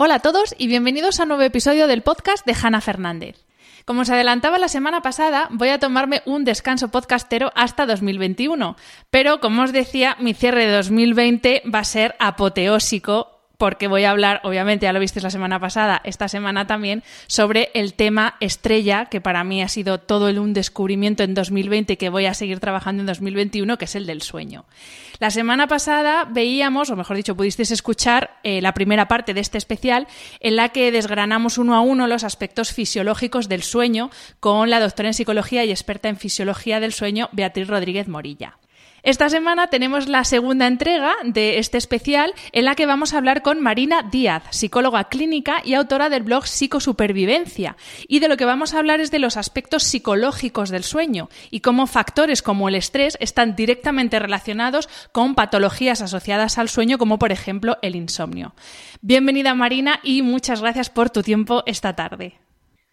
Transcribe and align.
Hola 0.00 0.14
a 0.14 0.18
todos 0.20 0.54
y 0.56 0.68
bienvenidos 0.68 1.18
a 1.18 1.24
un 1.24 1.30
nuevo 1.30 1.42
episodio 1.42 1.88
del 1.88 2.02
podcast 2.02 2.46
de 2.46 2.54
Hanna 2.54 2.80
Fernández. 2.80 3.44
Como 3.84 4.02
os 4.02 4.10
adelantaba 4.10 4.56
la 4.56 4.68
semana 4.68 5.02
pasada, 5.02 5.48
voy 5.50 5.70
a 5.70 5.80
tomarme 5.80 6.22
un 6.24 6.44
descanso 6.44 6.86
podcastero 6.92 7.50
hasta 7.56 7.84
2021, 7.84 8.76
pero 9.10 9.40
como 9.40 9.62
os 9.62 9.72
decía, 9.72 10.16
mi 10.20 10.34
cierre 10.34 10.66
de 10.66 10.72
2020 10.72 11.64
va 11.74 11.80
a 11.80 11.84
ser 11.84 12.14
apoteósico 12.20 13.37
porque 13.58 13.88
voy 13.88 14.04
a 14.04 14.12
hablar, 14.12 14.40
obviamente 14.44 14.86
ya 14.86 14.92
lo 14.92 15.00
visteis 15.00 15.24
la 15.24 15.30
semana 15.30 15.58
pasada, 15.58 16.00
esta 16.04 16.28
semana 16.28 16.68
también, 16.68 17.02
sobre 17.26 17.70
el 17.74 17.92
tema 17.94 18.36
estrella, 18.38 19.06
que 19.06 19.20
para 19.20 19.42
mí 19.42 19.62
ha 19.62 19.68
sido 19.68 19.98
todo 19.98 20.28
el 20.28 20.38
un 20.38 20.52
descubrimiento 20.52 21.24
en 21.24 21.34
2020 21.34 21.94
y 21.94 21.96
que 21.96 22.08
voy 22.08 22.26
a 22.26 22.34
seguir 22.34 22.60
trabajando 22.60 23.02
en 23.02 23.06
2021, 23.06 23.76
que 23.76 23.86
es 23.86 23.96
el 23.96 24.06
del 24.06 24.22
sueño. 24.22 24.64
La 25.18 25.32
semana 25.32 25.66
pasada 25.66 26.24
veíamos, 26.30 26.90
o 26.90 26.96
mejor 26.96 27.16
dicho, 27.16 27.36
pudisteis 27.36 27.72
escuchar 27.72 28.38
eh, 28.44 28.62
la 28.62 28.74
primera 28.74 29.08
parte 29.08 29.34
de 29.34 29.40
este 29.40 29.58
especial, 29.58 30.06
en 30.38 30.54
la 30.54 30.68
que 30.68 30.92
desgranamos 30.92 31.58
uno 31.58 31.74
a 31.74 31.80
uno 31.80 32.06
los 32.06 32.22
aspectos 32.22 32.72
fisiológicos 32.72 33.48
del 33.48 33.64
sueño 33.64 34.10
con 34.38 34.70
la 34.70 34.78
doctora 34.78 35.08
en 35.08 35.14
psicología 35.14 35.64
y 35.64 35.72
experta 35.72 36.08
en 36.08 36.16
fisiología 36.16 36.78
del 36.78 36.92
sueño, 36.92 37.28
Beatriz 37.32 37.66
Rodríguez 37.66 38.06
Morilla. 38.06 38.58
Esta 39.04 39.28
semana 39.28 39.68
tenemos 39.68 40.08
la 40.08 40.24
segunda 40.24 40.66
entrega 40.66 41.14
de 41.22 41.58
este 41.58 41.78
especial 41.78 42.34
en 42.50 42.64
la 42.64 42.74
que 42.74 42.86
vamos 42.86 43.14
a 43.14 43.18
hablar 43.18 43.42
con 43.42 43.60
Marina 43.60 44.02
Díaz, 44.02 44.42
psicóloga 44.50 45.04
clínica 45.04 45.62
y 45.64 45.74
autora 45.74 46.08
del 46.08 46.24
blog 46.24 46.46
Psicosupervivencia. 46.46 47.76
Y 48.08 48.18
de 48.18 48.28
lo 48.28 48.36
que 48.36 48.44
vamos 48.44 48.74
a 48.74 48.78
hablar 48.78 49.00
es 49.00 49.12
de 49.12 49.20
los 49.20 49.36
aspectos 49.36 49.84
psicológicos 49.84 50.70
del 50.70 50.82
sueño 50.82 51.28
y 51.50 51.60
cómo 51.60 51.86
factores 51.86 52.42
como 52.42 52.68
el 52.68 52.74
estrés 52.74 53.16
están 53.20 53.54
directamente 53.54 54.18
relacionados 54.18 54.88
con 55.12 55.36
patologías 55.36 56.02
asociadas 56.02 56.58
al 56.58 56.68
sueño 56.68 56.98
como 56.98 57.20
por 57.20 57.30
ejemplo 57.30 57.78
el 57.82 57.94
insomnio. 57.94 58.54
Bienvenida 59.00 59.54
Marina 59.54 60.00
y 60.02 60.22
muchas 60.22 60.60
gracias 60.60 60.90
por 60.90 61.10
tu 61.10 61.22
tiempo 61.22 61.62
esta 61.66 61.94
tarde. 61.94 62.47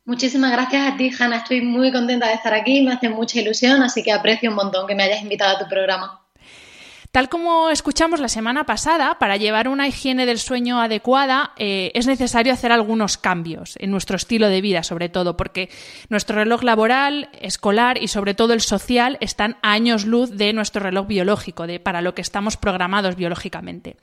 Muchísimas 0.06 0.52
gracias 0.52 0.94
a 0.94 0.98
ti, 0.98 1.10
Hanna. 1.18 1.38
Estoy 1.38 1.62
muy 1.62 1.92
contenta 1.92 2.28
de 2.28 2.36
estar 2.36 2.54
aquí, 2.54 2.82
me 2.82 2.94
hace 2.94 3.10
mucha 3.10 3.42
ilusión, 3.42 3.82
así 3.82 4.04
que 4.04 4.12
aprecio 4.12 4.52
un 4.52 4.56
montón 4.56 4.86
que 4.86 4.94
me 4.94 5.02
hayas 5.02 5.24
invitado 5.24 5.56
a 5.56 5.60
tu 5.60 5.68
programa. 5.68 6.22
Tal 7.16 7.30
como 7.30 7.70
escuchamos 7.70 8.20
la 8.20 8.28
semana 8.28 8.66
pasada, 8.66 9.18
para 9.20 9.38
llevar 9.38 9.70
una 9.70 9.88
higiene 9.88 10.26
del 10.26 10.38
sueño 10.38 10.82
adecuada 10.82 11.54
eh, 11.56 11.90
es 11.96 12.08
necesario 12.08 12.52
hacer 12.52 12.74
algunos 12.74 13.18
cambios 13.18 13.78
en 13.80 13.90
nuestro 13.90 14.18
estilo 14.18 14.50
de 14.50 14.60
vida, 14.60 14.84
sobre 14.84 15.08
todo, 15.08 15.38
porque 15.38 15.70
nuestro 16.10 16.36
reloj 16.36 16.64
laboral, 16.64 17.30
escolar 17.40 18.04
y 18.04 18.10
sobre 18.10 18.34
todo 18.34 18.52
el 18.52 18.60
social 18.60 19.18
están 19.22 19.56
a 19.62 19.72
años 19.72 20.06
luz 20.06 20.30
de 20.32 20.52
nuestro 20.52 20.84
reloj 20.84 21.08
biológico, 21.08 21.68
de, 21.68 21.80
para 21.80 22.02
lo 22.02 22.14
que 22.14 22.22
estamos 22.22 22.58
programados 22.58 23.16
biológicamente. 23.16 23.96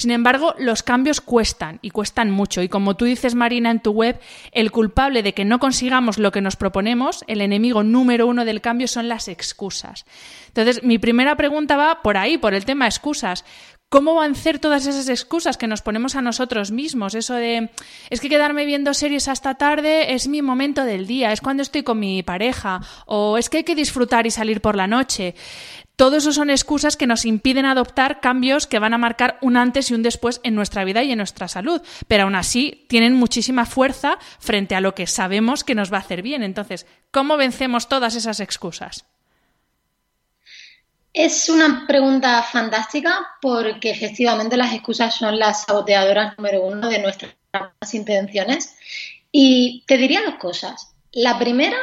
Sin 0.00 0.12
embargo, 0.12 0.54
los 0.58 0.82
cambios 0.82 1.20
cuestan 1.20 1.78
y 1.82 1.90
cuestan 1.90 2.30
mucho. 2.30 2.62
Y 2.62 2.70
como 2.70 2.96
tú 2.96 3.04
dices, 3.04 3.34
Marina, 3.34 3.70
en 3.70 3.80
tu 3.80 3.90
web, 3.90 4.18
el 4.50 4.70
culpable 4.70 5.22
de 5.22 5.34
que 5.34 5.44
no 5.44 5.58
consigamos 5.58 6.18
lo 6.18 6.32
que 6.32 6.40
nos 6.40 6.56
proponemos, 6.56 7.22
el 7.26 7.42
enemigo 7.42 7.82
número 7.82 8.26
uno 8.26 8.46
del 8.46 8.62
cambio 8.62 8.88
son 8.88 9.08
las 9.10 9.28
excusas. 9.28 10.06
Entonces, 10.46 10.82
mi 10.84 10.98
primera 10.98 11.36
pregunta 11.36 11.76
va 11.76 12.00
por 12.00 12.16
ahí, 12.16 12.38
por 12.38 12.54
el 12.54 12.64
tema 12.64 12.86
excusas. 12.86 13.44
¿Cómo 13.90 14.14
van 14.14 14.32
a 14.32 14.34
ser 14.36 14.60
todas 14.60 14.86
esas 14.86 15.08
excusas 15.08 15.58
que 15.58 15.66
nos 15.66 15.82
ponemos 15.82 16.14
a 16.14 16.22
nosotros 16.22 16.70
mismos? 16.70 17.16
Eso 17.16 17.34
de, 17.34 17.70
es 18.08 18.20
que 18.20 18.28
quedarme 18.28 18.64
viendo 18.64 18.94
series 18.94 19.26
hasta 19.26 19.56
tarde 19.56 20.14
es 20.14 20.28
mi 20.28 20.42
momento 20.42 20.84
del 20.84 21.08
día, 21.08 21.32
es 21.32 21.40
cuando 21.40 21.64
estoy 21.64 21.82
con 21.82 21.98
mi 21.98 22.22
pareja, 22.22 22.80
o 23.06 23.36
es 23.36 23.50
que 23.50 23.58
hay 23.58 23.64
que 23.64 23.74
disfrutar 23.74 24.28
y 24.28 24.30
salir 24.30 24.60
por 24.60 24.76
la 24.76 24.86
noche. 24.86 25.34
Todo 26.00 26.16
eso 26.16 26.32
son 26.32 26.48
excusas 26.48 26.96
que 26.96 27.06
nos 27.06 27.26
impiden 27.26 27.66
adoptar 27.66 28.20
cambios 28.20 28.66
que 28.66 28.78
van 28.78 28.94
a 28.94 28.98
marcar 28.98 29.36
un 29.42 29.58
antes 29.58 29.90
y 29.90 29.94
un 29.94 30.02
después 30.02 30.40
en 30.44 30.54
nuestra 30.54 30.82
vida 30.82 31.02
y 31.02 31.12
en 31.12 31.18
nuestra 31.18 31.46
salud, 31.46 31.82
pero 32.08 32.22
aún 32.22 32.36
así 32.36 32.86
tienen 32.88 33.12
muchísima 33.12 33.66
fuerza 33.66 34.18
frente 34.38 34.74
a 34.74 34.80
lo 34.80 34.94
que 34.94 35.06
sabemos 35.06 35.62
que 35.62 35.74
nos 35.74 35.92
va 35.92 35.98
a 35.98 36.00
hacer 36.00 36.22
bien. 36.22 36.42
Entonces, 36.42 36.86
¿cómo 37.10 37.36
vencemos 37.36 37.86
todas 37.86 38.14
esas 38.14 38.40
excusas? 38.40 39.04
Es 41.12 41.50
una 41.50 41.84
pregunta 41.86 42.42
fantástica 42.44 43.36
porque 43.42 43.90
efectivamente 43.90 44.56
las 44.56 44.72
excusas 44.72 45.14
son 45.14 45.38
las 45.38 45.64
saboteadoras 45.66 46.34
número 46.38 46.62
uno 46.62 46.88
de 46.88 47.02
nuestras 47.02 47.34
intenciones. 47.92 48.74
Y 49.30 49.84
te 49.86 49.98
diría 49.98 50.22
dos 50.22 50.36
cosas. 50.36 50.94
La 51.12 51.38
primera 51.38 51.76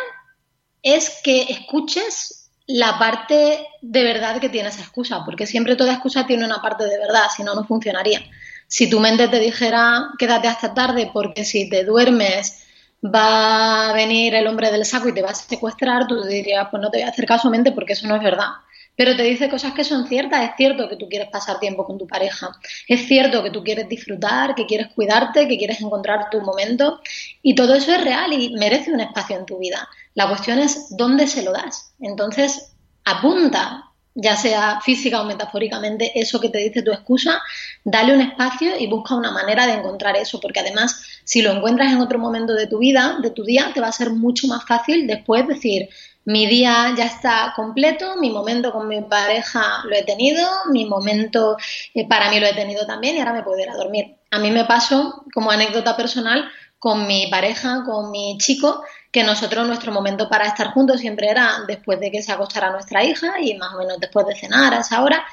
es 0.82 1.22
que 1.24 1.44
escuches 1.44 2.37
la 2.68 3.00
parte 3.00 3.66
de 3.82 4.04
verdad 4.04 4.40
que 4.40 4.50
tiene 4.50 4.70
esa 4.70 4.82
excusa, 4.82 5.24
porque 5.26 5.48
siempre 5.48 5.76
toda 5.76 5.94
excusa 5.94 6.28
tiene 6.28 6.46
una 6.46 6.62
parte 6.62 6.84
de 6.84 6.98
verdad, 6.98 7.24
si 7.36 7.44
no, 7.44 7.56
no 7.56 7.64
funcionaría. 7.64 8.22
Si 8.68 8.90
tu 8.90 9.00
mente 9.00 9.30
te 9.30 9.40
dijera 9.40 10.10
quédate 10.20 10.50
hasta 10.50 10.74
tarde 10.74 11.10
porque 11.14 11.46
si 11.46 11.70
te 11.70 11.86
duermes 11.86 12.66
va 13.04 13.90
a 13.90 13.94
venir 13.94 14.36
el 14.36 14.48
hombre 14.48 14.72
del 14.72 14.86
saco 14.86 15.08
y 15.08 15.14
te 15.14 15.22
va 15.22 15.30
a 15.30 15.36
secuestrar, 15.36 16.08
tú 16.08 16.24
dirías, 16.24 16.68
pues 16.70 16.82
no 16.82 16.90
te 16.90 16.98
voy 16.98 17.08
a 17.08 17.10
hacer 17.10 17.26
caso 17.26 17.50
mente 17.50 17.72
porque 17.72 17.94
eso 17.94 18.08
no 18.08 18.16
es 18.16 18.24
verdad. 18.24 18.50
Pero 18.98 19.16
te 19.16 19.22
dice 19.22 19.48
cosas 19.48 19.74
que 19.74 19.84
son 19.84 20.08
ciertas. 20.08 20.44
Es 20.44 20.52
cierto 20.58 20.90
que 20.90 20.98
tú 20.98 21.08
quieres 21.08 21.30
pasar 21.30 21.60
tiempo 21.60 21.86
con 21.86 22.00
tu 22.00 22.08
pareja. 22.08 22.50
Es 22.88 23.08
cierto 23.08 23.44
que 23.44 23.52
tú 23.52 23.64
quieres 23.64 23.88
disfrutar, 23.88 24.56
que 24.56 24.66
quieres 24.66 24.88
cuidarte, 24.88 25.48
que 25.48 25.58
quieres 25.58 25.80
encontrar 25.82 26.32
tu 26.32 26.42
momento. 26.42 27.00
Y 27.44 27.54
todo 27.54 27.76
eso 27.76 27.94
es 27.94 28.04
real 28.04 28.34
y 28.34 28.50
merece 28.56 28.92
un 28.92 29.00
espacio 29.00 29.38
en 29.38 29.46
tu 29.46 29.60
vida. 29.60 29.88
La 30.16 30.28
cuestión 30.28 30.58
es 30.58 30.88
dónde 30.98 31.28
se 31.28 31.44
lo 31.44 31.54
das. 31.54 31.94
Entonces, 32.00 32.74
apunta, 33.06 33.84
ya 34.16 34.36
sea 34.36 34.82
física 34.82 35.22
o 35.22 35.26
metafóricamente, 35.26 36.20
eso 36.20 36.40
que 36.40 36.50
te 36.50 36.58
dice 36.58 36.82
tu 36.82 36.92
excusa, 36.92 37.40
dale 37.84 38.16
un 38.16 38.22
espacio 38.22 38.72
y 38.80 38.88
busca 38.88 39.14
una 39.14 39.30
manera 39.30 39.68
de 39.68 39.74
encontrar 39.74 40.18
eso, 40.18 40.40
porque 40.40 40.62
además, 40.62 41.04
si 41.24 41.44
lo 41.44 41.52
encuentras 41.52 41.94
en 41.94 42.02
otro 42.02 42.18
momento 42.18 42.54
de 42.54 42.66
tu 42.66 42.80
vida, 42.80 43.20
de 43.22 43.30
tu 43.30 43.44
día, 43.44 43.70
te 43.76 43.80
va 43.80 43.90
a 43.90 43.92
ser 43.92 44.10
mucho 44.10 44.48
más 44.48 44.66
fácil 44.66 45.06
después 45.06 45.48
decir, 45.48 45.88
mi 46.28 46.46
día 46.46 46.94
ya 46.98 47.06
está 47.06 47.54
completo, 47.56 48.18
mi 48.18 48.30
momento 48.30 48.74
con 48.74 48.86
mi 48.90 49.02
pareja 49.02 49.82
lo 49.86 49.96
he 49.96 50.04
tenido, 50.04 50.46
mi 50.70 50.84
momento 50.84 51.56
eh, 51.94 52.06
para 52.06 52.30
mí 52.30 52.38
lo 52.38 52.48
he 52.48 52.54
tenido 52.54 52.86
también 52.86 53.16
y 53.16 53.20
ahora 53.20 53.32
me 53.32 53.44
puedo 53.44 53.58
ir 53.60 53.70
a 53.70 53.78
dormir. 53.78 54.18
A 54.32 54.38
mí 54.40 54.52
me 54.52 54.66
pasó, 54.66 55.24
como 55.34 55.52
anécdota 55.52 55.96
personal, 55.96 56.52
con 56.80 57.08
mi 57.08 57.28
pareja, 57.28 57.86
con 57.86 58.12
mi 58.12 58.38
chico, 58.40 58.84
que 59.10 59.24
nosotros 59.24 59.66
nuestro 59.66 59.94
momento 59.94 60.28
para 60.28 60.48
estar 60.48 60.74
juntos 60.74 61.00
siempre 61.00 61.30
era 61.30 61.62
después 61.66 61.98
de 62.02 62.12
que 62.12 62.22
se 62.22 62.34
acostara 62.34 62.72
nuestra 62.72 63.06
hija 63.06 63.40
y 63.40 63.56
más 63.56 63.74
o 63.74 63.78
menos 63.78 63.98
después 63.98 64.28
de 64.28 64.36
cenar 64.36 64.74
a 64.74 64.82
esa 64.82 65.02
hora. 65.04 65.24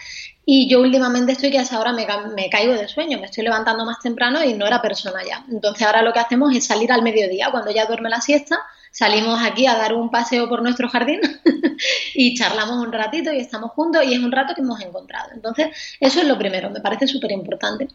Y 0.47 0.69
yo 0.69 0.81
últimamente 0.81 1.33
estoy 1.33 1.51
que 1.51 1.59
a 1.59 1.63
esa 1.63 1.81
hora 1.81 1.93
me, 1.93 2.07
me, 2.37 2.49
caigo 2.49 2.73
de 2.73 2.87
sueño, 2.87 3.19
me 3.19 3.27
estoy 3.27 3.43
levantando 3.43 3.85
más 3.85 3.99
temprano 3.99 4.45
y 4.45 4.55
no 4.55 4.65
era 4.65 4.81
persona 4.81 5.25
ya. 5.29 5.45
Entonces 5.51 5.85
ahora 5.85 6.03
lo 6.03 6.13
que 6.13 6.21
hacemos 6.21 6.55
es 6.55 6.65
salir 6.65 6.93
al 6.93 7.03
mediodía, 7.03 7.49
cuando 7.51 7.73
ya 7.73 7.87
duerme 7.87 8.11
la 8.11 8.21
siesta, 8.21 8.61
salimos 8.95 9.43
aquí 9.43 9.67
a 9.67 9.75
dar 9.75 9.93
un 9.93 10.11
paseo 10.11 10.49
por 10.49 10.63
nuestro 10.63 10.89
jardín 10.89 11.21
y 12.15 12.35
charlamos 12.35 12.87
un 12.87 12.93
ratito 12.93 13.33
y 13.33 13.41
estamos 13.41 13.73
juntos 13.73 14.05
y 14.07 14.15
es 14.15 14.21
un 14.21 14.31
rato 14.31 14.55
que 14.55 14.61
hemos 14.63 14.81
encontrado. 14.81 15.31
Entonces 15.35 15.69
eso 16.01 16.21
es 16.21 16.27
lo 16.27 16.39
primero, 16.39 16.71
me 16.71 16.81
parece 16.81 17.09
súper 17.09 17.33
importante. 17.33 17.89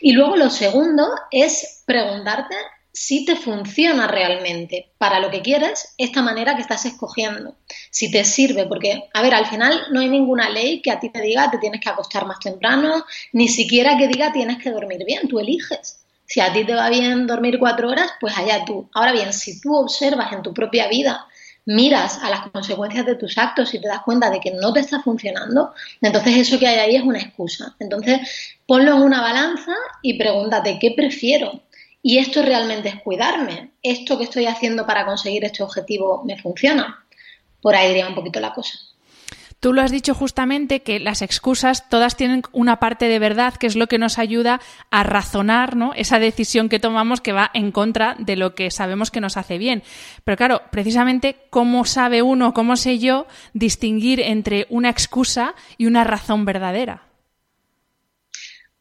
Y 0.00 0.12
luego 0.12 0.36
lo 0.36 0.48
segundo 0.48 1.06
es 1.30 1.82
preguntarte 1.84 2.54
si 2.92 3.24
te 3.24 3.34
funciona 3.34 4.06
realmente 4.06 4.92
para 4.96 5.18
lo 5.18 5.28
que 5.28 5.42
quieres 5.42 5.92
esta 5.98 6.22
manera 6.22 6.54
que 6.54 6.62
estás 6.62 6.86
escogiendo. 6.86 7.56
Si 7.90 8.08
te 8.08 8.24
sirve, 8.24 8.66
porque, 8.66 9.08
a 9.12 9.22
ver, 9.22 9.34
al 9.34 9.46
final 9.46 9.88
no 9.90 9.98
hay 9.98 10.08
ninguna 10.08 10.48
ley 10.48 10.80
que 10.80 10.92
a 10.92 11.00
ti 11.00 11.10
te 11.10 11.20
diga 11.20 11.50
te 11.50 11.58
tienes 11.58 11.80
que 11.80 11.88
acostar 11.88 12.24
más 12.26 12.38
temprano, 12.38 13.04
ni 13.32 13.48
siquiera 13.48 13.98
que 13.98 14.06
diga 14.06 14.32
tienes 14.32 14.62
que 14.62 14.70
dormir 14.70 15.04
bien, 15.04 15.26
tú 15.26 15.40
eliges. 15.40 16.03
Si 16.26 16.40
a 16.40 16.52
ti 16.52 16.64
te 16.64 16.74
va 16.74 16.88
bien 16.88 17.26
dormir 17.26 17.58
cuatro 17.58 17.88
horas, 17.88 18.10
pues 18.20 18.36
allá 18.36 18.64
tú. 18.64 18.88
Ahora 18.94 19.12
bien, 19.12 19.32
si 19.32 19.60
tú 19.60 19.76
observas 19.76 20.32
en 20.32 20.42
tu 20.42 20.54
propia 20.54 20.88
vida, 20.88 21.26
miras 21.66 22.22
a 22.22 22.30
las 22.30 22.48
consecuencias 22.48 23.06
de 23.06 23.14
tus 23.16 23.38
actos 23.38 23.72
y 23.74 23.80
te 23.80 23.88
das 23.88 24.02
cuenta 24.02 24.30
de 24.30 24.40
que 24.40 24.50
no 24.50 24.72
te 24.72 24.80
está 24.80 25.00
funcionando, 25.00 25.72
entonces 26.00 26.36
eso 26.36 26.58
que 26.58 26.66
hay 26.66 26.78
ahí 26.78 26.96
es 26.96 27.02
una 27.02 27.20
excusa. 27.20 27.74
Entonces, 27.78 28.20
ponlo 28.66 28.96
en 28.96 29.02
una 29.02 29.20
balanza 29.20 29.72
y 30.02 30.18
pregúntate, 30.18 30.78
¿qué 30.78 30.92
prefiero? 30.96 31.62
Y 32.02 32.18
esto 32.18 32.42
realmente 32.42 32.90
es 32.90 33.00
cuidarme. 33.02 33.70
Esto 33.82 34.18
que 34.18 34.24
estoy 34.24 34.46
haciendo 34.46 34.86
para 34.86 35.06
conseguir 35.06 35.44
este 35.44 35.62
objetivo 35.62 36.22
me 36.24 36.38
funciona. 36.38 37.04
Por 37.62 37.74
ahí 37.74 37.92
iría 37.92 38.08
un 38.08 38.14
poquito 38.14 38.40
la 38.40 38.52
cosa. 38.52 38.78
Tú 39.64 39.72
lo 39.72 39.80
has 39.80 39.90
dicho 39.90 40.12
justamente 40.12 40.82
que 40.82 41.00
las 41.00 41.22
excusas 41.22 41.88
todas 41.88 42.16
tienen 42.16 42.42
una 42.52 42.80
parte 42.80 43.08
de 43.08 43.18
verdad 43.18 43.54
que 43.54 43.66
es 43.66 43.76
lo 43.76 43.86
que 43.86 43.96
nos 43.96 44.18
ayuda 44.18 44.60
a 44.90 45.04
razonar 45.04 45.74
¿no? 45.74 45.94
esa 45.94 46.18
decisión 46.18 46.68
que 46.68 46.78
tomamos 46.78 47.22
que 47.22 47.32
va 47.32 47.50
en 47.54 47.72
contra 47.72 48.14
de 48.18 48.36
lo 48.36 48.54
que 48.54 48.70
sabemos 48.70 49.10
que 49.10 49.22
nos 49.22 49.38
hace 49.38 49.56
bien. 49.56 49.82
Pero 50.22 50.36
claro, 50.36 50.60
precisamente 50.70 51.46
cómo 51.48 51.86
sabe 51.86 52.20
uno, 52.20 52.52
cómo 52.52 52.76
sé 52.76 52.98
yo 52.98 53.26
distinguir 53.54 54.20
entre 54.20 54.66
una 54.68 54.90
excusa 54.90 55.54
y 55.78 55.86
una 55.86 56.04
razón 56.04 56.44
verdadera. 56.44 57.13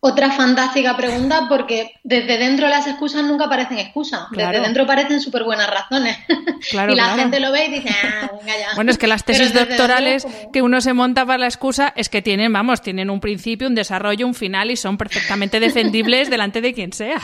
Otra 0.06 0.32
fantástica 0.32 0.98
pregunta 0.98 1.46
porque 1.48 1.94
desde 2.04 2.38
dentro 2.38 2.68
las 2.68 2.86
excusas 2.88 3.24
nunca 3.24 3.48
parecen 3.48 3.80
excusas, 3.80 4.24
desde 4.32 4.60
dentro 4.60 4.86
parecen 4.86 5.22
súper 5.22 5.46
buenas 5.46 5.70
razones. 5.70 6.18
y 6.74 6.96
la 6.96 7.16
gente 7.16 7.40
lo 7.40 7.54
ve 7.54 7.68
y 7.68 7.72
dice, 7.72 7.96
ah, 8.04 8.30
venga 8.38 8.60
ya. 8.60 8.76
Bueno, 8.76 8.92
es 8.92 8.98
que 8.98 9.08
las 9.08 9.24
tesis 9.24 9.54
doctorales 9.54 10.28
que 10.52 10.62
uno 10.62 10.82
se 10.82 10.92
monta 10.92 11.26
para 11.26 11.38
la 11.38 11.46
excusa 11.46 11.94
es 11.96 12.10
que 12.10 12.22
tienen, 12.22 12.52
vamos, 12.52 12.82
tienen 12.82 13.10
un 13.10 13.22
principio, 13.22 13.66
un 13.66 13.76
desarrollo, 13.76 14.28
un 14.28 14.36
final 14.36 14.72
y 14.72 14.76
son 14.76 14.98
perfectamente 14.98 15.62
defendibles 15.62 16.30
delante 16.30 16.60
de 16.60 16.74
quien 16.74 16.92
sea. 16.92 17.22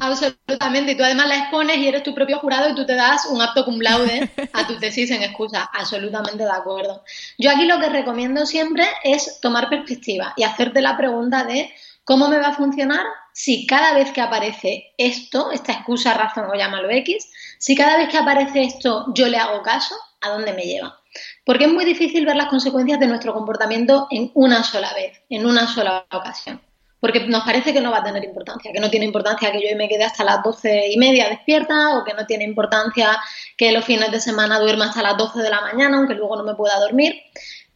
Absolutamente. 0.00 0.92
Y 0.92 0.96
tú 0.96 1.04
además 1.04 1.28
la 1.28 1.36
expones 1.36 1.76
y 1.76 1.86
eres 1.86 2.02
tu 2.02 2.14
propio 2.14 2.38
jurado 2.38 2.70
y 2.70 2.74
tú 2.74 2.86
te 2.86 2.94
das 2.94 3.26
un 3.26 3.40
apto 3.40 3.64
cum 3.64 3.80
laude 3.80 4.30
a 4.52 4.66
tu 4.66 4.78
tesis 4.78 5.10
en 5.10 5.22
excusa. 5.22 5.70
Absolutamente 5.72 6.42
de 6.42 6.50
acuerdo. 6.50 7.04
Yo 7.38 7.50
aquí 7.50 7.66
lo 7.66 7.78
que 7.78 7.90
recomiendo 7.90 8.46
siempre 8.46 8.84
es 9.04 9.40
tomar 9.40 9.68
perspectiva 9.68 10.32
y 10.36 10.42
hacerte 10.42 10.80
la 10.80 10.96
pregunta 10.96 11.44
de 11.44 11.70
cómo 12.04 12.28
me 12.28 12.38
va 12.38 12.48
a 12.48 12.54
funcionar 12.54 13.04
si 13.32 13.66
cada 13.66 13.92
vez 13.94 14.10
que 14.10 14.20
aparece 14.20 14.92
esto, 14.96 15.52
esta 15.52 15.72
excusa, 15.72 16.14
razón 16.14 16.46
o 16.50 16.54
llámalo 16.54 16.90
X, 16.90 17.30
si 17.58 17.76
cada 17.76 17.96
vez 17.98 18.08
que 18.08 18.18
aparece 18.18 18.62
esto 18.62 19.06
yo 19.14 19.28
le 19.28 19.36
hago 19.36 19.62
caso, 19.62 19.94
¿a 20.20 20.30
dónde 20.30 20.52
me 20.52 20.62
lleva? 20.62 20.98
Porque 21.44 21.64
es 21.64 21.72
muy 21.72 21.84
difícil 21.84 22.24
ver 22.26 22.36
las 22.36 22.48
consecuencias 22.48 22.98
de 22.98 23.06
nuestro 23.06 23.34
comportamiento 23.34 24.08
en 24.10 24.30
una 24.34 24.64
sola 24.64 24.92
vez, 24.94 25.20
en 25.28 25.46
una 25.46 25.66
sola 25.66 26.06
ocasión 26.10 26.60
porque 27.00 27.20
nos 27.20 27.44
parece 27.44 27.72
que 27.72 27.80
no 27.80 27.90
va 27.90 27.98
a 27.98 28.04
tener 28.04 28.22
importancia, 28.24 28.72
que 28.72 28.80
no 28.80 28.90
tiene 28.90 29.06
importancia 29.06 29.50
que 29.50 29.60
yo 29.60 29.76
me 29.76 29.88
quede 29.88 30.04
hasta 30.04 30.22
las 30.22 30.42
doce 30.42 30.88
y 30.90 30.98
media 30.98 31.28
despierta 31.28 31.96
o 31.96 32.04
que 32.04 32.14
no 32.14 32.26
tiene 32.26 32.44
importancia 32.44 33.18
que 33.56 33.72
los 33.72 33.84
fines 33.84 34.12
de 34.12 34.20
semana 34.20 34.60
duerma 34.60 34.86
hasta 34.86 35.02
las 35.02 35.16
doce 35.16 35.40
de 35.40 35.50
la 35.50 35.62
mañana, 35.62 35.96
aunque 35.96 36.14
luego 36.14 36.36
no 36.36 36.44
me 36.44 36.54
pueda 36.54 36.78
dormir. 36.78 37.14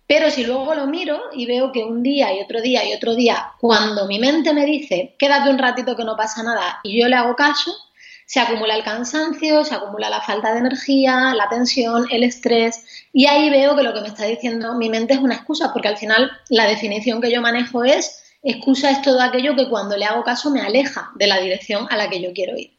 Pero 0.07 0.31
si 0.31 0.45
luego 0.45 0.75
lo 0.75 0.87
miro 0.87 1.19
y 1.33 1.47
veo 1.47 1.73
que 1.73 1.83
un 1.83 2.03
día 2.03 2.35
y 2.35 2.41
otro 2.43 2.61
día 2.61 2.85
y 2.85 2.93
otro 2.93 3.15
día, 3.15 3.53
cuando 3.59 4.07
mi 4.07 4.19
mente 4.19 4.53
me 4.53 4.67
dice, 4.67 5.15
quédate 5.19 5.49
un 5.49 5.59
ratito 5.59 5.97
que 5.97 6.05
no 6.05 6.15
pasa 6.15 6.43
nada 6.43 6.81
y 6.83 7.01
yo 7.01 7.09
le 7.09 7.17
hago 7.17 7.35
caso, 7.35 7.75
se 8.27 8.41
acumula 8.41 8.77
el 8.77 8.85
cansancio, 8.85 9.65
se 9.65 9.75
acumula 9.75 10.11
la 10.11 10.21
falta 10.21 10.53
de 10.53 10.59
energía, 10.59 11.35
la 11.35 11.49
tensión, 11.49 12.07
el 12.11 12.23
estrés 12.23 12.85
y 13.13 13.27
ahí 13.27 13.49
veo 13.49 13.75
que 13.77 13.83
lo 13.83 13.95
que 13.95 14.03
me 14.03 14.09
está 14.09 14.25
diciendo 14.27 14.75
mi 14.75 14.91
mente 14.91 15.15
es 15.15 15.21
una 15.21 15.37
excusa, 15.37 15.73
porque 15.73 15.89
al 15.89 15.97
final 15.97 16.31
la 16.51 16.67
definición 16.67 17.23
que 17.23 17.33
yo 17.33 17.41
manejo 17.41 17.85
es 17.85 18.24
excusa 18.45 18.91
es 18.91 19.03
todo 19.03 19.21
aquello 19.21 19.57
que 19.57 19.69
cuando 19.69 19.97
le 19.97 20.05
hago 20.05 20.23
caso 20.23 20.51
me 20.51 20.61
aleja 20.61 21.11
de 21.15 21.27
la 21.27 21.41
dirección 21.41 21.87
a 21.91 21.97
la 21.97 22.09
que 22.09 22.23
yo 22.23 22.33
quiero 22.33 22.57
ir. 22.57 22.75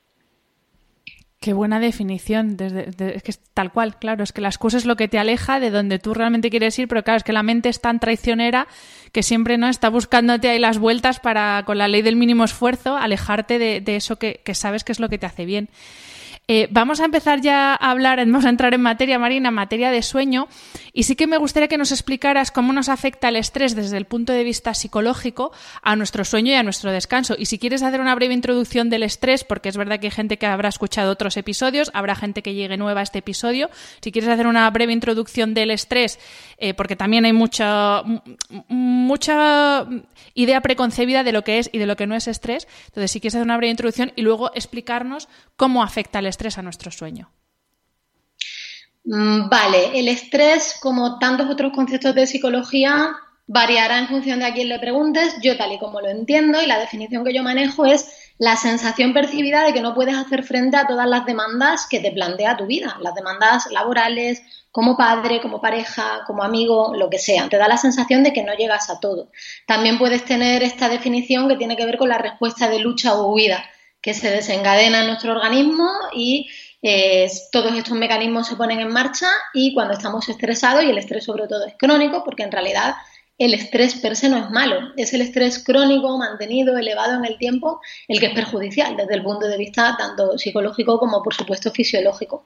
Qué 1.45 1.53
buena 1.53 1.79
definición, 1.79 2.57
desde, 2.57 3.15
es 3.15 3.21
que 3.21 3.29
es 3.29 3.39
tal 3.53 3.71
cual, 3.71 3.99
claro, 3.99 4.23
es 4.23 4.33
que 4.33 4.41
la 4.41 4.47
excusa 4.47 4.77
es 4.77 4.85
lo 4.85 4.95
que 4.95 5.07
te 5.07 5.19
aleja 5.19 5.59
de 5.59 5.69
donde 5.69 5.99
tú 5.99 6.15
realmente 6.15 6.49
quieres 6.49 6.79
ir, 6.79 6.87
pero 6.87 7.03
claro, 7.03 7.17
es 7.17 7.23
que 7.23 7.33
la 7.33 7.43
mente 7.43 7.69
es 7.69 7.81
tan 7.81 7.99
traicionera 7.99 8.67
que 9.11 9.21
siempre 9.21 9.59
no 9.59 9.67
está 9.67 9.89
buscándote 9.89 10.49
ahí 10.49 10.57
las 10.57 10.79
vueltas 10.79 11.19
para, 11.19 11.61
con 11.67 11.77
la 11.77 11.87
ley 11.87 12.01
del 12.01 12.15
mínimo 12.15 12.45
esfuerzo, 12.45 12.97
alejarte 12.97 13.59
de, 13.59 13.95
eso 13.95 14.15
que, 14.15 14.41
que 14.43 14.55
sabes 14.55 14.83
que 14.83 14.91
es 14.91 14.99
lo 14.99 15.07
que 15.07 15.19
te 15.19 15.27
hace 15.27 15.45
bien. 15.45 15.69
Eh, 16.47 16.67
vamos 16.69 16.99
a 16.99 17.05
empezar 17.05 17.41
ya 17.41 17.73
a 17.73 17.91
hablar, 17.91 18.19
vamos 18.19 18.45
a 18.45 18.49
entrar 18.49 18.73
en 18.75 18.81
materia, 18.81 19.17
Marina, 19.17 19.49
materia 19.49 19.89
de 19.89 20.03
sueño. 20.03 20.47
Y 20.93 21.03
sí 21.03 21.15
que 21.15 21.27
me 21.27 21.37
gustaría 21.37 21.67
que 21.67 21.77
nos 21.77 21.91
explicaras 21.91 22.51
cómo 22.51 22.71
nos 22.71 22.87
afecta 22.87 23.29
el 23.29 23.35
estrés 23.35 23.75
desde 23.75 23.97
el 23.97 24.05
punto 24.05 24.31
de 24.31 24.43
vista 24.43 24.73
psicológico 24.73 25.51
a 25.81 25.95
nuestro 25.95 26.23
sueño 26.23 26.51
y 26.51 26.55
a 26.55 26.63
nuestro 26.63 26.91
descanso. 26.91 27.35
Y 27.37 27.47
si 27.47 27.57
quieres 27.57 27.81
hacer 27.81 27.99
una 27.99 28.13
breve 28.13 28.33
introducción 28.33 28.89
del 28.89 29.03
estrés, 29.03 29.43
porque 29.43 29.69
es 29.69 29.77
verdad 29.77 29.99
que 29.99 30.07
hay 30.07 30.11
gente 30.11 30.37
que 30.37 30.45
habrá 30.45 30.69
escuchado 30.69 31.11
otros 31.11 31.35
episodios, 31.37 31.89
habrá 31.93 32.15
gente 32.15 32.43
que 32.43 32.53
llegue 32.53 32.77
nueva 32.77 32.99
a 32.99 33.03
este 33.03 33.19
episodio. 33.19 33.69
Si 34.01 34.11
quieres 34.11 34.29
hacer 34.29 34.45
una 34.45 34.69
breve 34.69 34.93
introducción 34.93 35.53
del 35.53 35.71
estrés, 35.71 36.19
eh, 36.57 36.75
porque 36.75 36.95
también 36.95 37.25
hay 37.25 37.33
mucha, 37.33 38.03
mucha 38.67 39.87
idea 40.35 40.61
preconcebida 40.61 41.23
de 41.23 41.31
lo 41.31 41.43
que 41.43 41.57
es 41.57 41.69
y 41.73 41.79
de 41.79 41.87
lo 41.87 41.95
que 41.95 42.07
no 42.07 42.15
es 42.15 42.27
estrés. 42.27 42.67
Entonces, 42.87 43.11
si 43.11 43.19
quieres 43.19 43.35
hacer 43.35 43.45
una 43.45 43.57
breve 43.57 43.71
introducción 43.71 44.13
y 44.15 44.21
luego 44.21 44.53
explicarnos 44.53 45.27
cómo 45.57 45.83
afecta 45.83 46.19
el 46.19 46.27
estrés 46.27 46.34
a 46.57 46.61
nuestro 46.61 46.91
sueño. 46.91 47.29
Mm, 49.05 49.49
vale, 49.49 49.99
el 49.99 50.07
estrés, 50.07 50.77
como 50.81 51.19
tantos 51.19 51.49
otros 51.49 51.71
conceptos 51.73 52.15
de 52.15 52.27
psicología, 52.27 53.15
variará 53.47 53.99
en 53.99 54.07
función 54.07 54.39
de 54.39 54.45
a 54.45 54.53
quién 54.53 54.69
le 54.69 54.79
preguntes. 54.79 55.35
Yo, 55.41 55.57
tal 55.57 55.73
y 55.73 55.79
como 55.79 56.01
lo 56.01 56.09
entiendo, 56.09 56.61
y 56.61 56.65
la 56.65 56.79
definición 56.79 57.23
que 57.23 57.33
yo 57.33 57.43
manejo 57.43 57.85
es 57.85 58.07
la 58.37 58.57
sensación 58.57 59.13
percibida 59.13 59.63
de 59.63 59.73
que 59.73 59.81
no 59.81 59.93
puedes 59.93 60.15
hacer 60.15 60.43
frente 60.43 60.77
a 60.77 60.87
todas 60.87 61.07
las 61.07 61.25
demandas 61.25 61.87
que 61.89 61.99
te 61.99 62.11
plantea 62.11 62.57
tu 62.57 62.65
vida, 62.65 62.97
las 62.99 63.15
demandas 63.15 63.71
laborales, 63.71 64.41
como 64.71 64.97
padre, 64.97 65.39
como 65.39 65.61
pareja, 65.61 66.23
como 66.27 66.43
amigo, 66.43 66.93
lo 66.95 67.09
que 67.09 67.19
sea. 67.19 67.47
Te 67.47 67.57
da 67.57 67.67
la 67.67 67.77
sensación 67.77 68.23
de 68.23 68.33
que 68.33 68.43
no 68.43 68.53
llegas 68.55 68.89
a 68.89 68.99
todo. 68.99 69.29
También 69.65 69.97
puedes 69.97 70.25
tener 70.25 70.63
esta 70.63 70.89
definición 70.89 71.47
que 71.47 71.55
tiene 71.55 71.77
que 71.77 71.85
ver 71.85 71.97
con 71.97 72.09
la 72.09 72.17
respuesta 72.17 72.67
de 72.67 72.79
lucha 72.79 73.15
o 73.15 73.31
huida 73.33 73.63
que 74.05 74.13
se 74.13 74.29
desencadena 74.29 74.99
en 74.99 75.07
nuestro 75.07 75.31
organismo 75.31 75.89
y 76.13 76.47
eh, 76.83 77.27
todos 77.51 77.73
estos 77.73 77.97
mecanismos 77.97 78.47
se 78.47 78.55
ponen 78.55 78.79
en 78.79 78.91
marcha 78.91 79.25
y 79.51 79.73
cuando 79.73 79.95
estamos 79.95 80.29
estresados, 80.29 80.83
y 80.83 80.91
el 80.91 80.99
estrés 80.99 81.25
sobre 81.25 81.47
todo 81.47 81.65
es 81.65 81.73
crónico, 81.75 82.23
porque 82.23 82.43
en 82.43 82.51
realidad 82.51 82.93
el 83.39 83.55
estrés 83.55 83.95
per 83.95 84.15
se 84.15 84.29
no 84.29 84.37
es 84.37 84.51
malo, 84.51 84.91
es 84.95 85.11
el 85.15 85.21
estrés 85.21 85.63
crónico, 85.63 86.19
mantenido, 86.19 86.77
elevado 86.77 87.15
en 87.15 87.25
el 87.25 87.39
tiempo, 87.39 87.81
el 88.07 88.19
que 88.19 88.27
es 88.27 88.33
perjudicial 88.35 88.95
desde 88.95 89.15
el 89.15 89.23
punto 89.23 89.47
de 89.47 89.57
vista 89.57 89.95
tanto 89.97 90.37
psicológico 90.37 90.99
como 90.99 91.23
por 91.23 91.33
supuesto 91.33 91.71
fisiológico. 91.71 92.45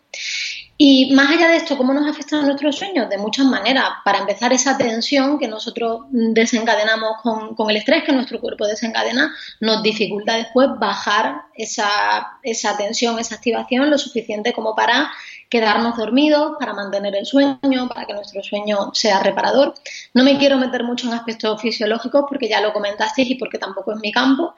Y 0.82 1.14
más 1.14 1.30
allá 1.30 1.50
de 1.50 1.58
esto, 1.58 1.76
¿cómo 1.76 1.94
nos 1.94 2.08
afectan 2.08 2.46
nuestros 2.46 2.78
sueños? 2.78 3.10
De 3.10 3.18
muchas 3.18 3.46
maneras. 3.46 3.90
Para 4.06 4.20
empezar, 4.20 4.54
esa 4.54 4.78
tensión 4.78 5.38
que 5.38 5.50
nosotros 5.50 6.04
desencadenamos 6.10 7.18
con, 7.22 7.70
el 7.70 7.76
estrés 7.76 8.06
que 8.06 8.14
nuestro 8.14 8.40
cuerpo 8.40 8.66
desencadena, 8.66 9.30
nos 9.60 9.84
dificulta 9.84 10.38
después 10.38 10.70
bajar 10.80 11.42
esa, 11.54 12.40
esa 12.44 12.78
tensión, 12.78 13.20
esa 13.20 13.36
activación 13.36 13.90
lo 13.90 13.98
suficiente 13.98 14.54
como 14.54 14.74
para 14.74 15.12
quedarnos 15.50 15.98
dormidos, 15.98 16.54
para 16.58 16.72
mantener 16.74 17.14
el 17.14 17.26
sueño, 17.26 17.90
para 17.90 18.06
que 18.06 18.14
nuestro 18.14 18.42
sueño 18.42 18.92
sea 18.94 19.20
reparador. 19.20 19.74
No 20.14 20.24
me 20.24 20.38
quiero 20.38 20.58
meter 20.58 20.86
mucho 20.86 21.08
en 21.08 21.14
aspectos 21.14 21.62
fisiológicos 21.62 22.24
porque 22.30 22.48
ya 22.48 22.62
lo 22.62 22.72
comentasteis 22.72 23.30
y 23.30 23.36
porque 23.36 23.58
tampoco 23.58 23.92
es 23.92 24.00
mi 24.00 24.14
campo, 24.14 24.56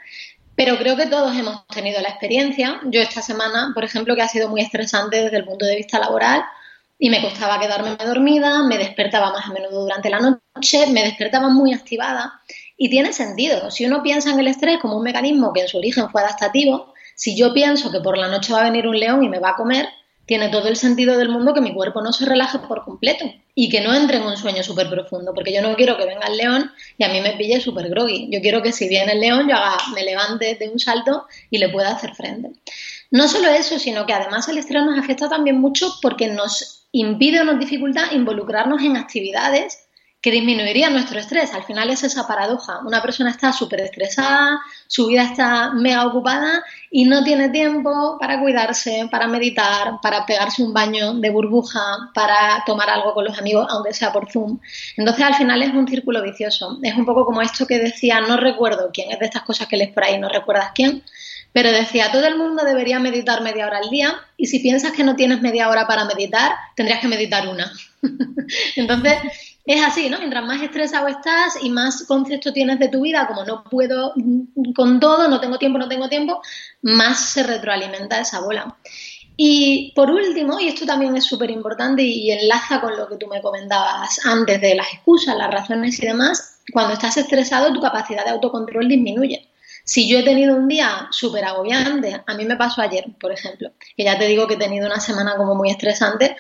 pero 0.64 0.78
creo 0.78 0.96
que 0.96 1.08
todos 1.08 1.36
hemos 1.36 1.66
tenido 1.66 2.00
la 2.02 2.10
experiencia. 2.10 2.80
Yo 2.84 3.02
esta 3.02 3.24
semana, 3.24 3.72
por 3.74 3.84
ejemplo, 3.84 4.16
que 4.16 4.22
ha 4.22 4.28
sido 4.28 4.48
muy 4.48 4.62
estresante 4.62 5.20
desde 5.20 5.38
el 5.38 5.44
punto 5.44 5.66
de 5.66 5.76
vista 5.76 5.98
laboral 5.98 6.44
y 7.00 7.10
me 7.10 7.20
costaba 7.20 7.60
quedarme 7.60 7.96
dormida, 7.96 8.62
me 8.62 8.78
despertaba 8.78 9.32
más 9.32 9.48
a 9.48 9.54
menudo 9.54 9.82
durante 9.82 10.12
la 10.12 10.20
noche, 10.20 10.86
me 10.92 11.04
despertaba 11.04 11.50
muy 11.50 11.74
activada 11.74 12.40
y 12.78 12.92
tiene 12.92 13.12
sentido. 13.12 13.72
Si 13.72 13.88
uno 13.88 14.04
piensa 14.04 14.30
en 14.30 14.40
el 14.40 14.50
estrés 14.50 14.78
como 14.78 14.98
un 14.98 15.04
mecanismo 15.04 15.52
que 15.52 15.62
en 15.62 15.68
su 15.68 15.80
origen 15.80 16.12
fue 16.12 16.22
adaptativo, 16.22 16.94
si 17.16 17.36
yo 17.36 17.56
pienso 17.56 17.92
que 17.92 18.00
por 18.00 18.16
la 18.16 18.28
noche 18.28 18.54
va 18.54 18.60
a 18.60 18.70
venir 18.70 18.88
un 18.88 19.00
león 19.00 19.24
y 19.24 19.30
me 19.30 19.40
va 19.40 19.50
a 19.50 19.56
comer, 19.56 19.90
tiene 20.32 20.48
todo 20.48 20.70
el 20.70 20.78
sentido 20.78 21.18
del 21.18 21.28
mundo 21.28 21.54
que 21.54 21.60
mi 21.60 21.74
cuerpo 21.74 22.02
no 22.02 22.14
se 22.14 22.26
relaje 22.26 22.58
por 22.60 22.86
completo 22.86 23.26
y 23.54 23.68
que 23.68 23.82
no 23.82 23.94
entre 23.94 24.16
en 24.16 24.24
un 24.24 24.38
sueño 24.38 24.64
súper 24.64 24.90
profundo, 24.90 25.34
porque 25.34 25.54
yo 25.54 25.62
no 25.62 25.76
quiero 25.76 25.98
que 25.98 26.06
venga 26.06 26.26
el 26.28 26.38
león 26.38 26.72
y 26.98 27.04
a 27.04 27.10
mí 27.10 27.20
me 27.20 27.34
pille 27.34 27.60
súper 27.60 27.90
groggy. 27.90 28.30
Yo 28.32 28.40
quiero 28.40 28.62
que 28.62 28.72
si 28.72 28.88
viene 28.88 29.12
el 29.12 29.20
león 29.20 29.50
yo 29.50 29.58
haga, 29.58 29.76
me 29.94 30.06
levante 30.06 30.56
de 30.56 30.70
un 30.70 30.80
salto 30.80 31.26
y 31.50 31.58
le 31.58 31.68
pueda 31.68 31.92
hacer 31.92 32.16
frente. 32.16 32.52
No 33.10 33.28
solo 33.28 33.50
eso, 33.50 33.78
sino 33.78 34.06
que 34.06 34.14
además 34.14 34.48
el 34.48 34.58
estrés 34.58 34.86
nos 34.86 34.98
afecta 34.98 35.28
también 35.28 35.60
mucho 35.60 35.94
porque 36.02 36.28
nos 36.30 36.86
impide 36.94 37.42
o 37.42 37.44
nos 37.44 37.60
dificulta 37.60 38.14
involucrarnos 38.14 38.82
en 38.84 38.96
actividades 38.96 39.81
que 40.22 40.32
disminuiría 40.32 40.90
nuestro 40.92 41.20
estrés. 41.20 41.54
Al 41.54 41.64
final 41.64 41.90
es 41.90 42.04
esa 42.04 42.28
paradoja. 42.28 42.80
Una 42.86 43.02
persona 43.02 43.32
está 43.32 43.52
súper 43.52 43.82
estresada, 43.82 44.62
su 44.88 45.08
vida 45.08 45.24
está 45.24 45.72
mega 45.74 46.06
ocupada 46.06 46.64
y 46.92 47.06
no 47.06 47.24
tiene 47.24 47.50
tiempo 47.50 48.18
para 48.20 48.40
cuidarse, 48.40 49.08
para 49.10 49.28
meditar, 49.28 50.00
para 50.02 50.26
pegarse 50.26 50.62
un 50.62 50.74
baño 50.74 51.16
de 51.16 51.30
burbuja, 51.32 52.12
para 52.14 52.64
tomar 52.66 52.90
algo 52.90 53.16
con 53.16 53.26
los 53.26 53.38
amigos, 53.40 53.66
aunque 53.70 53.94
sea 53.94 54.14
por 54.14 54.32
Zoom. 54.32 54.60
Entonces 54.96 55.26
al 55.26 55.36
final 55.36 55.64
es 55.64 55.74
un 55.74 55.88
círculo 55.88 56.22
vicioso. 56.22 56.78
Es 56.84 56.96
un 56.96 57.06
poco 57.06 57.26
como 57.26 57.42
esto 57.42 57.66
que 57.66 57.80
decía, 57.80 58.22
no 58.22 58.38
recuerdo 58.38 58.92
quién, 58.94 59.12
es 59.12 59.20
de 59.20 59.26
estas 59.26 59.42
cosas 59.42 59.68
que 59.68 59.78
lees 59.78 59.92
por 59.92 60.04
ahí, 60.04 60.20
no 60.20 60.30
recuerdas 60.30 60.72
quién, 60.76 61.04
pero 61.54 61.72
decía, 61.72 62.12
todo 62.12 62.26
el 62.26 62.38
mundo 62.38 62.64
debería 62.64 63.00
meditar 63.00 63.42
media 63.42 63.66
hora 63.66 63.80
al 63.80 63.90
día 63.90 64.16
y 64.38 64.48
si 64.48 64.60
piensas 64.60 64.92
que 64.92 65.04
no 65.04 65.16
tienes 65.16 65.42
media 65.42 65.68
hora 65.68 65.88
para 65.88 66.06
meditar, 66.06 66.54
tendrías 66.76 67.02
que 67.02 67.08
meditar 67.08 67.48
una. 67.48 67.72
Entonces, 68.76 69.18
es 69.66 69.84
así, 69.84 70.10
¿no? 70.10 70.18
Mientras 70.18 70.44
más 70.46 70.62
estresado 70.62 71.08
estás 71.08 71.58
y 71.62 71.70
más 71.70 72.04
concepto 72.04 72.52
tienes 72.52 72.80
de 72.80 72.90
tu 72.90 73.02
vida, 73.02 73.28
como 73.28 73.44
no 73.44 73.64
puedo 73.64 74.14
con 74.76 75.00
todo, 75.00 75.28
no 75.28 75.40
tengo 75.40 75.58
tiempo, 75.58 75.78
no 75.78 75.88
tengo 75.88 76.10
tiempo, 76.10 76.42
más 76.82 77.20
se 77.20 77.44
retroalimenta 77.44 78.20
esa 78.20 78.40
bola. 78.40 78.76
Y 79.38 79.94
por 79.96 80.10
último, 80.12 80.60
y 80.60 80.68
esto 80.68 80.86
también 80.86 81.16
es 81.16 81.26
súper 81.26 81.50
importante 81.50 82.04
y 82.04 82.32
enlaza 82.32 82.82
con 82.82 82.96
lo 82.98 83.08
que 83.08 83.18
tú 83.18 83.28
me 83.28 83.42
comentabas 83.42 84.24
antes 84.26 84.60
de 84.62 84.76
las 84.76 84.94
excusas, 84.94 85.38
las 85.38 85.52
razones 85.52 86.02
y 86.02 86.06
demás, 86.06 86.60
cuando 86.72 86.94
estás 86.94 87.18
estresado 87.18 87.74
tu 87.74 87.82
capacidad 87.82 88.24
de 88.24 88.32
autocontrol 88.32 88.88
disminuye. 88.88 89.48
Si 89.84 90.08
yo 90.08 90.20
he 90.20 90.24
tenido 90.24 90.56
un 90.56 90.68
día 90.68 91.08
súper 91.12 91.44
agobiante, 91.44 92.22
a 92.26 92.34
mí 92.36 92.46
me 92.46 92.56
pasó 92.56 92.82
ayer, 92.82 93.06
por 93.20 93.32
ejemplo, 93.32 93.72
que 93.98 94.04
ya 94.04 94.18
te 94.18 94.28
digo 94.28 94.48
que 94.48 94.54
he 94.54 94.58
tenido 94.58 94.86
una 94.86 95.00
semana 95.00 95.36
como 95.36 95.56
muy 95.56 95.72
estresante 95.72 96.36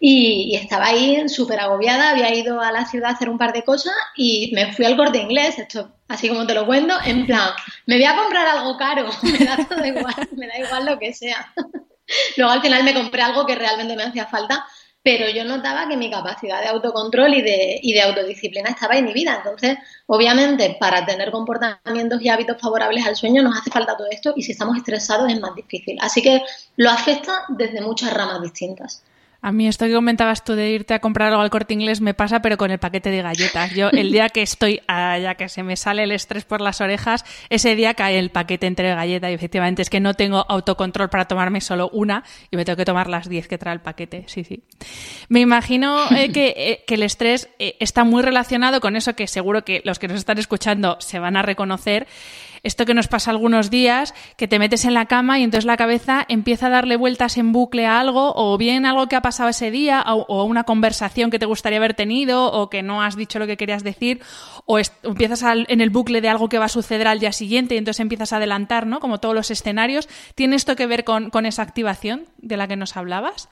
y, 0.00 0.56
estaba 0.56 0.86
ahí 0.86 1.28
súper 1.28 1.60
agobiada, 1.60 2.10
había 2.10 2.34
ido 2.34 2.60
a 2.60 2.72
la 2.72 2.86
ciudad 2.86 3.10
a 3.10 3.14
hacer 3.14 3.28
un 3.28 3.38
par 3.38 3.52
de 3.52 3.64
cosas 3.64 3.94
y 4.16 4.50
me 4.54 4.72
fui 4.72 4.84
al 4.84 4.96
corte 4.96 5.18
inglés, 5.18 5.58
esto 5.58 5.92
así 6.08 6.28
como 6.28 6.46
te 6.46 6.54
lo 6.54 6.66
cuento, 6.66 6.94
en 7.04 7.26
plan, 7.26 7.50
me 7.86 7.96
voy 7.96 8.04
a 8.04 8.16
comprar 8.16 8.46
algo 8.46 8.76
caro, 8.76 9.08
me 9.22 9.44
da 9.44 9.56
todo 9.68 9.84
igual, 9.84 10.28
me 10.32 10.46
da 10.46 10.58
igual 10.58 10.86
lo 10.86 10.98
que 10.98 11.12
sea. 11.12 11.52
Luego 12.36 12.52
al 12.52 12.62
final 12.62 12.84
me 12.84 12.94
compré 12.94 13.22
algo 13.22 13.46
que 13.46 13.56
realmente 13.56 13.96
me 13.96 14.04
hacía 14.04 14.26
falta, 14.26 14.64
pero 15.02 15.28
yo 15.28 15.44
notaba 15.44 15.88
que 15.88 15.96
mi 15.96 16.10
capacidad 16.10 16.60
de 16.60 16.68
autocontrol 16.68 17.34
y 17.34 17.42
de, 17.42 17.78
y 17.82 17.92
de 17.92 18.02
autodisciplina 18.02 18.70
estaba 18.70 18.96
inhibida. 18.96 19.36
Entonces, 19.36 19.78
obviamente, 20.06 20.76
para 20.80 21.04
tener 21.06 21.30
comportamientos 21.30 22.20
y 22.22 22.28
hábitos 22.28 22.60
favorables 22.60 23.06
al 23.06 23.14
sueño 23.14 23.42
nos 23.42 23.56
hace 23.56 23.70
falta 23.70 23.96
todo 23.96 24.08
esto 24.10 24.34
y 24.36 24.42
si 24.42 24.52
estamos 24.52 24.76
estresados 24.76 25.30
es 25.30 25.40
más 25.40 25.54
difícil. 25.54 25.96
Así 26.00 26.22
que 26.22 26.42
lo 26.76 26.90
afecta 26.90 27.44
desde 27.48 27.80
muchas 27.80 28.12
ramas 28.14 28.42
distintas. 28.42 29.02
A 29.46 29.52
mí 29.52 29.68
esto 29.68 29.86
que 29.86 29.94
comentabas 29.94 30.42
tú 30.42 30.54
de 30.54 30.72
irte 30.72 30.92
a 30.92 30.98
comprar 30.98 31.28
algo 31.28 31.40
al 31.40 31.50
corte 31.50 31.72
inglés 31.72 32.00
me 32.00 32.14
pasa, 32.14 32.42
pero 32.42 32.56
con 32.56 32.72
el 32.72 32.80
paquete 32.80 33.10
de 33.10 33.22
galletas. 33.22 33.70
Yo, 33.70 33.90
el 33.90 34.10
día 34.10 34.28
que 34.28 34.42
estoy 34.42 34.80
allá, 34.88 35.36
que 35.36 35.48
se 35.48 35.62
me 35.62 35.76
sale 35.76 36.02
el 36.02 36.10
estrés 36.10 36.44
por 36.44 36.60
las 36.60 36.80
orejas, 36.80 37.24
ese 37.48 37.76
día 37.76 37.94
cae 37.94 38.18
el 38.18 38.30
paquete 38.30 38.66
entre 38.66 38.92
galletas 38.92 39.30
y 39.30 39.34
efectivamente 39.34 39.82
es 39.82 39.88
que 39.88 40.00
no 40.00 40.14
tengo 40.14 40.44
autocontrol 40.48 41.10
para 41.10 41.26
tomarme 41.26 41.60
solo 41.60 41.88
una 41.92 42.24
y 42.50 42.56
me 42.56 42.64
tengo 42.64 42.76
que 42.76 42.84
tomar 42.84 43.08
las 43.08 43.28
10 43.28 43.46
que 43.46 43.56
trae 43.56 43.74
el 43.74 43.80
paquete. 43.80 44.24
Sí, 44.26 44.42
sí. 44.42 44.64
Me 45.28 45.38
imagino 45.38 46.10
eh, 46.10 46.24
eh, 46.34 46.82
que, 46.84 46.94
el 46.96 47.04
estrés 47.04 47.48
eh, 47.60 47.76
está 47.78 48.02
muy 48.02 48.24
relacionado 48.24 48.80
con 48.80 48.96
eso 48.96 49.14
que 49.14 49.28
seguro 49.28 49.64
que 49.64 49.80
los 49.84 50.00
que 50.00 50.08
nos 50.08 50.18
están 50.18 50.38
escuchando 50.38 50.96
se 50.98 51.20
van 51.20 51.36
a 51.36 51.42
reconocer 51.42 52.08
esto 52.62 52.86
que 52.86 52.94
nos 52.94 53.08
pasa 53.08 53.30
algunos 53.30 53.70
días, 53.70 54.14
que 54.36 54.48
te 54.48 54.58
metes 54.58 54.84
en 54.84 54.94
la 54.94 55.06
cama 55.06 55.38
y 55.38 55.44
entonces 55.44 55.64
la 55.64 55.76
cabeza 55.76 56.24
empieza 56.28 56.66
a 56.66 56.70
darle 56.70 56.96
vueltas 56.96 57.36
en 57.36 57.52
bucle 57.52 57.86
a 57.86 58.00
algo, 58.00 58.32
o 58.36 58.56
bien 58.58 58.86
algo 58.86 59.06
que 59.08 59.16
ha 59.16 59.22
pasado 59.22 59.48
ese 59.48 59.70
día, 59.70 60.04
o, 60.06 60.44
una 60.44 60.64
conversación 60.64 61.30
que 61.30 61.38
te 61.38 61.46
gustaría 61.46 61.78
haber 61.78 61.94
tenido, 61.94 62.52
o 62.52 62.70
que 62.70 62.82
no 62.82 63.02
has 63.02 63.16
dicho 63.16 63.38
lo 63.38 63.46
que 63.46 63.56
querías 63.56 63.84
decir, 63.84 64.20
o 64.64 64.78
empiezas 64.78 65.42
en 65.42 65.80
el 65.80 65.90
bucle 65.90 66.20
de 66.20 66.28
algo 66.28 66.48
que 66.48 66.58
va 66.58 66.66
a 66.66 66.68
suceder 66.68 67.08
al 67.08 67.20
día 67.20 67.32
siguiente 67.32 67.74
y 67.74 67.78
entonces 67.78 68.00
empiezas 68.00 68.32
a 68.32 68.36
adelantar, 68.36 68.86
¿no? 68.86 69.00
Como 69.00 69.18
todos 69.18 69.34
los 69.34 69.50
escenarios. 69.50 70.08
¿Tiene 70.34 70.56
esto 70.56 70.76
que 70.76 70.86
ver 70.86 71.04
con, 71.04 71.30
con 71.30 71.46
esa 71.46 71.62
activación 71.62 72.26
de 72.38 72.56
la 72.56 72.68
que 72.68 72.76
nos 72.76 72.96
hablabas? 72.96 73.48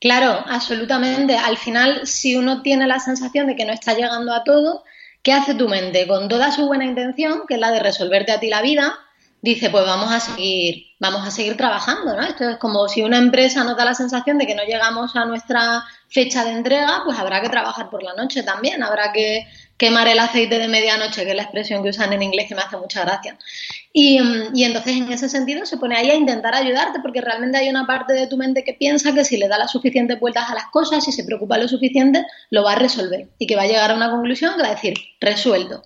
Claro, 0.00 0.44
absolutamente. 0.46 1.36
Al 1.36 1.56
final, 1.56 2.06
si 2.06 2.36
uno 2.36 2.62
tiene 2.62 2.86
la 2.86 2.98
sensación 2.98 3.46
de 3.46 3.56
que 3.56 3.64
no 3.64 3.72
está 3.72 3.94
llegando 3.94 4.34
a 4.34 4.42
todo, 4.44 4.84
¿Qué 5.22 5.32
hace 5.32 5.54
tu 5.54 5.68
mente? 5.68 6.06
Con 6.06 6.28
toda 6.28 6.50
su 6.50 6.66
buena 6.66 6.84
intención, 6.84 7.42
que 7.46 7.54
es 7.54 7.60
la 7.60 7.70
de 7.70 7.80
resolverte 7.80 8.32
a 8.32 8.40
ti 8.40 8.48
la 8.48 8.60
vida, 8.60 8.98
dice, 9.40 9.70
pues 9.70 9.84
vamos 9.84 10.12
a 10.12 10.18
seguir, 10.18 10.86
vamos 10.98 11.26
a 11.26 11.30
seguir 11.30 11.56
trabajando, 11.56 12.16
¿no? 12.16 12.22
Esto 12.22 12.48
es 12.48 12.56
como 12.58 12.88
si 12.88 13.02
una 13.02 13.18
empresa 13.18 13.64
nos 13.64 13.76
da 13.76 13.84
la 13.84 13.94
sensación 13.94 14.38
de 14.38 14.46
que 14.46 14.54
no 14.54 14.64
llegamos 14.64 15.14
a 15.14 15.24
nuestra 15.24 15.84
fecha 16.08 16.44
de 16.44 16.50
entrega, 16.52 17.02
pues 17.04 17.18
habrá 17.18 17.40
que 17.40 17.48
trabajar 17.48 17.88
por 17.88 18.02
la 18.02 18.14
noche 18.14 18.42
también, 18.42 18.82
habrá 18.82 19.12
que 19.12 19.46
quemar 19.82 20.06
el 20.06 20.20
aceite 20.20 20.60
de 20.60 20.68
medianoche, 20.68 21.24
que 21.24 21.30
es 21.30 21.36
la 21.36 21.42
expresión 21.42 21.82
que 21.82 21.88
usan 21.88 22.12
en 22.12 22.22
inglés 22.22 22.46
que 22.46 22.54
me 22.54 22.60
hace 22.60 22.76
mucha 22.76 23.00
gracia. 23.04 23.36
Y, 23.92 24.20
mm, 24.20 24.54
y, 24.54 24.62
entonces 24.62 24.96
en 24.96 25.10
ese 25.10 25.28
sentido 25.28 25.66
se 25.66 25.76
pone 25.76 25.96
ahí 25.96 26.08
a 26.08 26.14
intentar 26.14 26.54
ayudarte 26.54 27.00
porque 27.00 27.20
realmente 27.20 27.58
hay 27.58 27.68
una 27.68 27.84
parte 27.84 28.12
de 28.12 28.28
tu 28.28 28.36
mente 28.36 28.62
que 28.62 28.74
piensa 28.74 29.12
que 29.12 29.24
si 29.24 29.38
le 29.38 29.48
da 29.48 29.58
las 29.58 29.72
suficientes 29.72 30.20
vueltas 30.20 30.48
a 30.48 30.54
las 30.54 30.66
cosas, 30.66 31.04
si 31.04 31.10
se 31.10 31.24
preocupa 31.24 31.58
lo 31.58 31.66
suficiente, 31.66 32.24
lo 32.50 32.62
va 32.62 32.74
a 32.74 32.76
resolver 32.76 33.30
y 33.40 33.48
que 33.48 33.56
va 33.56 33.62
a 33.62 33.66
llegar 33.66 33.90
a 33.90 33.96
una 33.96 34.08
conclusión 34.08 34.54
que 34.54 34.62
va 34.62 34.68
a 34.68 34.74
decir, 34.76 34.94
resuelto. 35.20 35.82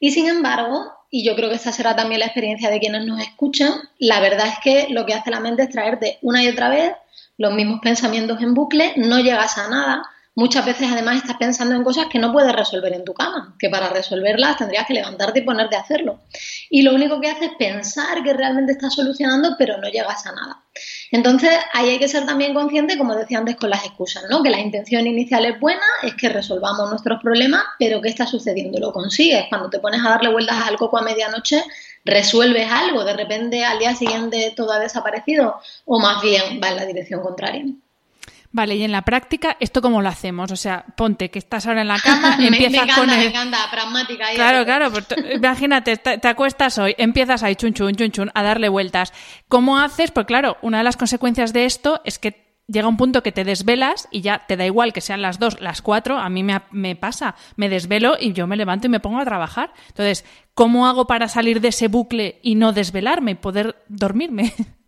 Y 0.00 0.12
sin 0.12 0.26
embargo, 0.26 0.90
y 1.10 1.22
yo 1.22 1.36
creo 1.36 1.50
que 1.50 1.56
esta 1.56 1.70
será 1.70 1.94
también 1.94 2.20
la 2.20 2.26
experiencia 2.26 2.70
de 2.70 2.80
quienes 2.80 3.04
nos 3.04 3.20
escuchan, 3.20 3.74
la 3.98 4.20
verdad 4.20 4.46
es 4.46 4.58
que 4.64 4.86
lo 4.88 5.04
que 5.04 5.12
hace 5.12 5.30
la 5.30 5.40
mente 5.40 5.64
es 5.64 5.68
traerte 5.68 6.18
una 6.22 6.42
y 6.42 6.48
otra 6.48 6.70
vez 6.70 6.92
los 7.36 7.52
mismos 7.52 7.80
pensamientos 7.82 8.40
en 8.40 8.54
bucle, 8.54 8.94
no 8.96 9.20
llegas 9.20 9.58
a 9.58 9.68
nada 9.68 10.02
Muchas 10.36 10.66
veces 10.66 10.88
además 10.90 11.18
estás 11.18 11.36
pensando 11.36 11.76
en 11.76 11.84
cosas 11.84 12.06
que 12.10 12.18
no 12.18 12.32
puedes 12.32 12.52
resolver 12.52 12.92
en 12.92 13.04
tu 13.04 13.14
cama, 13.14 13.54
que 13.56 13.70
para 13.70 13.88
resolverlas 13.88 14.56
tendrías 14.56 14.84
que 14.84 14.94
levantarte 14.94 15.38
y 15.38 15.42
ponerte 15.42 15.76
a 15.76 15.80
hacerlo. 15.80 16.22
Y 16.70 16.82
lo 16.82 16.92
único 16.92 17.20
que 17.20 17.28
haces 17.28 17.50
es 17.50 17.56
pensar 17.56 18.22
que 18.24 18.32
realmente 18.32 18.72
estás 18.72 18.94
solucionando, 18.94 19.54
pero 19.56 19.78
no 19.78 19.88
llegas 19.88 20.26
a 20.26 20.32
nada. 20.32 20.64
Entonces, 21.12 21.52
ahí 21.72 21.90
hay 21.90 21.98
que 22.00 22.08
ser 22.08 22.26
también 22.26 22.52
consciente, 22.52 22.98
como 22.98 23.14
decía 23.14 23.38
antes 23.38 23.54
con 23.54 23.70
las 23.70 23.84
excusas, 23.84 24.24
¿no? 24.28 24.42
Que 24.42 24.50
la 24.50 24.58
intención 24.58 25.06
inicial 25.06 25.44
es 25.44 25.60
buena, 25.60 25.86
es 26.02 26.14
que 26.14 26.28
resolvamos 26.28 26.90
nuestros 26.90 27.22
problemas, 27.22 27.62
pero 27.78 28.00
¿qué 28.00 28.08
está 28.08 28.26
sucediendo? 28.26 28.80
Lo 28.80 28.92
consigues. 28.92 29.44
Cuando 29.48 29.70
te 29.70 29.78
pones 29.78 30.04
a 30.04 30.10
darle 30.10 30.30
vueltas 30.30 30.66
al 30.66 30.76
coco 30.76 30.98
a 30.98 31.02
medianoche, 31.02 31.62
resuelves 32.04 32.68
algo, 32.68 33.04
de 33.04 33.12
repente 33.12 33.64
al 33.64 33.78
día 33.78 33.94
siguiente 33.94 34.52
todo 34.56 34.72
ha 34.72 34.80
desaparecido, 34.80 35.60
o 35.84 36.00
más 36.00 36.20
bien 36.22 36.60
va 36.60 36.70
en 36.70 36.76
la 36.76 36.86
dirección 36.86 37.22
contraria. 37.22 37.64
Vale, 38.54 38.76
y 38.76 38.84
en 38.84 38.92
la 38.92 39.02
práctica, 39.02 39.56
¿esto 39.58 39.82
cómo 39.82 40.00
lo 40.00 40.08
hacemos? 40.08 40.52
O 40.52 40.54
sea, 40.54 40.84
ponte 40.96 41.28
que 41.28 41.40
estás 41.40 41.66
ahora 41.66 41.80
en 41.80 41.88
la 41.88 41.98
cama, 41.98 42.36
empiezas 42.40 42.94
con 42.94 43.10
el... 43.10 43.18
Me 43.18 43.26
encanta, 43.26 43.68
pragmática. 43.68 44.26
Claro, 44.32 44.64
claro, 44.64 44.92
pues 44.92 45.06
imagínate, 45.34 45.96
te, 45.96 46.28
acuestas 46.28 46.78
hoy, 46.78 46.94
empiezas 46.96 47.42
ahí 47.42 47.56
chun 47.56 47.74
chun, 47.74 47.96
chun 47.96 48.12
chun, 48.12 48.30
a 48.32 48.44
darle 48.44 48.68
vueltas. 48.68 49.12
¿Cómo 49.48 49.80
haces? 49.80 50.12
Pues 50.12 50.26
claro, 50.26 50.56
una 50.62 50.78
de 50.78 50.84
las 50.84 50.96
consecuencias 50.96 51.52
de 51.52 51.64
esto 51.64 52.00
es 52.04 52.20
que 52.20 52.44
llega 52.68 52.86
un 52.86 52.96
punto 52.96 53.24
que 53.24 53.32
te 53.32 53.42
desvelas 53.42 54.06
y 54.12 54.20
ya 54.20 54.46
te 54.46 54.56
da 54.56 54.64
igual 54.64 54.92
que 54.92 55.00
sean 55.00 55.20
las 55.20 55.40
dos, 55.40 55.60
las 55.60 55.82
cuatro, 55.82 56.18
a 56.18 56.28
mí 56.28 56.44
me, 56.44 56.62
me 56.70 56.94
pasa, 56.94 57.34
me 57.56 57.68
desvelo 57.68 58.16
y 58.20 58.34
yo 58.34 58.46
me 58.46 58.56
levanto 58.56 58.86
y 58.86 58.90
me 58.90 59.00
pongo 59.00 59.18
a 59.18 59.24
trabajar. 59.24 59.72
Entonces, 59.88 60.24
¿cómo 60.54 60.86
hago 60.86 61.08
para 61.08 61.26
salir 61.26 61.60
de 61.60 61.68
ese 61.68 61.88
bucle 61.88 62.38
y 62.40 62.54
no 62.54 62.72
desvelarme 62.72 63.32
y 63.32 63.34
poder 63.34 63.82
dormirme? 63.88 64.54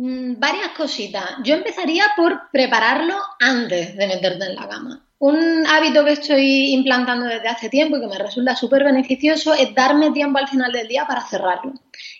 Mm, 0.00 0.38
varias 0.38 0.68
cositas. 0.76 1.24
Yo 1.42 1.56
empezaría 1.56 2.04
por 2.16 2.50
prepararlo 2.52 3.16
antes 3.40 3.96
de 3.96 4.06
meterte 4.06 4.44
en 4.44 4.54
la 4.54 4.68
cama. 4.68 5.04
Un 5.18 5.66
hábito 5.66 6.04
que 6.04 6.12
estoy 6.12 6.72
implantando 6.72 7.26
desde 7.26 7.48
hace 7.48 7.68
tiempo 7.68 7.96
y 7.96 8.00
que 8.02 8.06
me 8.06 8.16
resulta 8.16 8.54
súper 8.54 8.84
beneficioso 8.84 9.54
es 9.54 9.74
darme 9.74 10.12
tiempo 10.12 10.38
al 10.38 10.46
final 10.46 10.70
del 10.70 10.86
día 10.86 11.04
para 11.04 11.26
cerrarlo 11.26 11.72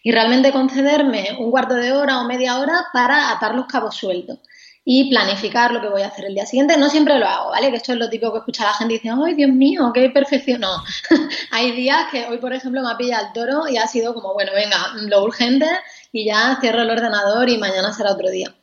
y 0.02 0.10
realmente 0.10 0.50
concederme 0.50 1.36
un 1.38 1.52
cuarto 1.52 1.74
de 1.76 1.92
hora 1.92 2.20
o 2.20 2.24
media 2.24 2.58
hora 2.58 2.86
para 2.92 3.30
atar 3.30 3.54
los 3.54 3.66
cabos 3.66 3.94
sueltos 3.94 4.40
y 4.84 5.08
planificar 5.10 5.70
lo 5.70 5.80
que 5.80 5.88
voy 5.88 6.02
a 6.02 6.08
hacer 6.08 6.24
el 6.24 6.34
día 6.34 6.46
siguiente. 6.46 6.76
No 6.78 6.88
siempre 6.88 7.16
lo 7.18 7.28
hago, 7.28 7.50
¿vale? 7.50 7.70
Que 7.70 7.76
esto 7.76 7.92
es 7.92 7.98
lo 7.98 8.10
típico 8.10 8.32
que 8.32 8.38
escucha 8.38 8.64
la 8.64 8.74
gente 8.74 8.94
y 8.94 8.96
dice, 8.96 9.10
¡ay, 9.24 9.34
Dios 9.34 9.50
mío, 9.50 9.92
qué 9.94 10.10
perfección! 10.10 10.62
No, 10.62 10.82
hay 11.52 11.72
días 11.72 12.06
que 12.10 12.26
hoy, 12.26 12.38
por 12.38 12.52
ejemplo, 12.52 12.82
me 12.82 12.90
ha 12.90 12.96
pillado 12.96 13.26
el 13.26 13.32
toro 13.34 13.68
y 13.68 13.76
ha 13.76 13.86
sido 13.86 14.14
como, 14.14 14.34
bueno, 14.34 14.50
venga, 14.52 14.78
lo 15.06 15.22
urgente 15.22 15.68
y 16.12 16.26
ya 16.26 16.58
cierro 16.60 16.82
el 16.82 16.90
ordenador 16.90 17.48
y 17.48 17.58
mañana 17.58 17.92
será 17.92 18.12
otro 18.12 18.30
día. 18.30 18.54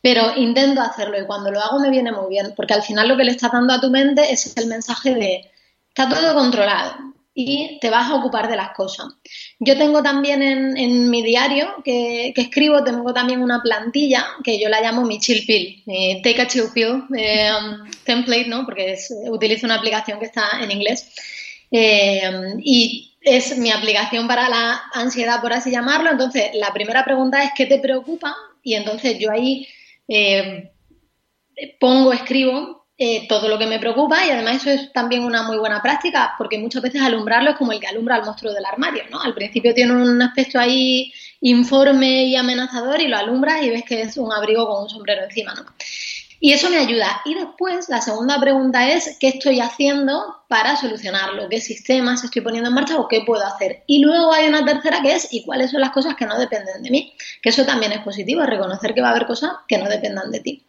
Pero 0.00 0.36
intento 0.36 0.80
hacerlo 0.80 1.20
y 1.20 1.26
cuando 1.26 1.50
lo 1.50 1.60
hago 1.60 1.80
me 1.80 1.90
viene 1.90 2.12
muy 2.12 2.28
bien, 2.28 2.52
porque 2.56 2.74
al 2.74 2.82
final 2.82 3.08
lo 3.08 3.16
que 3.16 3.24
le 3.24 3.32
estás 3.32 3.52
dando 3.52 3.74
a 3.74 3.80
tu 3.80 3.90
mente 3.90 4.32
es 4.32 4.56
el 4.56 4.66
mensaje 4.66 5.14
de 5.14 5.50
está 5.88 6.08
todo 6.08 6.34
controlado 6.34 7.08
y 7.40 7.78
te 7.80 7.88
vas 7.88 8.10
a 8.10 8.16
ocupar 8.16 8.48
de 8.48 8.56
las 8.56 8.70
cosas. 8.70 9.06
Yo 9.60 9.78
tengo 9.78 10.02
también 10.02 10.42
en, 10.42 11.08
mi 11.08 11.22
diario 11.22 11.68
que, 11.84 12.32
escribo, 12.36 12.82
tengo 12.82 13.14
también 13.14 13.42
una 13.42 13.62
plantilla 13.62 14.26
que 14.42 14.58
yo 14.58 14.68
la 14.68 14.80
llamo 14.80 15.02
mi 15.02 15.20
chill 15.20 15.46
pill, 15.46 15.82
mi 15.86 16.20
take 16.20 16.42
a 16.42 16.48
chill 16.48 16.66
pill 16.74 17.04
eh, 17.16 17.50
template, 18.04 18.48
¿no? 18.48 18.64
porque 18.64 18.96
utilizo 19.30 19.66
una 19.66 19.76
aplicación 19.76 20.18
que 20.18 20.26
está 20.26 20.60
en 20.60 20.72
inglés. 20.72 21.12
Eh, 21.70 22.28
y 22.58 23.07
es 23.20 23.58
mi 23.58 23.70
aplicación 23.70 24.28
para 24.28 24.48
la 24.48 24.82
ansiedad, 24.92 25.40
por 25.40 25.52
así 25.52 25.70
llamarlo. 25.70 26.10
Entonces, 26.10 26.50
la 26.54 26.72
primera 26.72 27.04
pregunta 27.04 27.42
es 27.42 27.50
¿qué 27.56 27.66
te 27.66 27.78
preocupa? 27.78 28.34
Y 28.62 28.74
entonces 28.74 29.18
yo 29.18 29.30
ahí 29.30 29.66
eh, 30.08 30.72
pongo, 31.80 32.12
escribo 32.12 32.86
eh, 33.00 33.28
todo 33.28 33.48
lo 33.48 33.58
que 33.58 33.66
me 33.66 33.78
preocupa 33.78 34.26
y 34.26 34.30
además 34.30 34.56
eso 34.56 34.70
es 34.70 34.92
también 34.92 35.22
una 35.22 35.44
muy 35.44 35.56
buena 35.56 35.80
práctica 35.80 36.34
porque 36.36 36.58
muchas 36.58 36.82
veces 36.82 37.00
alumbrarlo 37.00 37.50
es 37.50 37.56
como 37.56 37.70
el 37.70 37.78
que 37.78 37.86
alumbra 37.86 38.16
al 38.16 38.24
monstruo 38.24 38.52
del 38.52 38.64
armario, 38.64 39.04
¿no? 39.08 39.20
Al 39.20 39.34
principio 39.34 39.72
tiene 39.72 39.92
un 39.92 40.20
aspecto 40.20 40.58
ahí 40.58 41.12
informe 41.40 42.24
y 42.24 42.34
amenazador 42.34 43.00
y 43.00 43.06
lo 43.06 43.16
alumbras 43.16 43.62
y 43.62 43.70
ves 43.70 43.84
que 43.84 44.02
es 44.02 44.16
un 44.16 44.32
abrigo 44.32 44.66
con 44.66 44.82
un 44.82 44.88
sombrero 44.88 45.22
encima, 45.22 45.54
¿no? 45.54 45.64
Y 46.40 46.52
eso 46.52 46.70
me 46.70 46.78
ayuda. 46.78 47.20
Y 47.24 47.34
después, 47.34 47.88
la 47.88 48.00
segunda 48.00 48.40
pregunta 48.40 48.90
es, 48.90 49.16
¿qué 49.18 49.28
estoy 49.28 49.60
haciendo 49.60 50.36
para 50.48 50.76
solucionarlo? 50.76 51.48
¿Qué 51.48 51.60
sistemas 51.60 52.22
estoy 52.22 52.42
poniendo 52.42 52.68
en 52.68 52.74
marcha 52.74 52.96
o 52.96 53.08
qué 53.08 53.22
puedo 53.26 53.44
hacer? 53.44 53.82
Y 53.86 54.00
luego 54.02 54.32
hay 54.32 54.46
una 54.46 54.64
tercera 54.64 55.02
que 55.02 55.14
es, 55.14 55.28
¿y 55.32 55.44
cuáles 55.44 55.70
son 55.72 55.80
las 55.80 55.90
cosas 55.90 56.14
que 56.14 56.26
no 56.26 56.38
dependen 56.38 56.82
de 56.82 56.90
mí? 56.90 57.14
Que 57.42 57.48
eso 57.48 57.64
también 57.64 57.92
es 57.92 58.00
positivo, 58.00 58.44
reconocer 58.44 58.94
que 58.94 59.00
va 59.00 59.08
a 59.08 59.10
haber 59.10 59.26
cosas 59.26 59.50
que 59.66 59.78
no 59.78 59.88
dependan 59.88 60.30
de 60.30 60.40
ti. 60.40 60.66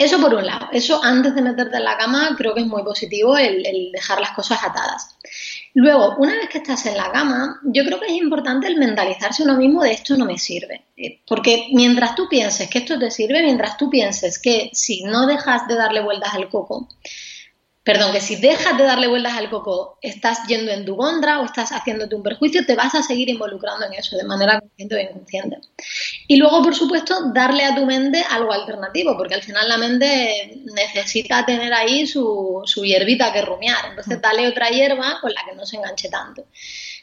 Eso 0.00 0.18
por 0.18 0.32
un 0.34 0.46
lado, 0.46 0.68
eso 0.72 1.04
antes 1.04 1.34
de 1.34 1.42
meterte 1.42 1.76
en 1.76 1.84
la 1.84 1.98
cama 1.98 2.34
creo 2.34 2.54
que 2.54 2.62
es 2.62 2.66
muy 2.66 2.82
positivo 2.82 3.36
el, 3.36 3.90
dejar 3.92 4.18
las 4.18 4.30
cosas 4.30 4.58
atadas. 4.64 5.14
Luego, 5.74 6.16
una 6.16 6.36
vez 6.36 6.48
que 6.48 6.56
estás 6.56 6.86
en 6.86 6.96
la 6.96 7.12
cama, 7.12 7.60
yo 7.64 7.84
creo 7.84 8.00
que 8.00 8.06
es 8.06 8.14
importante 8.14 8.66
el 8.66 8.78
mentalizarse 8.78 9.42
uno 9.42 9.58
mismo 9.58 9.82
de 9.82 9.92
esto 9.92 10.16
no 10.16 10.24
me 10.24 10.38
sirve. 10.38 10.86
Eh, 10.96 11.20
porque 11.28 11.66
mientras 11.74 12.14
tú 12.14 12.30
pienses 12.30 12.70
que 12.70 12.78
esto 12.78 12.98
te 12.98 13.10
sirve, 13.10 13.42
mientras 13.42 13.76
tú 13.76 13.90
pienses 13.90 14.38
que 14.38 14.70
si 14.72 15.02
no 15.02 15.26
dejas 15.26 15.68
de 15.68 15.74
darle 15.74 16.00
vueltas 16.00 16.32
al 16.32 16.48
coco, 16.48 16.88
perdón, 17.82 18.12
que 18.12 18.20
si 18.20 18.36
dejas 18.36 18.76
de 18.76 18.84
darle 18.84 19.08
vueltas 19.08 19.34
al 19.38 19.48
coco, 19.48 19.98
estás 20.02 20.46
yendo 20.46 20.70
en 20.70 20.84
tu 20.84 20.96
contra 20.96 21.40
o 21.40 21.46
estás 21.46 21.70
haciéndote 21.70 22.14
un 22.14 22.22
perjuicio, 22.22 22.66
te 22.66 22.74
vas 22.74 22.94
a 22.94 23.02
seguir 23.02 23.30
involucrando 23.30 23.86
en 23.86 23.94
eso 23.94 24.16
de 24.16 24.24
manera 24.24 24.60
consciente 24.60 24.96
o 24.96 24.98
inconsciente. 24.98 25.58
Y 26.28 26.36
luego, 26.36 26.62
por 26.62 26.74
supuesto, 26.74 27.32
darle 27.32 27.64
a 27.64 27.74
tu 27.74 27.86
mente 27.86 28.22
algo 28.30 28.52
alternativo, 28.52 29.16
porque 29.16 29.34
al 29.34 29.42
final 29.42 29.66
la 29.68 29.78
mente 29.78 30.60
necesita 30.74 31.46
tener 31.46 31.72
ahí 31.72 32.06
su, 32.06 32.60
su 32.66 32.84
hierbita 32.84 33.32
que 33.32 33.42
rumiar. 33.42 33.86
Entonces, 33.88 34.18
mm. 34.18 34.20
dale 34.20 34.48
otra 34.48 34.68
hierba 34.68 35.18
con 35.22 35.32
la 35.32 35.40
que 35.48 35.56
no 35.56 35.64
se 35.64 35.76
enganche 35.76 36.10
tanto. 36.10 36.44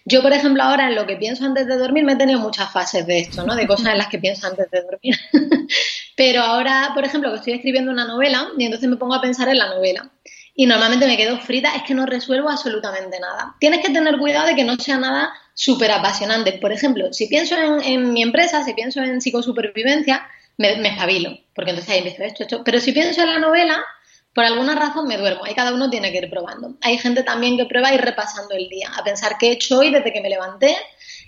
Yo, 0.05 0.21
por 0.21 0.31
ejemplo, 0.31 0.61
ahora 0.61 0.87
en 0.87 0.95
lo 0.95 1.07
que 1.07 1.17
pienso 1.17 1.43
antes 1.43 1.65
de 1.65 1.75
dormir, 1.75 2.05
me 2.05 2.13
he 2.13 2.17
tenido 2.17 2.39
muchas 2.39 2.71
fases 2.71 3.05
de 3.07 3.19
esto, 3.19 3.43
¿no? 3.43 3.55
De 3.55 3.65
cosas 3.67 3.93
en 3.93 3.97
las 3.97 4.07
que 4.07 4.19
pienso 4.19 4.45
antes 4.45 4.69
de 4.69 4.81
dormir. 4.83 5.17
Pero 6.15 6.43
ahora, 6.43 6.91
por 6.93 7.03
ejemplo, 7.03 7.31
que 7.31 7.37
estoy 7.37 7.53
escribiendo 7.53 7.91
una 7.91 8.05
novela 8.05 8.47
y 8.57 8.65
entonces 8.65 8.87
me 8.87 8.95
pongo 8.97 9.15
a 9.15 9.21
pensar 9.21 9.49
en 9.49 9.57
la 9.57 9.67
novela 9.67 10.11
y 10.59 10.65
normalmente 10.65 11.05
me 11.05 11.17
quedo 11.17 11.37
frita, 11.37 11.75
es 11.75 11.83
que 11.83 11.93
no 11.93 12.07
resuelvo 12.07 12.49
absolutamente 12.49 13.19
nada. 13.19 13.55
Tienes 13.59 13.85
que 13.85 13.93
tener 13.93 14.17
cuidado 14.17 14.47
de 14.47 14.55
que 14.55 14.63
no 14.63 14.75
sea 14.75 14.97
nada 14.97 15.31
súper 15.53 15.91
apasionante. 15.91 16.53
Por 16.53 16.71
ejemplo, 16.71 17.13
si 17.13 17.27
pienso 17.27 17.55
en, 17.55 18.11
mi 18.11 18.23
empresa, 18.23 18.63
si 18.63 18.73
pienso 18.73 18.99
en 19.03 19.21
psicosupervivencia, 19.21 20.27
me, 20.57 20.71
espabilo, 20.87 21.37
porque 21.53 21.69
entonces 21.69 21.93
ahí 21.93 21.99
empiezo 21.99 22.23
esto, 22.23 22.43
esto. 22.43 22.63
Pero 22.63 22.79
si 22.79 22.91
pienso 22.91 23.21
en 23.21 23.27
la 23.27 23.37
novela, 23.37 23.85
por 24.33 24.45
alguna 24.45 24.73
razón 24.73 25.07
me 25.07 25.19
duermo. 25.19 25.45
Ahí 25.45 25.53
cada 25.53 25.75
uno 25.75 25.91
tiene 25.91 26.11
que 26.11 26.17
ir 26.17 26.29
probando. 26.31 26.75
Hay 26.81 26.97
gente 26.97 27.21
también 27.21 27.55
que 27.55 27.65
prueba 27.65 27.93
ir 27.93 28.01
repasando 28.01 28.55
el 28.55 28.67
día, 28.67 28.89
a 28.97 29.03
pensar 29.03 29.37
qué 29.39 29.49
he 29.49 29.51
hecho 29.51 29.77
hoy 29.77 29.91
desde 29.91 30.11
que 30.11 30.21
me 30.21 30.29
levanté 30.29 30.75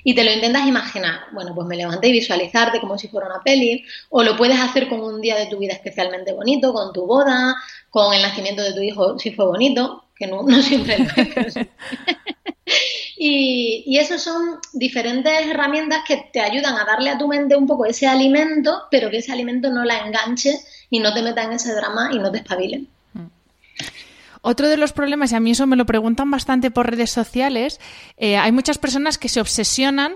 y 0.03 0.15
te 0.15 0.23
lo 0.23 0.31
intentas 0.31 0.67
imaginar. 0.67 1.21
Bueno, 1.31 1.53
pues 1.53 1.67
me 1.67 1.75
levanté 1.75 2.09
y 2.09 2.13
visualizarte 2.13 2.79
como 2.79 2.97
si 2.97 3.07
fuera 3.07 3.27
una 3.27 3.41
peli, 3.43 3.83
o 4.09 4.23
lo 4.23 4.37
puedes 4.37 4.59
hacer 4.59 4.87
con 4.87 5.01
un 5.01 5.21
día 5.21 5.37
de 5.37 5.47
tu 5.47 5.57
vida 5.59 5.73
especialmente 5.73 6.33
bonito, 6.33 6.73
con 6.73 6.93
tu 6.93 7.05
boda, 7.05 7.55
con 7.89 8.13
el 8.13 8.21
nacimiento 8.21 8.63
de 8.63 8.73
tu 8.73 8.81
hijo 8.81 9.19
si 9.19 9.31
fue 9.31 9.45
bonito, 9.45 10.05
que 10.15 10.27
no, 10.27 10.43
siempre 10.61 10.97
lo 10.99 11.41
es. 11.41 11.55
y, 13.17 13.83
y 13.85 13.97
esas 13.97 14.21
son 14.21 14.59
diferentes 14.73 15.31
herramientas 15.47 16.03
que 16.07 16.29
te 16.31 16.41
ayudan 16.41 16.75
a 16.75 16.85
darle 16.85 17.09
a 17.09 17.17
tu 17.17 17.27
mente 17.27 17.55
un 17.55 17.67
poco 17.67 17.85
ese 17.85 18.07
alimento, 18.07 18.83
pero 18.91 19.09
que 19.09 19.17
ese 19.17 19.31
alimento 19.31 19.69
no 19.69 19.83
la 19.83 19.99
enganche 20.05 20.59
y 20.89 20.99
no 20.99 21.13
te 21.13 21.21
meta 21.21 21.43
en 21.43 21.53
ese 21.53 21.73
drama 21.73 22.09
y 22.11 22.19
no 22.19 22.31
te 22.31 22.39
espabile. 22.39 22.85
Otro 24.41 24.69
de 24.69 24.77
los 24.77 24.93
problemas, 24.93 25.31
y 25.31 25.35
a 25.35 25.39
mí 25.39 25.51
eso 25.51 25.67
me 25.67 25.75
lo 25.75 25.85
preguntan 25.85 26.31
bastante 26.31 26.71
por 26.71 26.89
redes 26.89 27.11
sociales, 27.11 27.79
eh, 28.17 28.37
hay 28.37 28.51
muchas 28.51 28.77
personas 28.77 29.17
que 29.17 29.29
se 29.29 29.41
obsesionan 29.41 30.15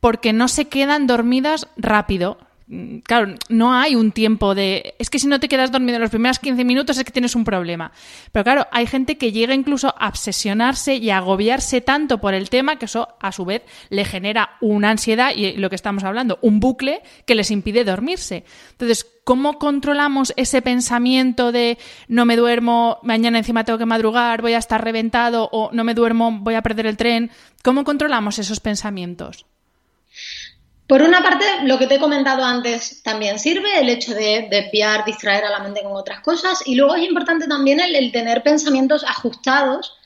porque 0.00 0.32
no 0.32 0.48
se 0.48 0.66
quedan 0.66 1.06
dormidas 1.06 1.68
rápido. 1.76 2.38
Mm, 2.72 3.00
claro, 3.00 3.34
no 3.50 3.74
hay 3.74 3.94
un 3.94 4.12
tiempo 4.12 4.54
de... 4.54 4.94
Es 4.98 5.10
que 5.10 5.18
si 5.18 5.26
no 5.26 5.38
te 5.38 5.48
quedas 5.48 5.70
dormido 5.70 5.96
en 5.96 6.00
los 6.00 6.10
primeros 6.10 6.38
15 6.38 6.64
minutos 6.64 6.96
es 6.96 7.04
que 7.04 7.12
tienes 7.12 7.36
un 7.36 7.44
problema. 7.44 7.92
Pero 8.32 8.44
claro, 8.44 8.66
hay 8.72 8.86
gente 8.86 9.18
que 9.18 9.30
llega 9.30 9.52
incluso 9.52 9.94
a 9.98 10.08
obsesionarse 10.08 10.94
y 10.96 11.10
a 11.10 11.18
agobiarse 11.18 11.82
tanto 11.82 12.18
por 12.18 12.32
el 12.32 12.48
tema 12.48 12.76
que 12.76 12.86
eso 12.86 13.08
a 13.20 13.30
su 13.30 13.44
vez 13.44 13.60
le 13.90 14.06
genera 14.06 14.56
una 14.62 14.88
ansiedad 14.88 15.32
y 15.36 15.52
lo 15.58 15.68
que 15.68 15.76
estamos 15.76 16.02
hablando, 16.02 16.38
un 16.40 16.60
bucle 16.60 17.02
que 17.26 17.34
les 17.34 17.50
impide 17.50 17.84
dormirse. 17.84 18.44
Entonces, 18.70 19.06
¿cómo 19.22 19.58
controlamos 19.58 20.32
ese 20.38 20.62
pensamiento 20.62 21.52
de 21.52 21.76
no 22.08 22.24
me 22.24 22.36
duermo, 22.36 23.00
mañana 23.02 23.36
encima 23.36 23.64
tengo 23.64 23.78
que 23.78 23.84
madrugar, 23.84 24.40
voy 24.40 24.54
a 24.54 24.58
estar 24.58 24.82
reventado 24.82 25.50
o 25.52 25.68
no 25.74 25.84
me 25.84 25.92
duermo, 25.92 26.38
voy 26.40 26.54
a 26.54 26.62
perder 26.62 26.86
el 26.86 26.96
tren? 26.96 27.30
¿Cómo 27.62 27.84
controlamos 27.84 28.38
esos 28.38 28.60
pensamientos? 28.60 29.44
Por 30.92 31.00
una 31.00 31.22
parte, 31.22 31.46
lo 31.62 31.78
que 31.78 31.86
te 31.86 31.94
he 31.94 31.98
comentado 31.98 32.44
antes 32.44 33.02
también 33.02 33.38
sirve, 33.38 33.80
el 33.80 33.88
hecho 33.88 34.14
de 34.14 34.46
desviar, 34.50 35.06
distraer 35.06 35.42
a 35.46 35.50
la 35.50 35.60
mente 35.60 35.82
con 35.82 35.92
otras 35.92 36.20
cosas. 36.20 36.64
Y 36.66 36.74
luego 36.74 36.94
es 36.94 37.08
importante 37.08 37.48
también 37.48 37.80
el, 37.80 38.12
tener 38.12 38.42
pensamientos 38.42 39.02
ajustados. 39.02 39.96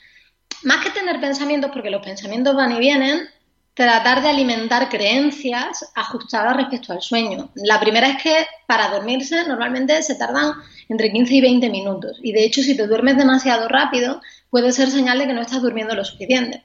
Más 0.62 0.84
que 0.84 0.90
tener 0.90 1.20
pensamientos, 1.20 1.72
porque 1.72 1.90
los 1.90 2.04
pensamientos 2.04 2.54
van 2.54 2.70
y 2.70 2.78
vienen, 2.78 3.28
tratar 3.74 4.22
de 4.22 4.28
alimentar 4.28 4.88
creencias 4.88 5.90
ajustadas 5.96 6.56
respecto 6.56 6.92
al 6.92 7.02
sueño. 7.02 7.50
La 7.56 7.80
primera 7.80 8.06
es 8.06 8.22
que 8.22 8.46
para 8.68 8.88
dormirse 8.90 9.44
normalmente 9.48 10.00
se 10.04 10.14
tardan 10.14 10.52
entre 10.88 11.10
15 11.10 11.34
y 11.34 11.40
20 11.40 11.68
minutos. 11.68 12.20
Y 12.22 12.30
de 12.30 12.44
hecho, 12.44 12.62
si 12.62 12.76
te 12.76 12.86
duermes 12.86 13.16
demasiado 13.16 13.66
rápido, 13.66 14.20
puede 14.50 14.70
ser 14.70 14.88
señal 14.88 15.18
de 15.18 15.26
que 15.26 15.34
no 15.34 15.42
estás 15.42 15.62
durmiendo 15.62 15.96
lo 15.96 16.04
suficiente. 16.04 16.62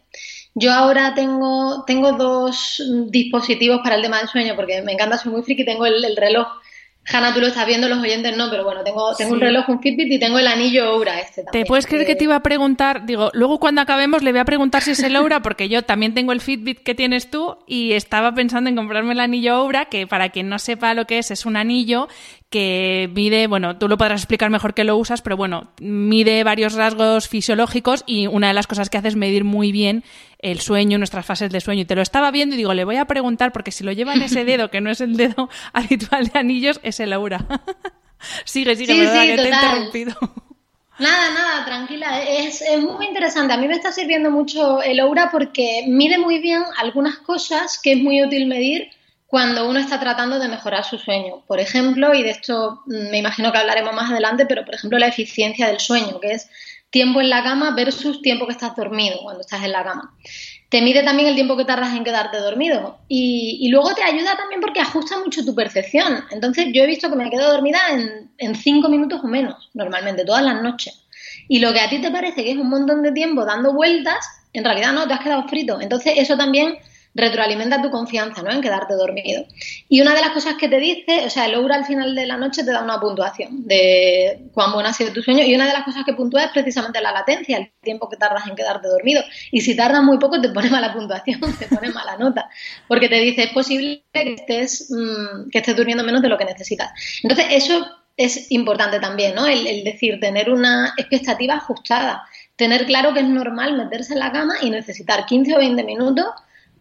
Yo 0.53 0.73
ahora 0.73 1.13
tengo, 1.13 1.83
tengo 1.85 2.11
dos 2.13 2.83
dispositivos 3.07 3.79
para 3.83 3.95
el 3.95 4.01
tema 4.01 4.19
del 4.19 4.27
sueño, 4.27 4.55
porque 4.55 4.81
me 4.81 4.93
encanta, 4.93 5.17
soy 5.17 5.31
muy 5.31 5.43
friki, 5.43 5.63
tengo 5.63 5.85
el, 5.85 6.15
reloj. 6.17 6.47
Hanna, 7.11 7.33
tú 7.33 7.39
lo 7.39 7.47
estás 7.47 7.65
viendo, 7.65 7.89
los 7.89 7.97
oyentes 7.97 8.37
no, 8.37 8.49
pero 8.51 8.63
bueno, 8.63 8.83
tengo, 8.83 9.15
tengo 9.15 9.33
un 9.33 9.39
reloj, 9.39 9.67
un 9.69 9.81
Fitbit 9.81 10.11
y 10.11 10.19
tengo 10.19 10.37
el 10.37 10.45
anillo 10.45 10.93
Oura 10.93 11.19
este 11.19 11.43
también. 11.43 11.63
¿Te 11.63 11.67
puedes 11.67 11.87
creer 11.87 12.05
que 12.05 12.15
te 12.15 12.25
iba 12.25 12.35
a 12.35 12.43
preguntar? 12.43 13.07
Digo, 13.07 13.31
luego 13.33 13.59
cuando 13.59 13.81
acabemos 13.81 14.21
le 14.21 14.31
voy 14.31 14.39
a 14.39 14.45
preguntar 14.45 14.83
si 14.83 14.91
es 14.91 15.01
el 15.01 15.15
Oura, 15.15 15.41
porque 15.41 15.67
yo 15.67 15.81
también 15.81 16.13
tengo 16.13 16.31
el 16.31 16.41
Fitbit 16.41 16.83
que 16.83 16.93
tienes 16.93 17.31
tú 17.31 17.57
y 17.65 17.93
estaba 17.93 18.33
pensando 18.35 18.69
en 18.69 18.75
comprarme 18.75 19.13
el 19.13 19.19
anillo 19.19 19.63
Oura, 19.63 19.85
que 19.85 20.05
para 20.05 20.29
quien 20.29 20.47
no 20.47 20.59
sepa 20.59 20.93
lo 20.93 21.05
que 21.05 21.17
es, 21.17 21.31
es 21.31 21.47
un 21.47 21.57
anillo 21.57 22.07
que 22.51 23.09
mide, 23.15 23.47
bueno, 23.47 23.77
tú 23.77 23.87
lo 23.87 23.97
podrás 23.97 24.21
explicar 24.21 24.49
mejor 24.49 24.73
que 24.73 24.83
lo 24.83 24.97
usas, 24.97 25.21
pero 25.21 25.37
bueno, 25.37 25.71
mide 25.79 26.43
varios 26.43 26.73
rasgos 26.73 27.29
fisiológicos 27.29 28.03
y 28.05 28.27
una 28.27 28.49
de 28.49 28.53
las 28.53 28.67
cosas 28.67 28.89
que 28.89 28.97
hace 28.97 29.07
es 29.07 29.15
medir 29.15 29.45
muy 29.45 29.71
bien 29.71 30.03
el 30.39 30.59
sueño, 30.59 30.97
nuestras 30.97 31.25
fases 31.25 31.49
de 31.49 31.61
sueño. 31.61 31.83
Y 31.83 31.85
te 31.85 31.95
lo 31.95 32.01
estaba 32.01 32.29
viendo 32.29 32.55
y 32.55 32.57
digo, 32.57 32.73
le 32.73 32.83
voy 32.83 32.97
a 32.97 33.05
preguntar, 33.05 33.53
porque 33.53 33.71
si 33.71 33.85
lo 33.85 33.93
lleva 33.93 34.13
en 34.13 34.23
ese 34.23 34.43
dedo, 34.43 34.69
que 34.69 34.81
no 34.81 34.91
es 34.91 34.99
el 34.99 35.15
dedo 35.15 35.49
habitual 35.73 36.27
de 36.27 36.39
anillos, 36.39 36.81
es 36.83 36.99
el 36.99 37.13
aura. 37.13 37.47
sigue, 38.43 38.75
sigue, 38.75 38.93
sí, 38.95 39.07
sí, 39.07 39.27
que 39.27 39.35
te 39.35 39.49
he 39.49 39.53
interrumpido. 39.53 40.15
Nada, 40.99 41.33
nada, 41.33 41.65
tranquila. 41.65 42.21
Es, 42.21 42.61
es, 42.61 42.81
muy 42.81 43.05
interesante. 43.07 43.53
A 43.53 43.57
mí 43.57 43.67
me 43.67 43.75
está 43.75 43.93
sirviendo 43.93 44.29
mucho 44.29 44.81
el 44.83 44.99
aura 44.99 45.31
porque 45.31 45.85
mide 45.87 46.17
muy 46.17 46.39
bien 46.39 46.63
algunas 46.77 47.17
cosas 47.19 47.79
que 47.81 47.93
es 47.93 47.99
muy 47.99 48.21
útil 48.21 48.45
medir 48.45 48.89
cuando 49.31 49.67
uno 49.69 49.79
está 49.79 49.97
tratando 49.97 50.39
de 50.39 50.49
mejorar 50.49 50.83
su 50.83 50.97
sueño. 50.97 51.41
Por 51.47 51.61
ejemplo, 51.61 52.13
y 52.13 52.21
de 52.21 52.31
esto 52.31 52.81
me 52.85 53.17
imagino 53.17 53.51
que 53.53 53.59
hablaremos 53.59 53.95
más 53.95 54.11
adelante, 54.11 54.45
pero 54.45 54.65
por 54.65 54.75
ejemplo 54.75 54.99
la 54.99 55.07
eficiencia 55.07 55.67
del 55.67 55.79
sueño, 55.79 56.19
que 56.19 56.33
es 56.33 56.49
tiempo 56.89 57.21
en 57.21 57.29
la 57.29 57.41
cama 57.41 57.71
versus 57.71 58.21
tiempo 58.21 58.45
que 58.45 58.51
estás 58.51 58.75
dormido 58.75 59.19
cuando 59.23 59.39
estás 59.39 59.63
en 59.63 59.71
la 59.71 59.85
cama. 59.85 60.13
Te 60.67 60.81
mide 60.81 61.01
también 61.03 61.29
el 61.29 61.35
tiempo 61.35 61.55
que 61.55 61.63
tardas 61.63 61.95
en 61.95 62.03
quedarte 62.03 62.39
dormido 62.39 62.99
y, 63.07 63.69
luego 63.71 63.95
te 63.95 64.03
ayuda 64.03 64.35
también 64.35 64.59
porque 64.59 64.81
ajusta 64.81 65.17
mucho 65.19 65.45
tu 65.45 65.55
percepción. 65.55 66.25
Entonces 66.31 66.67
yo 66.73 66.83
he 66.83 66.87
visto 66.87 67.09
que 67.09 67.15
me 67.15 67.29
quedo 67.29 67.49
dormida 67.53 67.79
en 68.37 68.55
cinco 68.55 68.89
minutos 68.89 69.21
o 69.23 69.27
menos, 69.27 69.69
normalmente, 69.73 70.25
todas 70.25 70.43
las 70.43 70.61
noches. 70.61 71.05
Y 71.47 71.59
lo 71.59 71.71
que 71.71 71.79
a 71.79 71.89
ti 71.89 71.99
te 71.99 72.11
parece 72.11 72.43
que 72.43 72.51
es 72.51 72.57
un 72.57 72.69
montón 72.69 73.01
de 73.01 73.13
tiempo 73.13 73.45
dando 73.45 73.73
vueltas, 73.73 74.25
en 74.51 74.65
realidad 74.65 74.91
no, 74.91 75.07
te 75.07 75.13
has 75.13 75.21
quedado 75.21 75.47
frito. 75.47 75.79
Entonces 75.79 76.15
eso 76.17 76.35
también 76.35 76.77
retroalimenta 77.13 77.81
tu 77.81 77.91
confianza, 77.91 78.41
¿no? 78.41 78.51
En 78.51 78.61
quedarte 78.61 78.93
dormido. 78.93 79.45
Y 79.89 80.01
una 80.01 80.15
de 80.15 80.21
las 80.21 80.31
cosas 80.31 80.55
que 80.55 80.69
te 80.69 80.79
dice, 80.79 81.25
o 81.25 81.29
sea, 81.29 81.45
el 81.45 81.55
Oura 81.55 81.75
al 81.75 81.85
final 81.85 82.15
de 82.15 82.25
la 82.25 82.37
noche 82.37 82.63
te 82.63 82.71
da 82.71 82.81
una 82.81 82.99
puntuación 82.99 83.67
de 83.67 84.47
cuán 84.53 84.71
bueno 84.71 84.89
ha 84.89 84.93
sido 84.93 85.11
tu 85.11 85.21
sueño 85.21 85.43
y 85.43 85.53
una 85.53 85.67
de 85.67 85.73
las 85.73 85.83
cosas 85.83 86.03
que 86.05 86.13
puntúa 86.13 86.45
es 86.45 86.51
precisamente 86.51 87.01
la 87.01 87.11
latencia, 87.11 87.57
el 87.57 87.71
tiempo 87.81 88.09
que 88.09 88.17
tardas 88.17 88.47
en 88.47 88.55
quedarte 88.55 88.87
dormido. 88.87 89.21
Y 89.51 89.61
si 89.61 89.75
tardas 89.75 90.03
muy 90.03 90.17
poco 90.19 90.39
te 90.39 90.49
pone 90.49 90.69
mala 90.69 90.93
puntuación, 90.93 91.39
te 91.59 91.67
pone 91.67 91.89
mala 91.91 92.15
nota, 92.17 92.49
porque 92.87 93.09
te 93.09 93.19
dice 93.19 93.43
es 93.43 93.51
posible 93.51 94.03
que 94.13 94.33
estés, 94.33 94.89
mm, 94.89 95.49
que 95.49 95.59
estés 95.59 95.75
durmiendo 95.75 96.03
menos 96.03 96.21
de 96.21 96.29
lo 96.29 96.37
que 96.37 96.45
necesitas. 96.45 96.91
Entonces, 97.23 97.47
eso 97.51 97.85
es 98.15 98.51
importante 98.51 98.99
también, 98.99 99.35
¿no? 99.35 99.47
El, 99.47 99.67
el 99.67 99.83
decir, 99.83 100.19
tener 100.19 100.49
una 100.49 100.93
expectativa 100.97 101.55
ajustada, 101.55 102.23
tener 102.55 102.85
claro 102.85 103.13
que 103.13 103.21
es 103.21 103.27
normal 103.27 103.75
meterse 103.75 104.13
en 104.13 104.19
la 104.19 104.31
cama 104.31 104.55
y 104.61 104.69
necesitar 104.69 105.25
15 105.25 105.55
o 105.55 105.57
20 105.57 105.83
minutos 105.83 106.25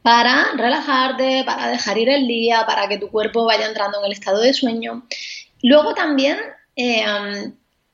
para 0.02 0.52
relajarte, 0.56 1.44
para 1.44 1.68
dejar 1.68 1.98
ir 1.98 2.08
el 2.08 2.26
día, 2.26 2.64
para 2.66 2.88
que 2.88 2.98
tu 2.98 3.10
cuerpo 3.10 3.44
vaya 3.44 3.66
entrando 3.66 3.98
en 3.98 4.06
el 4.06 4.12
estado 4.12 4.40
de 4.40 4.52
sueño. 4.52 5.06
Luego 5.62 5.94
también 5.94 6.38
eh, 6.76 7.04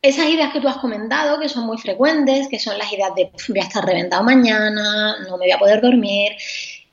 esas 0.02 0.28
ideas 0.28 0.52
que 0.52 0.60
tú 0.60 0.68
has 0.68 0.76
comentado, 0.76 1.40
que 1.40 1.48
son 1.48 1.66
muy 1.66 1.78
frecuentes, 1.78 2.48
que 2.48 2.58
son 2.58 2.78
las 2.78 2.92
ideas 2.92 3.10
de 3.16 3.30
voy 3.48 3.58
a 3.58 3.64
estar 3.64 3.84
reventado 3.84 4.22
mañana, 4.22 5.16
no 5.28 5.36
me 5.36 5.46
voy 5.46 5.50
a 5.50 5.58
poder 5.58 5.80
dormir, 5.80 6.32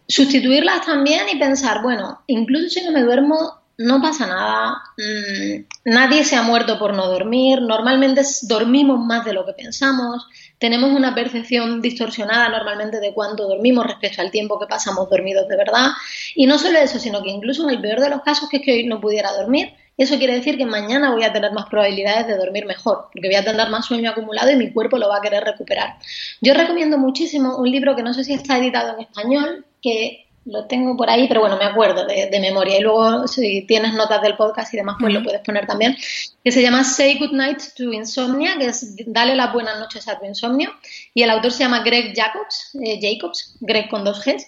sustituirlas 0.07 0.85
también 0.85 1.27
y 1.29 1.37
pensar, 1.37 1.81
bueno, 1.81 2.23
incluso 2.27 2.69
si 2.69 2.83
no 2.83 2.91
me 2.91 3.03
duermo, 3.03 3.61
no 3.77 4.01
pasa 4.01 4.27
nada, 4.27 4.81
mm, 4.97 5.91
nadie 5.91 6.23
se 6.23 6.35
ha 6.35 6.43
muerto 6.43 6.77
por 6.77 6.93
no 6.93 7.07
dormir, 7.07 7.61
normalmente 7.61 8.21
dormimos 8.43 8.99
más 8.99 9.25
de 9.25 9.33
lo 9.33 9.45
que 9.45 9.53
pensamos, 9.53 10.27
tenemos 10.63 10.93
una 10.93 11.13
percepción 11.13 11.81
distorsionada 11.81 12.47
normalmente 12.47 13.01
de 13.01 13.13
cuánto 13.13 13.49
dormimos 13.49 13.85
respecto 13.85 14.21
al 14.21 14.31
tiempo 14.31 14.57
que 14.57 14.65
pasamos 14.65 15.09
dormidos 15.09 15.45
de 15.49 15.57
verdad. 15.57 15.89
Y 16.35 16.45
no 16.45 16.57
solo 16.57 16.79
eso, 16.79 16.99
sino 16.99 17.21
que 17.21 17.31
incluso 17.31 17.65
en 17.65 17.71
el 17.75 17.81
peor 17.81 17.99
de 17.99 18.09
los 18.09 18.21
casos, 18.21 18.47
que 18.47 18.57
es 18.57 18.63
que 18.63 18.71
hoy 18.71 18.85
no 18.85 19.01
pudiera 19.01 19.33
dormir, 19.33 19.73
eso 19.97 20.17
quiere 20.17 20.35
decir 20.35 20.57
que 20.57 20.65
mañana 20.65 21.11
voy 21.11 21.25
a 21.25 21.33
tener 21.33 21.51
más 21.51 21.65
probabilidades 21.65 22.27
de 22.27 22.37
dormir 22.37 22.65
mejor, 22.65 23.09
porque 23.11 23.27
voy 23.27 23.35
a 23.35 23.43
tener 23.43 23.69
más 23.69 23.87
sueño 23.87 24.11
acumulado 24.11 24.51
y 24.51 24.55
mi 24.55 24.71
cuerpo 24.71 24.97
lo 24.97 25.09
va 25.09 25.17
a 25.17 25.21
querer 25.21 25.43
recuperar. 25.43 25.97
Yo 26.39 26.53
recomiendo 26.53 26.97
muchísimo 26.97 27.57
un 27.57 27.69
libro 27.69 27.97
que 27.97 28.03
no 28.03 28.13
sé 28.13 28.23
si 28.23 28.31
está 28.31 28.57
editado 28.57 28.95
en 28.95 29.01
español, 29.01 29.65
que 29.81 30.22
lo 30.45 30.65
tengo 30.65 30.97
por 30.97 31.09
ahí, 31.09 31.27
pero 31.27 31.41
bueno, 31.41 31.57
me 31.57 31.65
acuerdo 31.65 32.05
de, 32.05 32.39
memoria. 32.39 32.77
Y 32.77 32.81
luego, 32.81 33.27
si 33.27 33.61
tienes 33.65 33.93
notas 33.93 34.21
del 34.21 34.35
podcast 34.35 34.73
y 34.73 34.77
demás, 34.77 34.97
pues 34.99 35.13
lo 35.13 35.23
puedes 35.23 35.41
poner 35.41 35.65
también. 35.65 35.95
Que 36.43 36.51
se 36.51 36.61
llama 36.61 36.83
Say 36.83 37.17
Good 37.17 37.31
Night 37.31 37.61
to 37.77 37.93
Insomnia, 37.93 38.57
que 38.57 38.65
es 38.65 38.95
Dale 39.05 39.35
las 39.35 39.53
buenas 39.53 39.79
noches 39.79 40.07
a 40.07 40.19
tu 40.19 40.25
insomnio. 40.25 40.71
Y 41.13 41.23
el 41.23 41.29
autor 41.29 41.51
se 41.51 41.63
llama 41.63 41.83
Greg 41.83 42.13
Jacobs, 42.15 42.77
eh, 42.81 42.99
Jacobs, 43.01 43.55
Greg 43.61 43.89
con 43.89 44.03
dos 44.03 44.23
Gs. 44.23 44.47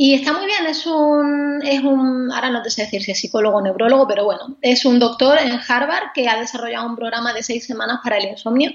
Y 0.00 0.14
está 0.14 0.32
muy 0.32 0.46
bien, 0.46 0.64
es 0.68 0.86
un, 0.86 1.60
es 1.60 1.82
un, 1.82 2.30
ahora 2.30 2.50
no 2.50 2.62
te 2.62 2.70
sé 2.70 2.82
decir 2.82 3.02
si 3.02 3.10
es 3.10 3.18
psicólogo 3.18 3.58
o 3.58 3.60
neurólogo, 3.60 4.06
pero 4.06 4.24
bueno, 4.24 4.56
es 4.62 4.84
un 4.84 5.00
doctor 5.00 5.36
en 5.40 5.58
Harvard 5.68 6.12
que 6.14 6.28
ha 6.28 6.38
desarrollado 6.38 6.86
un 6.86 6.94
programa 6.94 7.32
de 7.32 7.42
seis 7.42 7.66
semanas 7.66 7.98
para 8.04 8.18
el 8.18 8.28
insomnio. 8.28 8.70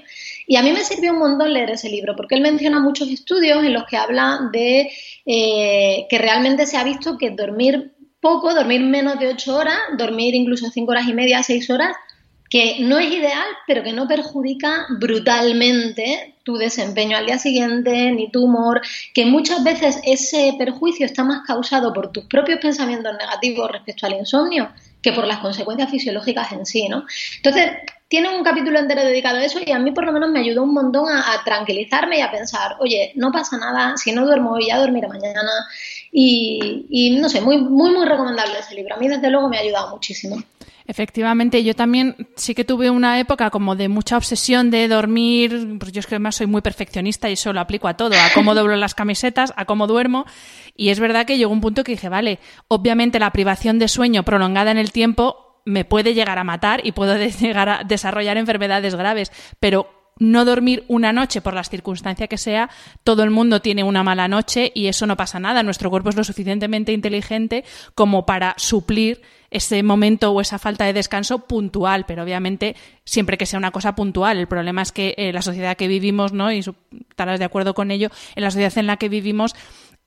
Y 0.46 0.56
a 0.56 0.62
mí 0.62 0.70
me 0.72 0.84
sirvió 0.84 1.12
un 1.12 1.20
montón 1.20 1.54
leer 1.54 1.70
ese 1.70 1.88
libro, 1.88 2.14
porque 2.14 2.34
él 2.34 2.42
menciona 2.42 2.78
muchos 2.78 3.08
estudios 3.08 3.64
en 3.64 3.72
los 3.72 3.84
que 3.84 3.96
habla 3.96 4.50
de 4.52 4.90
eh, 5.24 6.06
que 6.10 6.18
realmente 6.18 6.66
se 6.66 6.76
ha 6.76 6.84
visto 6.84 7.16
que 7.16 7.30
dormir 7.30 7.94
poco, 8.20 8.52
dormir 8.52 8.82
menos 8.82 9.18
de 9.18 9.28
ocho 9.28 9.56
horas, 9.56 9.78
dormir 9.96 10.34
incluso 10.34 10.68
cinco 10.70 10.92
horas 10.92 11.08
y 11.08 11.14
media, 11.14 11.42
seis 11.42 11.70
horas, 11.70 11.96
que 12.50 12.80
no 12.80 12.98
es 12.98 13.10
ideal, 13.10 13.46
pero 13.66 13.82
que 13.82 13.94
no 13.94 14.06
perjudica 14.06 14.84
brutalmente 15.00 16.33
tu 16.44 16.56
desempeño 16.56 17.16
al 17.16 17.26
día 17.26 17.38
siguiente, 17.38 18.12
ni 18.12 18.30
tu 18.30 18.44
humor, 18.44 18.80
que 19.12 19.26
muchas 19.26 19.64
veces 19.64 19.98
ese 20.04 20.54
perjuicio 20.56 21.06
está 21.06 21.24
más 21.24 21.44
causado 21.46 21.92
por 21.92 22.12
tus 22.12 22.26
propios 22.26 22.60
pensamientos 22.60 23.12
negativos 23.18 23.70
respecto 23.70 24.06
al 24.06 24.14
insomnio 24.14 24.70
que 25.02 25.12
por 25.12 25.26
las 25.26 25.38
consecuencias 25.38 25.90
fisiológicas 25.90 26.52
en 26.52 26.64
sí, 26.64 26.88
¿no? 26.88 27.04
Entonces, 27.36 27.72
tiene 28.08 28.34
un 28.34 28.42
capítulo 28.42 28.78
entero 28.78 29.02
dedicado 29.04 29.38
a 29.38 29.44
eso 29.44 29.58
y 29.64 29.70
a 29.72 29.78
mí 29.78 29.90
por 29.90 30.06
lo 30.06 30.12
menos 30.12 30.30
me 30.30 30.40
ayudó 30.40 30.62
un 30.62 30.72
montón 30.72 31.08
a, 31.08 31.34
a 31.34 31.44
tranquilizarme 31.44 32.18
y 32.18 32.20
a 32.22 32.30
pensar, 32.30 32.76
oye, 32.80 33.12
no 33.16 33.30
pasa 33.32 33.58
nada, 33.58 33.96
si 33.96 34.12
no 34.12 34.24
duermo 34.24 34.52
hoy 34.52 34.68
ya 34.68 34.78
dormiré 34.78 35.08
mañana 35.08 35.50
y, 36.10 36.86
y 36.88 37.16
no 37.16 37.28
sé, 37.28 37.40
muy, 37.40 37.58
muy, 37.58 37.90
muy 37.90 38.06
recomendable 38.06 38.58
ese 38.58 38.74
libro. 38.74 38.94
A 38.94 38.98
mí 38.98 39.08
desde 39.08 39.30
luego 39.30 39.48
me 39.48 39.58
ha 39.58 39.60
ayudado 39.60 39.90
muchísimo. 39.90 40.36
Efectivamente, 40.86 41.64
yo 41.64 41.74
también 41.74 42.28
sí 42.36 42.54
que 42.54 42.64
tuve 42.64 42.90
una 42.90 43.18
época 43.18 43.48
como 43.48 43.74
de 43.74 43.88
mucha 43.88 44.18
obsesión 44.18 44.70
de 44.70 44.86
dormir, 44.86 45.78
pues 45.80 45.92
yo 45.92 46.00
es 46.00 46.06
que 46.06 46.16
además 46.16 46.36
soy 46.36 46.46
muy 46.46 46.60
perfeccionista 46.60 47.30
y 47.30 47.34
eso 47.34 47.54
lo 47.54 47.60
aplico 47.60 47.88
a 47.88 47.96
todo, 47.96 48.14
a 48.14 48.34
cómo 48.34 48.54
doblo 48.54 48.76
las 48.76 48.94
camisetas, 48.94 49.54
a 49.56 49.64
cómo 49.64 49.86
duermo, 49.86 50.26
y 50.76 50.90
es 50.90 51.00
verdad 51.00 51.24
que 51.24 51.38
llegó 51.38 51.52
un 51.52 51.62
punto 51.62 51.84
que 51.84 51.92
dije, 51.92 52.10
vale, 52.10 52.38
obviamente 52.68 53.18
la 53.18 53.30
privación 53.30 53.78
de 53.78 53.88
sueño 53.88 54.24
prolongada 54.24 54.72
en 54.72 54.78
el 54.78 54.92
tiempo 54.92 55.62
me 55.64 55.86
puede 55.86 56.12
llegar 56.12 56.38
a 56.38 56.44
matar 56.44 56.86
y 56.86 56.92
puedo 56.92 57.16
llegar 57.40 57.68
a 57.70 57.84
desarrollar 57.84 58.36
enfermedades 58.36 58.94
graves, 58.94 59.32
pero 59.60 59.88
no 60.18 60.44
dormir 60.44 60.84
una 60.88 61.12
noche 61.12 61.40
por 61.40 61.54
las 61.54 61.70
circunstancias 61.70 62.28
que 62.28 62.38
sea, 62.38 62.70
todo 63.02 63.22
el 63.22 63.30
mundo 63.30 63.60
tiene 63.60 63.82
una 63.82 64.02
mala 64.02 64.28
noche 64.28 64.70
y 64.74 64.86
eso 64.86 65.06
no 65.06 65.16
pasa 65.16 65.40
nada. 65.40 65.62
Nuestro 65.62 65.90
cuerpo 65.90 66.10
es 66.10 66.16
lo 66.16 66.24
suficientemente 66.24 66.92
inteligente 66.92 67.64
como 67.94 68.26
para 68.26 68.54
suplir 68.56 69.22
ese 69.54 69.82
momento 69.82 70.32
o 70.32 70.40
esa 70.40 70.58
falta 70.58 70.84
de 70.84 70.92
descanso 70.92 71.46
puntual, 71.46 72.04
pero 72.06 72.24
obviamente 72.24 72.74
siempre 73.04 73.38
que 73.38 73.46
sea 73.46 73.58
una 73.58 73.70
cosa 73.70 73.94
puntual. 73.94 74.38
El 74.38 74.48
problema 74.48 74.82
es 74.82 74.90
que 74.90 75.14
eh, 75.16 75.32
la 75.32 75.42
sociedad 75.42 75.76
que 75.76 75.86
vivimos, 75.86 76.32
¿no? 76.32 76.52
Y 76.52 76.58
estarás 77.08 77.38
de 77.38 77.44
acuerdo 77.44 77.72
con 77.72 77.92
ello, 77.92 78.10
en 78.34 78.42
la 78.42 78.50
sociedad 78.50 78.76
en 78.76 78.88
la 78.88 78.96
que 78.96 79.08
vivimos 79.08 79.54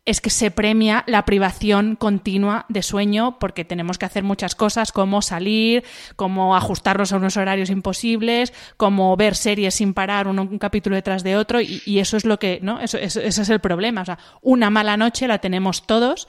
es 0.08 0.22
que 0.22 0.30
se 0.30 0.52
premia 0.52 1.04
la 1.06 1.26
privación 1.26 1.98
continua 1.98 2.66
de 2.70 2.82
sueño 2.82 3.40
porque 3.40 3.66
tenemos 3.66 3.98
que 3.98 4.06
hacer 4.06 4.24
muchas 4.24 4.56
cosas 4.56 4.94
como 4.94 5.22
salir, 5.22 5.84
como 6.16 6.56
ajustarnos 6.56 7.12
a 7.12 7.18
unos 7.18 7.36
horarios 7.36 7.70
imposibles, 7.70 8.54
como 8.78 9.16
ver 9.18 9.36
series 9.36 9.76
sin 9.76 9.94
parar 9.94 10.30
un, 10.30 10.60
capítulo 10.60 10.96
detrás 10.96 11.24
de 11.24 11.36
otro 11.36 11.60
y, 11.60 12.00
eso 12.00 12.16
es 12.16 12.26
lo 12.26 12.40
que, 12.40 12.60
¿no? 12.62 12.80
Eso, 12.80 12.98
ese 12.98 13.28
es 13.28 13.50
el 13.50 13.60
problema. 13.60 14.02
O 14.02 14.06
sea, 14.06 14.18
una 14.42 14.70
mala 14.70 14.96
noche 14.96 15.28
la 15.28 15.40
tenemos 15.40 15.86
todos 15.86 16.28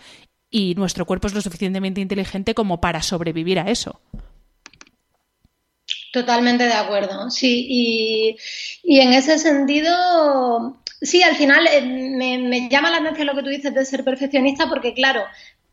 y 0.50 0.74
nuestro 0.74 1.06
cuerpo 1.06 1.26
es 1.26 1.34
lo 1.34 1.40
suficientemente 1.40 2.00
inteligente 2.00 2.54
como 2.54 2.80
para 2.80 3.02
sobrevivir 3.02 3.58
a 3.58 3.70
eso. 3.70 4.00
Totalmente 6.12 6.64
de 6.64 6.72
acuerdo, 6.72 7.30
sí, 7.30 7.66
y, 8.82 9.00
en 9.00 9.12
ese 9.12 9.38
sentido 9.38 10.80
Sí, 11.00 11.22
al 11.22 11.36
final 11.36 11.66
eh, 11.68 11.80
me, 11.80 12.68
llama 12.68 12.90
la 12.90 12.96
atención 12.96 13.28
lo 13.28 13.34
que 13.36 13.42
tú 13.42 13.50
dices 13.50 13.72
de 13.72 13.84
ser 13.84 14.02
perfeccionista 14.02 14.68
porque, 14.68 14.94
claro, 14.94 15.22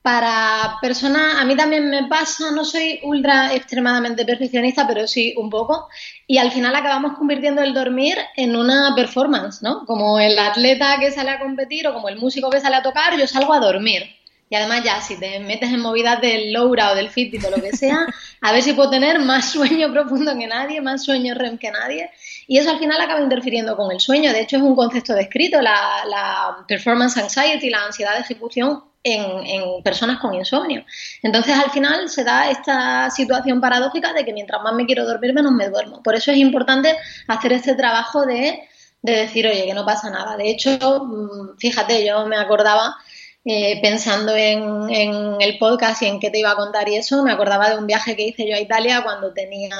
para 0.03 0.77
personas, 0.81 1.37
a 1.37 1.45
mí 1.45 1.55
también 1.55 1.89
me 1.89 2.07
pasa, 2.07 2.51
no 2.51 2.63
soy 2.63 2.99
ultra 3.01 3.51
extremadamente 3.55 4.23
perfeccionista, 4.23 4.87
pero 4.87 5.07
sí 5.07 5.33
un 5.35 5.49
poco, 5.49 5.87
y 6.27 6.37
al 6.37 6.51
final 6.51 6.75
acabamos 6.75 7.17
convirtiendo 7.17 7.63
el 7.63 7.73
dormir 7.73 8.15
en 8.35 8.55
una 8.55 8.93
performance, 8.95 9.63
¿no? 9.63 9.83
Como 9.87 10.19
el 10.19 10.37
atleta 10.37 10.99
que 10.99 11.11
sale 11.11 11.31
a 11.31 11.39
competir 11.39 11.87
o 11.87 11.93
como 11.93 12.07
el 12.07 12.17
músico 12.17 12.51
que 12.51 12.61
sale 12.61 12.75
a 12.75 12.83
tocar, 12.83 13.17
yo 13.17 13.25
salgo 13.25 13.51
a 13.51 13.59
dormir. 13.59 14.03
Y 14.49 14.55
además 14.55 14.83
ya, 14.83 15.01
si 15.01 15.19
te 15.19 15.39
metes 15.39 15.71
en 15.71 15.79
movidas 15.79 16.21
del 16.21 16.53
Loura 16.53 16.91
o 16.91 16.95
del 16.95 17.09
Fitbit 17.09 17.43
o 17.45 17.49
lo 17.49 17.61
que 17.61 17.75
sea, 17.75 18.05
a 18.41 18.51
ver 18.51 18.61
si 18.61 18.73
puedo 18.73 18.91
tener 18.91 19.19
más 19.19 19.51
sueño 19.51 19.91
profundo 19.93 20.37
que 20.37 20.45
nadie, 20.45 20.81
más 20.81 21.03
sueño 21.03 21.33
REM 21.33 21.57
que 21.57 21.71
nadie. 21.71 22.11
Y 22.47 22.59
eso 22.59 22.69
al 22.69 22.77
final 22.77 23.01
acaba 23.01 23.21
interfiriendo 23.21 23.75
con 23.75 23.91
el 23.91 23.99
sueño. 23.99 24.31
De 24.31 24.41
hecho, 24.41 24.57
es 24.57 24.61
un 24.61 24.75
concepto 24.75 25.13
descrito, 25.13 25.61
la, 25.61 26.05
la 26.07 26.57
performance 26.67 27.17
anxiety, 27.17 27.71
la 27.71 27.85
ansiedad 27.85 28.13
de 28.13 28.21
ejecución 28.21 28.83
en, 29.03 29.45
en, 29.45 29.83
personas 29.83 30.19
con 30.19 30.35
insomnio. 30.35 30.85
Entonces, 31.23 31.55
al 31.55 31.71
final 31.71 32.07
se 32.07 32.23
da 32.23 32.51
esta 32.51 33.09
situación 33.09 33.59
paradójica 33.59 34.13
de 34.13 34.23
que 34.23 34.33
mientras 34.33 34.61
más 34.61 34.73
me 34.73 34.85
quiero 34.85 35.05
dormir, 35.05 35.33
menos 35.33 35.53
me 35.53 35.69
duermo. 35.69 36.03
Por 36.03 36.15
eso 36.15 36.31
es 36.31 36.37
importante 36.37 36.95
hacer 37.27 37.53
este 37.53 37.73
trabajo 37.73 38.25
de, 38.27 38.59
de 39.01 39.11
decir, 39.11 39.47
oye, 39.47 39.65
que 39.65 39.73
no 39.73 39.85
pasa 39.85 40.11
nada. 40.11 40.37
De 40.37 40.49
hecho, 40.49 40.77
mm, 41.03 41.57
fíjate, 41.57 42.05
yo 42.05 42.27
me 42.27 42.37
acordaba 42.37 42.95
eh, 43.47 43.79
pensando 43.79 44.35
en, 44.35 44.89
en, 44.89 45.39
el 45.39 45.59
podcast 45.59 46.01
y 46.01 46.07
en 46.07 46.19
qué 46.19 46.31
te 46.31 46.39
iba 46.39 46.49
a 46.49 46.55
contar 46.55 46.89
y 46.89 46.95
eso, 46.95 47.23
me 47.23 47.31
acordaba 47.31 47.69
de 47.69 47.77
un 47.77 47.85
viaje 47.85 48.15
que 48.15 48.23
hice 48.23 48.47
yo 48.49 48.55
a 48.55 48.59
Italia 48.59 49.03
cuando 49.03 49.33
tenía 49.33 49.75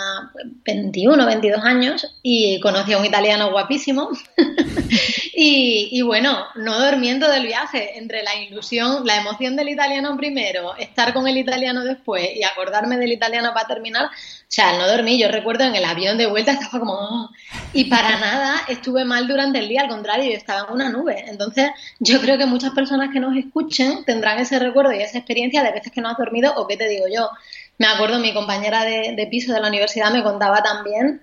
21, 0.65 1.25
22 1.25 1.63
años 1.63 2.15
y 2.21 2.59
conocí 2.59 2.93
a 2.93 2.99
un 2.99 3.05
italiano 3.05 3.49
guapísimo. 3.49 4.09
y, 5.37 6.01
bueno, 6.01 6.45
no 6.55 6.79
durmiendo 6.79 7.29
del 7.29 7.45
viaje, 7.45 7.97
entre 7.97 8.23
la 8.23 8.35
ilusión, 8.35 9.05
la 9.05 9.17
emoción 9.17 9.57
del 9.57 9.67
italiano 9.67 10.15
primero, 10.15 10.75
estar 10.77 11.13
con 11.13 11.27
el 11.27 11.37
italiano 11.37 11.83
después 11.83 12.29
y 12.33 12.43
acordarme 12.43 12.97
del 12.97 13.11
italiano 13.11 13.53
para 13.53 13.67
terminar, 13.67 14.05
o 14.05 14.09
sea, 14.47 14.77
no 14.77 14.87
dormí, 14.87 15.19
yo 15.19 15.27
recuerdo 15.27 15.65
en 15.65 15.75
el 15.75 15.83
avión 15.83 16.17
de 16.17 16.27
vuelta 16.27 16.51
estaba 16.53 16.79
como... 16.79 16.93
Oh", 16.93 17.29
y 17.73 17.85
para 17.85 18.17
nada 18.17 18.61
estuve 18.69 19.03
mal 19.03 19.27
durante 19.27 19.59
el 19.59 19.67
día, 19.67 19.81
al 19.81 19.89
contrario, 19.89 20.31
yo 20.31 20.37
estaba 20.37 20.67
en 20.69 20.73
una 20.73 20.89
nube. 20.89 21.25
Entonces, 21.27 21.71
yo 21.99 22.21
creo 22.21 22.37
que 22.37 22.45
muchas 22.45 22.71
personas 22.71 23.09
que 23.11 23.19
nos 23.19 23.35
escuchen 23.35 24.05
tendrán 24.05 24.39
ese 24.39 24.57
recuerdo 24.57 24.93
y 24.93 25.01
esa 25.01 25.17
experiencia 25.17 25.63
de 25.63 25.71
veces 25.71 25.91
que 25.91 25.99
no 25.99 26.09
has 26.09 26.17
dormido 26.17 26.53
o 26.55 26.65
qué 26.65 26.77
te 26.77 26.87
digo 26.87 27.05
yo. 27.13 27.29
Me 27.77 27.87
acuerdo, 27.87 28.19
mi 28.19 28.33
compañera 28.33 28.85
de, 28.85 29.27
piso 29.29 29.53
de 29.53 29.59
la 29.59 29.67
universidad 29.67 30.11
me 30.11 30.23
contaba 30.23 30.63
también 30.63 31.21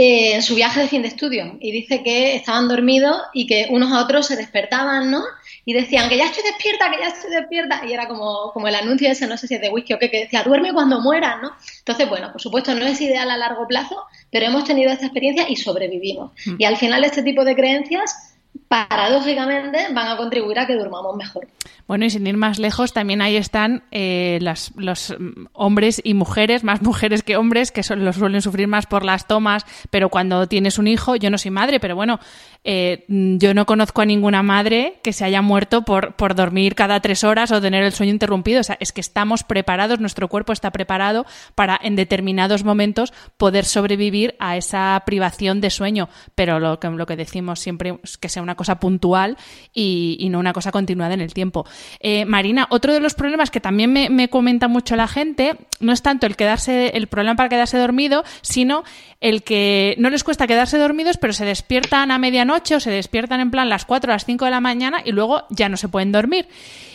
eh, 0.00 0.34
en 0.34 0.42
su 0.42 0.54
viaje 0.54 0.78
de 0.80 0.86
fin 0.86 1.02
de 1.02 1.08
estudio 1.08 1.56
y 1.60 1.72
dice 1.72 2.04
que 2.04 2.36
estaban 2.36 2.68
dormidos 2.68 3.20
y 3.32 3.48
que 3.48 3.66
unos 3.70 3.90
a 3.92 4.02
otros 4.04 4.26
se 4.26 4.36
despertaban, 4.36 5.10
¿no? 5.10 5.24
y 5.68 5.74
decían 5.74 6.08
que 6.08 6.16
ya 6.16 6.24
estoy 6.24 6.44
despierta, 6.44 6.90
que 6.90 6.98
ya 6.98 7.08
estoy 7.08 7.30
despierta, 7.30 7.82
y 7.86 7.92
era 7.92 8.08
como, 8.08 8.52
como 8.54 8.68
el 8.68 8.74
anuncio 8.74 9.10
ese, 9.10 9.26
no 9.26 9.36
sé 9.36 9.46
si 9.46 9.56
es 9.56 9.60
de 9.60 9.68
whisky 9.68 9.92
o 9.92 9.98
qué, 9.98 10.10
que 10.10 10.20
decía, 10.20 10.42
duerme 10.42 10.72
cuando 10.72 10.98
mueras, 10.98 11.42
¿no? 11.42 11.52
Entonces, 11.80 12.08
bueno, 12.08 12.32
por 12.32 12.40
supuesto 12.40 12.74
no 12.74 12.86
es 12.86 12.98
ideal 13.02 13.30
a 13.30 13.36
largo 13.36 13.66
plazo, 13.66 14.02
pero 14.30 14.46
hemos 14.46 14.64
tenido 14.64 14.90
esta 14.90 15.04
experiencia 15.04 15.44
y 15.46 15.56
sobrevivimos. 15.56 16.32
Mm. 16.46 16.54
Y 16.58 16.64
al 16.64 16.78
final 16.78 17.04
este 17.04 17.22
tipo 17.22 17.44
de 17.44 17.54
creencias 17.54 18.27
paradójicamente 18.68 19.86
van 19.92 20.08
a 20.08 20.16
contribuir 20.16 20.58
a 20.58 20.66
que 20.66 20.74
durmamos 20.74 21.16
mejor. 21.16 21.48
Bueno, 21.86 22.04
y 22.04 22.10
sin 22.10 22.26
ir 22.26 22.36
más 22.36 22.58
lejos, 22.58 22.92
también 22.92 23.22
ahí 23.22 23.36
están 23.36 23.82
eh, 23.90 24.38
los 24.76 25.16
hombres 25.54 26.02
y 26.04 26.12
mujeres, 26.12 26.64
más 26.64 26.82
mujeres 26.82 27.22
que 27.22 27.38
hombres, 27.38 27.72
que 27.72 27.82
son, 27.82 28.04
los 28.04 28.16
suelen 28.16 28.42
sufrir 28.42 28.68
más 28.68 28.86
por 28.86 29.04
las 29.04 29.26
tomas, 29.26 29.64
pero 29.90 30.10
cuando 30.10 30.46
tienes 30.46 30.78
un 30.78 30.86
hijo, 30.86 31.16
yo 31.16 31.30
no 31.30 31.38
soy 31.38 31.50
madre, 31.50 31.80
pero 31.80 31.96
bueno, 31.96 32.20
eh, 32.64 33.06
yo 33.08 33.54
no 33.54 33.64
conozco 33.64 34.02
a 34.02 34.04
ninguna 34.04 34.42
madre 34.42 35.00
que 35.02 35.14
se 35.14 35.24
haya 35.24 35.40
muerto 35.40 35.82
por, 35.82 36.14
por 36.16 36.34
dormir 36.34 36.74
cada 36.74 37.00
tres 37.00 37.24
horas 37.24 37.50
o 37.52 37.62
tener 37.62 37.82
el 37.82 37.92
sueño 37.92 38.12
interrumpido. 38.12 38.60
O 38.60 38.64
sea, 38.64 38.76
es 38.80 38.92
que 38.92 39.00
estamos 39.00 39.42
preparados, 39.44 39.98
nuestro 39.98 40.28
cuerpo 40.28 40.52
está 40.52 40.70
preparado 40.70 41.24
para 41.54 41.80
en 41.82 41.96
determinados 41.96 42.64
momentos 42.64 43.14
poder 43.38 43.64
sobrevivir 43.64 44.34
a 44.38 44.58
esa 44.58 45.02
privación 45.06 45.62
de 45.62 45.70
sueño, 45.70 46.10
pero 46.34 46.60
lo 46.60 46.78
que, 46.78 46.90
lo 46.90 47.06
que 47.06 47.16
decimos 47.16 47.60
siempre 47.60 47.98
es 48.02 48.18
que 48.18 48.28
sea 48.28 48.42
una 48.42 48.57
cosa 48.58 48.78
puntual 48.78 49.38
y, 49.72 50.28
no 50.30 50.38
una 50.38 50.52
cosa 50.52 50.70
continuada 50.70 51.14
en 51.14 51.22
el 51.22 51.32
tiempo. 51.32 51.64
Eh, 52.00 52.26
Marina, 52.26 52.66
otro 52.68 52.92
de 52.92 53.00
los 53.00 53.14
problemas 53.14 53.50
que 53.50 53.60
también 53.60 53.90
me, 53.90 54.28
comenta 54.28 54.68
mucho 54.68 54.94
la 54.94 55.08
gente 55.08 55.56
no 55.80 55.92
es 55.92 56.02
tanto 56.02 56.26
el 56.26 56.36
quedarse, 56.36 56.88
el 56.88 57.06
problema 57.06 57.36
para 57.36 57.48
quedarse 57.48 57.78
dormido, 57.78 58.24
sino 58.42 58.84
el 59.20 59.42
que 59.42 59.94
no 59.98 60.10
les 60.10 60.22
cuesta 60.22 60.46
quedarse 60.46 60.76
dormidos, 60.76 61.16
pero 61.16 61.32
se 61.32 61.46
despiertan 61.46 62.10
a 62.10 62.18
medianoche 62.18 62.76
o 62.76 62.80
se 62.80 62.90
despiertan 62.90 63.40
en 63.40 63.50
plan 63.50 63.70
las 63.70 63.86
4 63.86 64.10
o 64.10 64.14
las 64.14 64.26
5 64.26 64.44
de 64.44 64.50
la 64.50 64.60
mañana 64.60 65.00
y 65.02 65.12
luego 65.12 65.44
ya 65.48 65.70
no 65.70 65.78
se 65.78 65.88
pueden 65.88 66.12
dormir. 66.12 66.48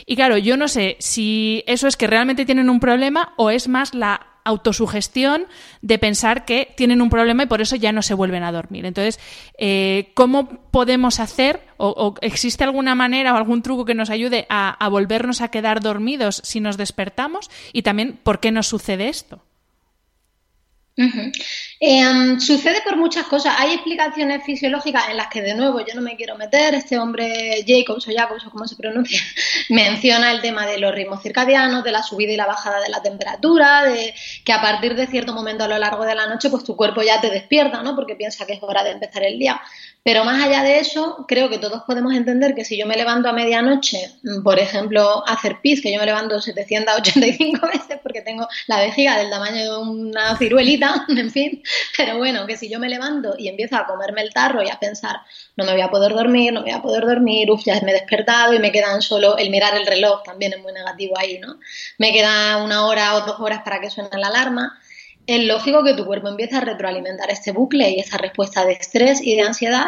Y 0.06 0.16
claro, 0.16 0.38
yo 0.38 0.58
no 0.58 0.68
sé 0.68 0.98
si 1.00 1.64
eso 1.66 1.88
es 1.88 1.98
que 1.98 2.08
realmente 2.08 2.46
tienen 2.46 2.70
un 2.70 2.80
problema 2.80 3.34
o 3.38 3.50
es 3.50 3.68
más 3.68 3.94
la 3.94 4.33
autosugestión 4.44 5.46
de 5.82 5.98
pensar 6.00 6.46
que 6.46 6.74
tienen 6.76 7.02
un 7.02 7.10
problema 7.10 7.44
y 7.44 7.48
por 7.48 7.62
eso 7.62 7.76
ya 7.76 7.92
no 7.92 8.02
se 8.02 8.14
vuelven 8.14 8.44
a 8.44 8.52
dormir. 8.52 8.86
Entonces, 8.86 9.20
eh, 9.58 10.12
¿cómo 10.14 10.48
podemos 10.72 11.20
hacer 11.20 11.62
o, 11.78 12.16
existe 12.22 12.64
alguna 12.64 12.96
manera 12.96 13.34
o 13.34 13.38
algún 13.38 13.62
truco 13.62 13.86
que 13.86 13.96
nos 13.96 14.10
ayude 14.10 14.46
a, 14.50 14.70
a 14.72 14.90
volvernos 14.90 15.42
a 15.42 15.50
quedar 15.50 15.82
dormidos 15.82 16.42
si 16.44 16.60
nos 16.60 16.78
despertamos? 16.78 17.50
Y 17.72 17.82
también, 17.84 18.20
¿por 18.24 18.40
qué 18.40 18.52
nos 18.52 18.68
sucede 18.68 19.10
esto? 19.10 19.42
Em, 20.96 22.40
sucede 22.40 22.82
por 22.84 22.98
muchas 22.98 23.26
cosas. 23.26 23.56
Hay 23.58 23.74
explicaciones 23.74 24.44
fisiológicas 24.44 25.10
en 25.10 25.18
las 25.18 25.28
que, 25.28 25.42
de 25.42 25.56
nuevo, 25.56 25.80
yo 25.80 25.96
no 25.96 26.02
me 26.02 26.16
quiero 26.16 26.38
meter. 26.38 26.76
Este 26.76 27.00
hombre, 27.00 27.64
Jacobs 27.68 28.08
o 28.08 28.12
Jacobs, 28.16 28.46
o 28.46 28.52
como 28.52 28.68
se 28.68 28.76
pronuncia, 28.76 29.20
menciona 29.70 30.32
el 30.32 30.42
tema 30.42 30.68
de 30.68 30.78
los 30.78 30.94
ritmos 30.94 31.24
circadianos, 31.24 31.84
de 31.84 31.92
la 31.92 32.04
subida 32.04 32.32
y 32.32 32.38
la 32.38 32.46
bajada 32.46 32.80
de 32.80 32.90
la 32.90 33.02
temperatura, 33.02 33.84
de 33.84 34.14
que 34.46 34.54
a 34.54 34.62
partir 34.62 34.96
de 34.96 35.08
cierto 35.08 35.34
momento 35.34 35.64
a 35.64 35.68
lo 35.68 35.78
largo 35.78 36.06
de 36.06 36.16
la 36.16 36.28
noche, 36.28 36.50
pues 36.50 36.64
tu 36.64 36.76
cuerpo 36.76 37.02
ya 37.02 37.20
te 37.20 37.30
despierta, 37.30 37.82
¿no? 37.82 37.96
Porque 37.96 38.16
piensa 38.16 38.46
que 38.46 38.54
es 38.54 38.60
hora 38.62 38.84
de 38.84 38.92
empezar 38.92 39.24
el 39.24 39.40
día. 39.40 39.60
Pero 40.04 40.26
más 40.26 40.44
allá 40.44 40.64
de 40.64 40.80
eso, 40.80 41.26
creo 41.30 41.50
que 41.50 41.60
todos 41.60 41.84
podemos 41.84 42.14
entender 42.14 42.54
que 42.56 42.66
si 42.66 42.78
yo 42.78 42.86
me 42.86 42.98
levanto 42.98 43.30
a 43.30 43.32
medianoche, 43.32 44.12
mm, 44.24 44.44
por 44.44 44.60
ejemplo, 44.60 45.24
a 45.26 45.34
hacer 45.34 45.60
pis, 45.62 45.82
que 45.82 45.94
yo 45.94 46.00
me 46.00 46.06
levanto 46.06 46.42
785 46.42 47.68
veces 47.74 48.00
porque 48.04 48.22
tengo 48.22 48.46
la 48.68 48.80
vejiga 48.80 49.18
del 49.18 49.30
tamaño 49.30 49.64
de 49.64 49.78
una 49.78 50.38
ciruelita, 50.38 51.06
en 51.10 51.32
fin, 51.32 51.64
pero 51.98 52.18
bueno, 52.18 52.46
que 52.46 52.58
si 52.58 52.70
yo 52.70 52.80
me 52.80 52.90
levanto 52.90 53.36
y 53.38 53.48
empiezo 53.48 53.78
a 53.78 53.86
comerme 53.86 54.22
el 54.24 54.34
tarro 54.34 54.62
y 54.62 54.70
a 54.70 54.78
pensar, 54.78 55.22
no 55.56 55.64
me 55.64 55.72
voy 55.72 55.82
a 55.82 55.90
poder 55.90 56.14
dormir, 56.14 56.52
no 56.52 56.62
me 56.62 56.72
voy 56.72 56.80
a 56.80 56.82
poder 56.82 57.06
dormir, 57.06 57.50
uff, 57.50 57.64
ya 57.64 57.80
me 57.82 57.92
he 57.92 57.94
despertado 57.94 58.54
y 58.54 58.60
me 58.60 58.74
quedan 58.74 59.02
solo 59.02 59.38
el 59.38 59.50
mirar 59.50 59.76
el 59.78 59.88
reloj, 59.88 60.22
también 60.24 60.52
es 60.52 60.60
muy 60.60 60.74
negativo 60.74 61.18
ahí, 61.18 61.40
¿no? 61.40 61.60
Me 61.98 62.12
queda 62.12 62.58
una 62.58 62.88
hora 62.88 63.16
o 63.16 63.22
dos 63.22 63.40
horas 63.40 63.62
para 63.64 63.80
que 63.80 63.90
suene 63.90 64.10
la 64.18 64.28
alarma 64.28 64.78
es 65.26 65.46
lógico 65.46 65.84
que 65.84 65.94
tu 65.94 66.06
cuerpo 66.06 66.28
empiece 66.28 66.56
a 66.56 66.62
retroalimentar 66.62 67.30
este 67.30 67.52
bucle 67.52 67.90
y 67.90 68.00
esa 68.00 68.18
respuesta 68.18 68.66
de 68.66 68.74
estrés 68.74 69.22
y 69.22 69.36
de 69.36 69.42
ansiedad 69.42 69.88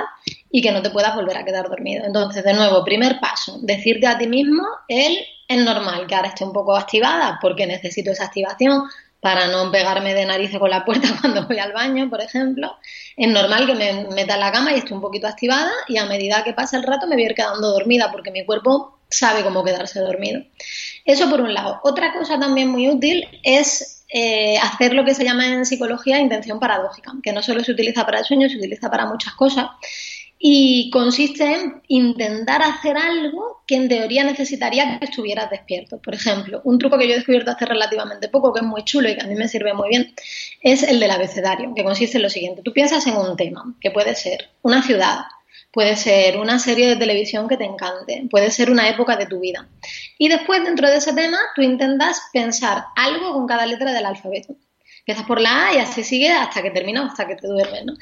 y 0.49 0.61
que 0.61 0.71
no 0.71 0.81
te 0.81 0.89
puedas 0.89 1.15
volver 1.15 1.37
a 1.37 1.43
quedar 1.43 1.67
dormido. 1.67 2.05
Entonces, 2.05 2.43
de 2.43 2.53
nuevo, 2.53 2.83
primer 2.83 3.19
paso, 3.19 3.59
decirte 3.61 4.07
a 4.07 4.17
ti 4.17 4.27
mismo, 4.27 4.63
él 4.87 5.17
es 5.47 5.57
normal 5.63 6.07
que 6.07 6.15
ahora 6.15 6.29
esté 6.29 6.43
un 6.43 6.53
poco 6.53 6.75
activada 6.75 7.37
porque 7.41 7.67
necesito 7.67 8.11
esa 8.11 8.25
activación 8.25 8.83
para 9.25 9.47
no 9.47 9.71
pegarme 9.71 10.13
de 10.13 10.23
narices 10.23 10.59
con 10.59 10.69
la 10.69 10.85
puerta 10.85 11.07
cuando 11.19 11.47
voy 11.47 11.57
al 11.57 11.73
baño, 11.73 12.11
por 12.11 12.21
ejemplo. 12.21 12.77
Es 13.17 13.27
normal 13.27 13.65
que 13.65 13.73
me 13.73 14.07
meta 14.13 14.35
en 14.35 14.39
la 14.39 14.51
cama 14.51 14.71
y 14.71 14.75
esté 14.75 14.93
un 14.93 15.01
poquito 15.01 15.25
activada 15.25 15.71
y 15.87 15.97
a 15.97 16.05
medida 16.05 16.43
que 16.43 16.53
pasa 16.53 16.77
el 16.77 16.83
rato 16.83 17.07
me 17.07 17.15
voy 17.15 17.23
a 17.23 17.25
ir 17.29 17.33
quedando 17.33 17.71
dormida 17.71 18.11
porque 18.11 18.29
mi 18.29 18.45
cuerpo 18.45 18.99
sabe 19.09 19.41
cómo 19.41 19.63
quedarse 19.63 19.99
dormido. 19.99 20.43
Eso 21.05 21.27
por 21.27 21.41
un 21.41 21.55
lado. 21.55 21.79
Otra 21.81 22.13
cosa 22.13 22.37
también 22.37 22.69
muy 22.69 22.87
útil 22.87 23.27
es 23.41 24.05
eh, 24.09 24.59
hacer 24.59 24.93
lo 24.93 25.03
que 25.03 25.15
se 25.15 25.23
llama 25.23 25.47
en 25.47 25.65
psicología 25.65 26.19
intención 26.19 26.59
paradójica, 26.59 27.11
que 27.23 27.33
no 27.33 27.41
solo 27.41 27.63
se 27.63 27.71
utiliza 27.71 28.05
para 28.05 28.19
el 28.19 28.25
sueño, 28.25 28.47
se 28.47 28.57
utiliza 28.57 28.91
para 28.91 29.07
muchas 29.07 29.33
cosas. 29.33 29.69
Y 30.47 30.91
consiste 30.91 31.43
en 31.43 31.81
intentar 31.87 32.61
hacer 32.61 32.95
algo 32.97 33.63
que 33.65 33.77
en 33.77 33.89
teoría 33.89 34.23
necesitaría 34.23 34.99
que 34.99 35.05
estuvieras 35.05 35.49
despierto. 35.49 35.97
Por 35.99 36.13
ejemplo, 36.13 36.61
un 36.65 36.77
truco 36.77 36.99
que 36.99 37.07
yo 37.07 37.13
he 37.13 37.15
descubierto 37.15 37.49
hace 37.49 37.65
relativamente 37.65 38.27
poco, 38.29 38.53
que 38.53 38.59
es 38.59 38.65
muy 38.67 38.83
chulo 38.83 39.09
y 39.09 39.15
que 39.15 39.23
a 39.23 39.27
mí 39.27 39.33
me 39.33 39.47
sirve 39.47 39.73
muy 39.73 39.89
bien, 39.89 40.13
es 40.61 40.83
el 40.83 40.99
del 40.99 41.09
abecedario, 41.09 41.73
que 41.75 41.83
consiste 41.83 42.17
en 42.17 42.21
lo 42.21 42.29
siguiente. 42.29 42.61
Tú 42.61 42.73
piensas 42.73 43.07
en 43.07 43.17
un 43.17 43.35
tema, 43.35 43.73
que 43.81 43.89
puede 43.89 44.13
ser 44.13 44.51
una 44.61 44.83
ciudad, 44.83 45.21
puede 45.71 45.95
ser 45.95 46.37
una 46.37 46.59
serie 46.59 46.89
de 46.89 46.97
televisión 46.97 47.47
que 47.47 47.57
te 47.57 47.65
encante, 47.65 48.27
puede 48.29 48.51
ser 48.51 48.69
una 48.69 48.87
época 48.87 49.17
de 49.17 49.25
tu 49.25 49.39
vida. 49.39 49.67
Y 50.19 50.27
después, 50.27 50.63
dentro 50.63 50.87
de 50.87 50.97
ese 50.97 51.13
tema, 51.13 51.39
tú 51.55 51.63
intentas 51.63 52.21
pensar 52.31 52.85
algo 52.95 53.33
con 53.33 53.47
cada 53.47 53.65
letra 53.65 53.93
del 53.93 54.05
alfabeto. 54.05 54.55
Empiezas 55.07 55.27
por 55.27 55.39
la 55.39 55.67
A 55.67 55.73
y 55.75 55.77
así 55.77 56.03
sigue 56.03 56.31
hasta 56.31 56.63
que 56.63 56.71
termina, 56.71 57.05
hasta 57.05 57.27
que 57.27 57.35
te 57.35 57.45
duermes, 57.45 57.85
¿no? 57.85 57.93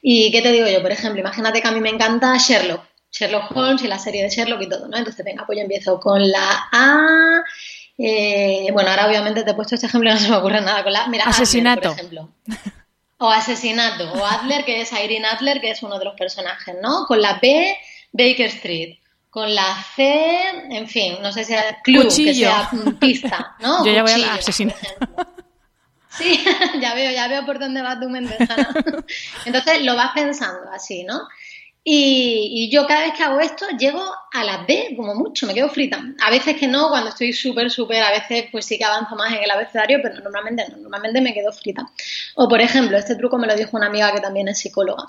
¿Y 0.00 0.30
qué 0.30 0.42
te 0.42 0.52
digo 0.52 0.68
yo? 0.68 0.80
Por 0.80 0.92
ejemplo, 0.92 1.20
imagínate 1.20 1.60
que 1.60 1.66
a 1.66 1.72
mí 1.72 1.80
me 1.80 1.88
encanta 1.88 2.36
Sherlock, 2.36 2.84
Sherlock 3.10 3.50
Holmes 3.56 3.82
y 3.82 3.88
la 3.88 3.98
serie 3.98 4.22
de 4.22 4.28
Sherlock 4.28 4.62
y 4.62 4.68
todo, 4.68 4.86
¿no? 4.86 4.96
Entonces, 4.96 5.24
venga, 5.24 5.44
pues 5.44 5.58
yo 5.58 5.62
empiezo 5.62 5.98
con 5.98 6.30
la 6.30 6.68
A. 6.70 7.42
Eh, 7.98 8.68
bueno, 8.72 8.90
ahora 8.90 9.08
obviamente 9.08 9.42
te 9.42 9.50
he 9.50 9.54
puesto 9.54 9.74
este 9.74 9.88
ejemplo 9.88 10.08
y 10.08 10.12
no 10.14 10.20
se 10.20 10.28
me 10.28 10.36
ocurre 10.36 10.60
nada 10.60 10.84
con 10.84 10.92
la 10.92 11.08
Mira, 11.08 11.24
Asesinato. 11.24 11.88
por 11.88 11.98
ejemplo. 11.98 12.28
O 13.18 13.28
asesinato, 13.28 14.12
o 14.12 14.24
Adler, 14.24 14.64
que 14.64 14.82
es 14.82 14.92
Irene 14.92 15.26
Adler, 15.26 15.60
que 15.60 15.70
es 15.70 15.82
uno 15.82 15.98
de 15.98 16.04
los 16.04 16.14
personajes, 16.14 16.76
¿no? 16.80 17.06
Con 17.06 17.20
la 17.20 17.40
B, 17.42 17.76
Baker 18.12 18.46
Street. 18.46 18.98
Con 19.30 19.52
la 19.52 19.82
C, 19.96 20.48
en 20.70 20.86
fin, 20.86 21.16
no 21.22 21.32
sé 21.32 21.42
si 21.42 21.52
sea 21.52 21.80
club, 21.82 22.04
que 22.04 22.34
sea 22.34 22.70
pista, 23.00 23.56
¿no? 23.58 23.82
Yo 23.84 23.92
ya 23.92 24.02
voy 24.02 24.12
a 24.12 24.34
asesinar. 24.34 24.76
Sí, 26.16 26.44
ya 26.80 26.94
veo, 26.94 27.10
ya 27.10 27.28
veo 27.28 27.46
por 27.46 27.58
dónde 27.58 27.82
va 27.82 27.98
tu 27.98 28.08
mente, 28.08 28.36
Entonces 29.46 29.82
lo 29.82 29.96
vas 29.96 30.12
pensando 30.14 30.70
así, 30.70 31.04
¿no? 31.04 31.22
Y, 31.84 32.70
yo 32.70 32.86
cada 32.86 33.00
vez 33.00 33.14
que 33.14 33.24
hago 33.24 33.40
esto 33.40 33.66
llego 33.76 34.00
a 34.32 34.44
las 34.44 34.66
D 34.68 34.94
como 34.96 35.16
mucho, 35.16 35.46
me 35.46 35.54
quedo 35.54 35.68
frita. 35.68 36.00
A 36.24 36.30
veces 36.30 36.56
que 36.56 36.68
no, 36.68 36.88
cuando 36.90 37.08
estoy 37.08 37.32
súper, 37.32 37.72
súper, 37.72 38.02
a 38.04 38.12
veces 38.12 38.44
pues 38.52 38.66
sí 38.66 38.78
que 38.78 38.84
avanzo 38.84 39.16
más 39.16 39.32
en 39.32 39.42
el 39.42 39.50
abecedario, 39.50 39.98
pero 40.00 40.20
normalmente 40.20 40.64
no, 40.70 40.76
normalmente 40.76 41.20
me 41.20 41.34
quedo 41.34 41.52
frita. 41.52 41.90
O 42.36 42.48
por 42.48 42.60
ejemplo, 42.60 42.96
este 42.96 43.16
truco 43.16 43.36
me 43.36 43.48
lo 43.48 43.56
dijo 43.56 43.76
una 43.76 43.86
amiga 43.86 44.12
que 44.12 44.20
también 44.20 44.46
es 44.48 44.60
psicóloga. 44.60 45.06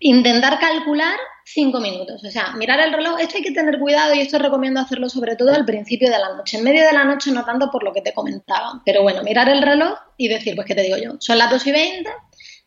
Intentar 0.00 0.58
calcular 0.58 1.16
cinco 1.44 1.78
minutos, 1.80 2.24
o 2.24 2.30
sea, 2.30 2.52
mirar 2.56 2.80
el 2.80 2.92
reloj, 2.92 3.18
esto 3.20 3.36
hay 3.36 3.42
que 3.42 3.52
tener 3.52 3.78
cuidado 3.78 4.14
y 4.14 4.20
esto 4.20 4.38
recomiendo 4.38 4.80
hacerlo 4.80 5.08
sobre 5.08 5.36
todo 5.36 5.54
al 5.54 5.64
principio 5.64 6.10
de 6.10 6.18
la 6.18 6.34
noche. 6.34 6.58
En 6.58 6.64
medio 6.64 6.84
de 6.84 6.92
la 6.92 7.04
noche 7.04 7.30
no 7.30 7.44
tanto 7.44 7.70
por 7.70 7.84
lo 7.84 7.92
que 7.92 8.00
te 8.00 8.12
comentaba, 8.12 8.82
pero 8.84 9.02
bueno, 9.02 9.22
mirar 9.22 9.48
el 9.48 9.62
reloj 9.62 9.98
y 10.16 10.28
decir, 10.28 10.54
pues, 10.54 10.66
¿qué 10.66 10.74
te 10.74 10.82
digo 10.82 10.96
yo? 10.96 11.16
Son 11.20 11.38
las 11.38 11.50
2 11.50 11.66
y 11.66 11.72
20, 11.72 12.10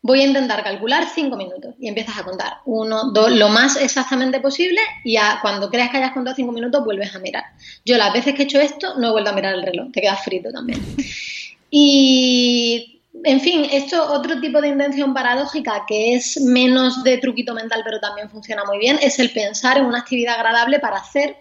voy 0.02 0.22
a 0.22 0.26
intentar 0.28 0.64
calcular 0.64 1.06
cinco 1.14 1.36
minutos 1.36 1.76
y 1.80 1.88
empiezas 1.88 2.18
a 2.18 2.24
contar 2.24 2.58
uno, 2.66 3.12
dos, 3.12 3.32
lo 3.32 3.50
más 3.50 3.76
exactamente 3.78 4.40
posible 4.40 4.80
y 5.04 5.18
cuando 5.42 5.70
creas 5.70 5.90
que 5.90 5.98
hayas 5.98 6.14
contado 6.14 6.36
cinco 6.36 6.52
minutos 6.52 6.86
vuelves 6.86 7.16
a 7.16 7.20
mirar. 7.20 7.44
Yo 7.84 7.98
las 7.98 8.14
veces 8.14 8.36
que 8.36 8.44
he 8.44 8.46
hecho 8.46 8.60
esto 8.60 8.98
no 8.98 9.10
he 9.10 9.12
vuelto 9.12 9.32
a 9.32 9.34
mirar 9.34 9.56
el 9.56 9.64
reloj, 9.64 9.92
te 9.92 10.02
quedas 10.02 10.24
frito 10.24 10.52
también. 10.52 10.80
Y 11.70 12.97
en 13.24 13.42
fin, 13.42 13.68
esto 13.72 14.14
otro 14.14 14.40
tipo 14.40 14.62
de 14.62 14.70
intención 14.70 15.14
paradójica 15.14 15.86
que 15.88 16.16
es 16.16 16.40
menos 16.42 17.04
de 17.04 17.18
truquito 17.18 17.54
mental 17.54 17.82
pero 17.84 18.00
también 18.00 18.30
funciona 18.30 18.64
muy 18.66 18.78
bien 18.78 19.00
es 19.02 19.20
el 19.20 19.32
pensar 19.32 19.78
en 19.78 19.86
una 19.86 20.00
actividad 20.00 20.36
agradable 20.36 20.80
para 20.80 20.98
hacer 20.98 21.36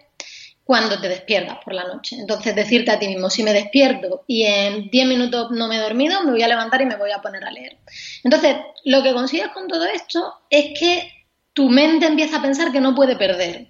cuando 0.67 0.99
te 0.99 1.07
despiertas 1.07 1.59
por 1.63 1.73
la 1.73 1.85
noche. 1.85 2.17
Entonces, 2.19 2.53
decirte 2.53 2.91
a 2.91 2.99
ti 2.99 3.07
mismo, 3.07 3.29
si 3.29 3.41
me 3.41 3.53
despierto 3.53 4.25
y 4.27 4.43
en 4.43 4.89
10 4.89 5.07
minutos 5.07 5.49
no 5.51 5.69
me 5.69 5.77
he 5.77 5.79
dormido, 5.79 6.21
me 6.25 6.31
voy 6.31 6.43
a 6.43 6.47
levantar 6.49 6.81
y 6.81 6.85
me 6.85 6.97
voy 6.97 7.11
a 7.11 7.21
poner 7.21 7.45
a 7.45 7.51
leer. 7.51 7.77
Entonces, 8.21 8.57
lo 8.83 9.01
que 9.01 9.13
consigues 9.13 9.47
con 9.53 9.69
todo 9.69 9.85
esto 9.85 10.33
es 10.49 10.77
que 10.77 11.09
tu 11.53 11.69
mente 11.69 12.05
empieza 12.05 12.37
a 12.37 12.41
pensar 12.41 12.73
que 12.73 12.81
no 12.81 12.93
puede 12.93 13.15
perder. 13.15 13.69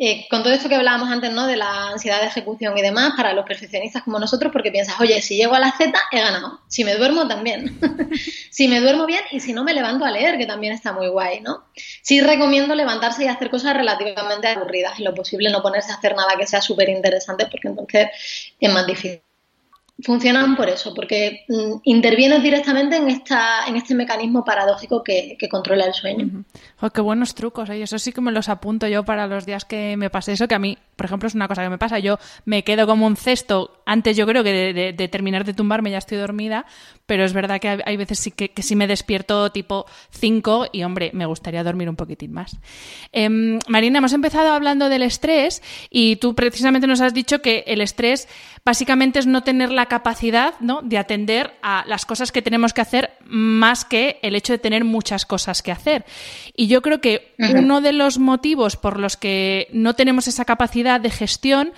Eh, 0.00 0.26
con 0.30 0.44
todo 0.44 0.52
esto 0.52 0.68
que 0.68 0.76
hablábamos 0.76 1.10
antes, 1.10 1.32
¿no? 1.32 1.46
De 1.46 1.56
la 1.56 1.88
ansiedad 1.88 2.20
de 2.20 2.28
ejecución 2.28 2.78
y 2.78 2.82
demás, 2.82 3.14
para 3.16 3.32
los 3.32 3.44
perfeccionistas 3.44 4.04
como 4.04 4.20
nosotros, 4.20 4.52
porque 4.52 4.70
piensas, 4.70 5.00
oye, 5.00 5.20
si 5.20 5.36
llego 5.36 5.54
a 5.56 5.58
la 5.58 5.72
Z, 5.72 5.92
he 6.12 6.20
ganado. 6.20 6.60
Si 6.68 6.84
me 6.84 6.94
duermo, 6.94 7.26
también. 7.26 7.78
si 8.50 8.68
me 8.68 8.80
duermo 8.80 9.06
bien 9.06 9.22
y 9.32 9.40
si 9.40 9.52
no, 9.52 9.64
me 9.64 9.74
levanto 9.74 10.04
a 10.04 10.10
leer, 10.12 10.38
que 10.38 10.46
también 10.46 10.72
está 10.72 10.92
muy 10.92 11.08
guay, 11.08 11.40
¿no? 11.40 11.64
Sí 12.02 12.20
recomiendo 12.20 12.76
levantarse 12.76 13.24
y 13.24 13.28
hacer 13.28 13.50
cosas 13.50 13.76
relativamente 13.76 14.46
aburridas. 14.46 14.98
En 14.98 15.04
lo 15.04 15.14
posible 15.14 15.50
no 15.50 15.62
ponerse 15.62 15.90
a 15.90 15.96
hacer 15.96 16.14
nada 16.14 16.36
que 16.38 16.46
sea 16.46 16.62
súper 16.62 16.88
interesante, 16.90 17.46
porque 17.46 17.68
entonces 17.68 18.08
es 18.60 18.72
más 18.72 18.86
difícil. 18.86 19.27
Funcionan 20.02 20.56
por 20.56 20.68
eso, 20.68 20.94
porque 20.94 21.44
mm, 21.48 21.80
intervienes 21.84 22.42
directamente 22.42 22.96
en 22.96 23.08
esta, 23.08 23.66
en 23.66 23.76
este 23.76 23.94
mecanismo 23.94 24.44
paradójico 24.44 25.02
que, 25.02 25.36
controla 25.50 25.86
el 25.86 25.94
sueño. 25.94 26.44
qué 26.92 27.00
buenos 27.00 27.34
trucos, 27.34 27.68
¿eh? 27.70 27.82
eso 27.82 27.98
sí 27.98 28.12
que 28.12 28.20
me 28.20 28.32
los 28.32 28.48
apunto 28.48 28.86
yo 28.86 29.04
para 29.04 29.26
los 29.26 29.46
días 29.46 29.64
que 29.64 29.96
me 29.96 30.10
pase 30.10 30.32
eso, 30.32 30.46
que 30.46 30.54
a 30.54 30.58
mí, 30.58 30.78
por 30.98 31.06
ejemplo, 31.06 31.28
es 31.28 31.34
una 31.36 31.46
cosa 31.46 31.62
que 31.62 31.70
me 31.70 31.78
pasa, 31.78 32.00
yo 32.00 32.18
me 32.44 32.64
quedo 32.64 32.84
como 32.88 33.06
un 33.06 33.16
cesto, 33.16 33.82
antes 33.86 34.16
yo 34.16 34.26
creo 34.26 34.42
que 34.42 34.94
de, 34.96 35.08
terminar 35.08 35.44
de 35.44 35.54
tumbarme 35.54 35.92
ya 35.92 35.98
estoy 35.98 36.18
dormida, 36.18 36.66
pero 37.06 37.24
es 37.24 37.32
verdad 37.32 37.60
que 37.60 37.80
hay, 37.86 37.96
veces 37.96 38.18
sí 38.18 38.32
que, 38.32 38.48
que 38.48 38.64
sí 38.64 38.74
me 38.74 38.88
despierto 38.88 39.52
tipo 39.52 39.86
5 40.10 40.70
y, 40.72 40.82
hombre, 40.82 41.12
me 41.14 41.24
gustaría 41.24 41.62
dormir 41.62 41.88
un 41.88 41.94
poquitín 41.94 42.32
más. 42.32 42.56
Em, 43.12 43.60
Marina, 43.68 43.98
hemos 43.98 44.12
empezado 44.12 44.52
hablando 44.52 44.88
del 44.88 45.02
estrés 45.02 45.62
y 45.88 46.16
tú 46.16 46.34
precisamente 46.34 46.88
nos 46.88 47.00
has 47.00 47.14
dicho 47.14 47.40
que 47.40 47.62
el 47.68 47.80
estrés 47.80 48.26
básicamente 48.64 49.20
es 49.20 49.26
no 49.28 49.44
tener 49.44 49.70
la 49.70 49.86
capacidad 49.86 50.54
¿no? 50.58 50.82
de 50.82 50.98
atender 50.98 51.54
a 51.62 51.84
las 51.86 52.06
cosas 52.06 52.32
que 52.32 52.42
tenemos 52.42 52.72
que 52.72 52.80
hacer 52.80 53.12
más 53.24 53.84
que 53.84 54.18
el 54.22 54.34
hecho 54.34 54.52
de 54.52 54.58
tener 54.58 54.84
muchas 54.84 55.24
cosas 55.26 55.62
que 55.62 55.70
hacer. 55.70 56.04
Y 56.56 56.66
yo 56.66 56.82
creo 56.82 57.00
que 57.00 57.34
uno 57.38 57.80
de 57.80 57.92
los 57.92 58.18
motivos 58.18 58.76
por 58.76 58.98
los 58.98 59.16
que 59.16 59.68
no 59.72 59.94
tenemos 59.94 60.26
esa 60.26 60.44
capacidad 60.44 60.87
de 60.98 61.10
gestión 61.10 61.72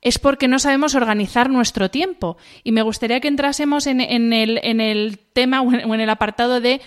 es 0.00 0.18
porque 0.18 0.48
no 0.48 0.58
sabemos 0.58 0.94
organizar 0.94 1.50
nuestro 1.50 1.90
tiempo. 1.90 2.36
Y 2.64 2.72
me 2.72 2.82
gustaría 2.82 3.20
que 3.20 3.28
entrásemos 3.28 3.86
en, 3.86 4.00
el, 4.00 4.60
en 4.62 4.80
el, 4.80 5.18
tema 5.32 5.62
o 5.62 5.72
en 5.72 6.00
el 6.00 6.10
apartado 6.10 6.60
de 6.60 6.80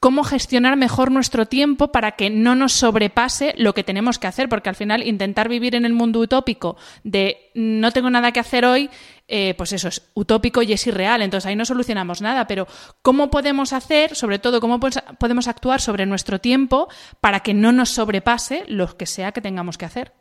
cómo 0.00 0.22
gestionar 0.22 0.76
mejor 0.76 1.10
nuestro 1.10 1.46
tiempo 1.46 1.90
para 1.90 2.12
que 2.12 2.28
no 2.28 2.54
nos 2.54 2.74
sobrepase 2.74 3.54
lo 3.56 3.72
que 3.72 3.84
tenemos 3.84 4.18
que 4.18 4.26
hacer, 4.26 4.50
porque 4.50 4.68
al 4.68 4.74
final 4.74 5.02
intentar 5.02 5.48
vivir 5.48 5.74
en 5.74 5.86
el 5.86 5.94
mundo 5.94 6.20
utópico 6.20 6.76
de 7.04 7.50
no 7.54 7.90
tengo 7.90 8.10
nada 8.10 8.30
que 8.30 8.40
hacer 8.40 8.66
hoy, 8.66 8.90
eh, 9.28 9.54
pues 9.56 9.72
eso 9.72 9.88
es 9.88 10.02
utópico 10.12 10.60
y 10.60 10.74
es 10.74 10.86
irreal, 10.86 11.22
entonces 11.22 11.46
ahí 11.46 11.56
no 11.56 11.64
solucionamos 11.64 12.20
nada, 12.20 12.46
pero 12.46 12.68
¿cómo 13.00 13.30
podemos 13.30 13.72
hacer, 13.72 14.14
sobre 14.14 14.38
todo, 14.38 14.60
cómo 14.60 14.78
podemos 14.78 15.48
actuar 15.48 15.80
sobre 15.80 16.04
nuestro 16.04 16.38
tiempo 16.38 16.88
para 17.22 17.40
que 17.40 17.54
no 17.54 17.72
nos 17.72 17.88
sobrepase 17.88 18.64
lo 18.68 18.98
que 18.98 19.06
sea 19.06 19.32
que 19.32 19.40
tengamos 19.40 19.78
que 19.78 19.86
hacer? 19.86 20.12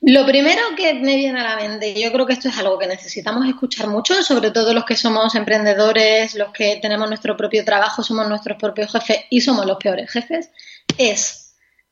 Lo 0.00 0.26
primero 0.26 0.62
que 0.76 0.94
me 0.94 1.16
viene 1.16 1.40
a 1.40 1.44
la 1.44 1.56
mente, 1.56 1.90
y 1.90 2.02
yo 2.02 2.12
creo 2.12 2.26
que 2.26 2.32
esto 2.32 2.48
es 2.48 2.58
algo 2.58 2.78
que 2.78 2.88
necesitamos 2.88 3.46
escuchar 3.46 3.86
mucho, 3.86 4.20
sobre 4.22 4.50
todo 4.50 4.74
los 4.74 4.84
que 4.84 4.96
somos 4.96 5.34
emprendedores, 5.36 6.34
los 6.34 6.52
que 6.52 6.78
tenemos 6.82 7.08
nuestro 7.08 7.36
propio 7.36 7.64
trabajo, 7.64 8.02
somos 8.02 8.28
nuestros 8.28 8.58
propios 8.58 8.90
jefes 8.90 9.20
y 9.30 9.40
somos 9.40 9.64
los 9.64 9.78
peores 9.78 10.10
jefes, 10.10 10.50
es 10.98 11.46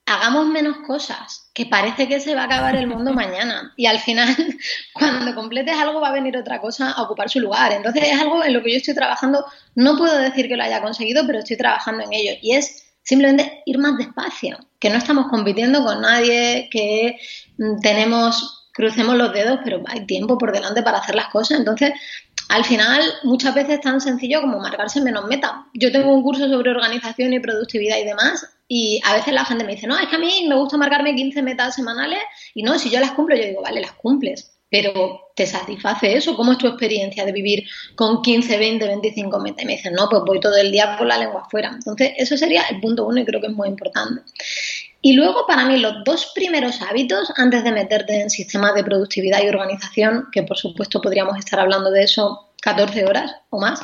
hagamos 0.07 0.47
menos 0.47 0.79
cosas, 0.87 1.51
que 1.55 1.67
parece 1.67 2.09
que 2.09 2.21
se 2.21 2.35
va 2.35 2.43
a 2.43 2.45
acabar 2.45 2.77
el 2.77 2.87
mundo 2.87 3.13
mañana 3.15 3.73
y 3.77 3.87
al 3.87 4.01
final 4.01 4.35
cuando 4.93 5.35
completes 5.35 5.77
algo 5.77 6.01
va 6.01 6.09
a 6.09 6.13
venir 6.13 6.37
otra 6.37 6.61
cosa 6.61 6.91
a 6.91 7.03
ocupar 7.03 7.31
su 7.31 7.41
lugar. 7.41 7.73
Entonces 7.73 8.03
es 8.05 8.21
algo 8.21 8.45
en 8.45 8.53
lo 8.53 8.63
que 8.63 8.73
yo 8.73 8.79
estoy 8.79 8.95
trabajando, 8.95 9.45
no 9.75 9.97
puedo 9.97 10.17
decir 10.19 10.49
que 10.49 10.57
lo 10.57 10.65
haya 10.65 10.83
conseguido, 10.83 11.25
pero 11.27 11.39
estoy 11.39 11.57
trabajando 11.57 12.05
en 12.05 12.13
ello 12.13 12.33
y 12.43 12.55
es 12.55 12.85
simplemente 13.03 13.63
ir 13.67 13.79
más 13.79 13.97
despacio, 13.99 14.59
que 14.85 14.91
no 14.91 14.99
estamos 14.99 15.29
compitiendo 15.29 15.83
con 15.83 16.03
nadie, 16.03 16.69
que 16.71 17.17
mm, 17.57 17.81
tenemos, 17.81 18.69
crucemos 18.75 19.17
los 19.17 19.33
dedos, 19.33 19.61
pero 19.65 19.83
hay 19.87 20.05
tiempo 20.05 20.37
por 20.37 20.53
delante 20.53 20.83
para 20.83 20.99
hacer 20.99 21.15
las 21.15 21.29
cosas. 21.29 21.59
Entonces, 21.59 21.93
al 22.51 22.67
final, 22.67 23.01
muchas 23.23 23.55
veces 23.55 23.77
es 23.77 23.81
tan 23.81 23.99
sencillo 24.03 24.43
como 24.43 24.61
marcarse 24.61 25.01
menos 25.01 25.25
meta. 25.25 25.65
Yo 25.73 25.91
tengo 25.91 26.13
un 26.13 26.23
curso 26.23 26.51
sobre 26.51 26.71
organización 26.71 27.33
y 27.33 27.41
productividad 27.41 27.97
y 27.97 28.05
demás, 28.05 28.47
y 28.69 29.01
a 29.07 29.15
veces 29.15 29.33
la 29.33 29.47
gente 29.47 29.65
me 29.65 29.73
dice, 29.73 29.87
no, 29.87 29.99
es 29.99 30.07
que 30.07 30.17
a 30.17 30.19
mí 30.19 30.45
me 30.51 30.55
gusta 30.55 30.77
marcarme 30.77 31.15
15 31.15 31.41
metas 31.41 31.75
semanales, 31.75 32.21
y 32.53 32.63
no, 32.63 32.79
si 32.79 32.91
yo 32.91 33.01
las 33.01 33.13
cumplo, 33.13 33.37
yo 33.37 33.45
digo, 33.45 33.63
vale, 33.63 33.81
las 33.81 33.93
cumples 33.93 34.54
pero 34.71 35.31
¿te 35.37 35.47
satisface 35.47 36.17
eso? 36.17 36.37
¿Cómo 36.37 36.53
es 36.53 36.59
tu 36.59 36.67
experiencia 36.67 37.25
de 37.25 37.33
vivir 37.33 37.65
con 37.95 38.23
15, 38.23 38.59
20, 38.59 38.87
25 38.87 39.39
metas? 39.41 39.63
Y 39.63 39.67
me 39.67 39.77
dicen, 39.77 39.93
no, 39.95 40.09
pues 40.09 40.23
voy 40.27 40.41
todo 40.41 40.57
el 40.57 40.73
día 40.73 40.97
con 40.97 41.09
la 41.09 41.19
lengua 41.19 41.43
afuera. 41.43 41.71
Entonces, 41.73 42.13
eso 42.17 42.37
sería 42.37 42.63
el 42.71 42.81
punto 42.81 43.07
uno 43.07 43.21
y 43.21 43.25
creo 43.25 43.41
que 43.41 43.49
es 43.49 43.53
muy 43.53 43.69
importante. 43.69 44.23
Y 45.01 45.13
luego, 45.13 45.47
para 45.47 45.67
mí, 45.67 45.79
los 45.79 46.03
dos 46.03 46.33
primeros 46.35 46.81
hábitos, 46.81 47.31
antes 47.37 47.63
de 47.63 47.73
meterte 47.73 48.21
en 48.21 48.31
sistemas 48.31 48.75
de 48.75 48.85
productividad 48.85 49.43
y 49.43 49.49
organización, 49.49 50.29
que 50.33 50.43
por 50.45 50.57
supuesto 50.57 51.01
podríamos 51.01 51.39
estar 51.39 51.61
hablando 51.61 51.91
de 51.91 52.05
eso 52.05 52.49
14 52.63 53.05
horas 53.05 53.31
o 53.51 53.61
más, 53.61 53.81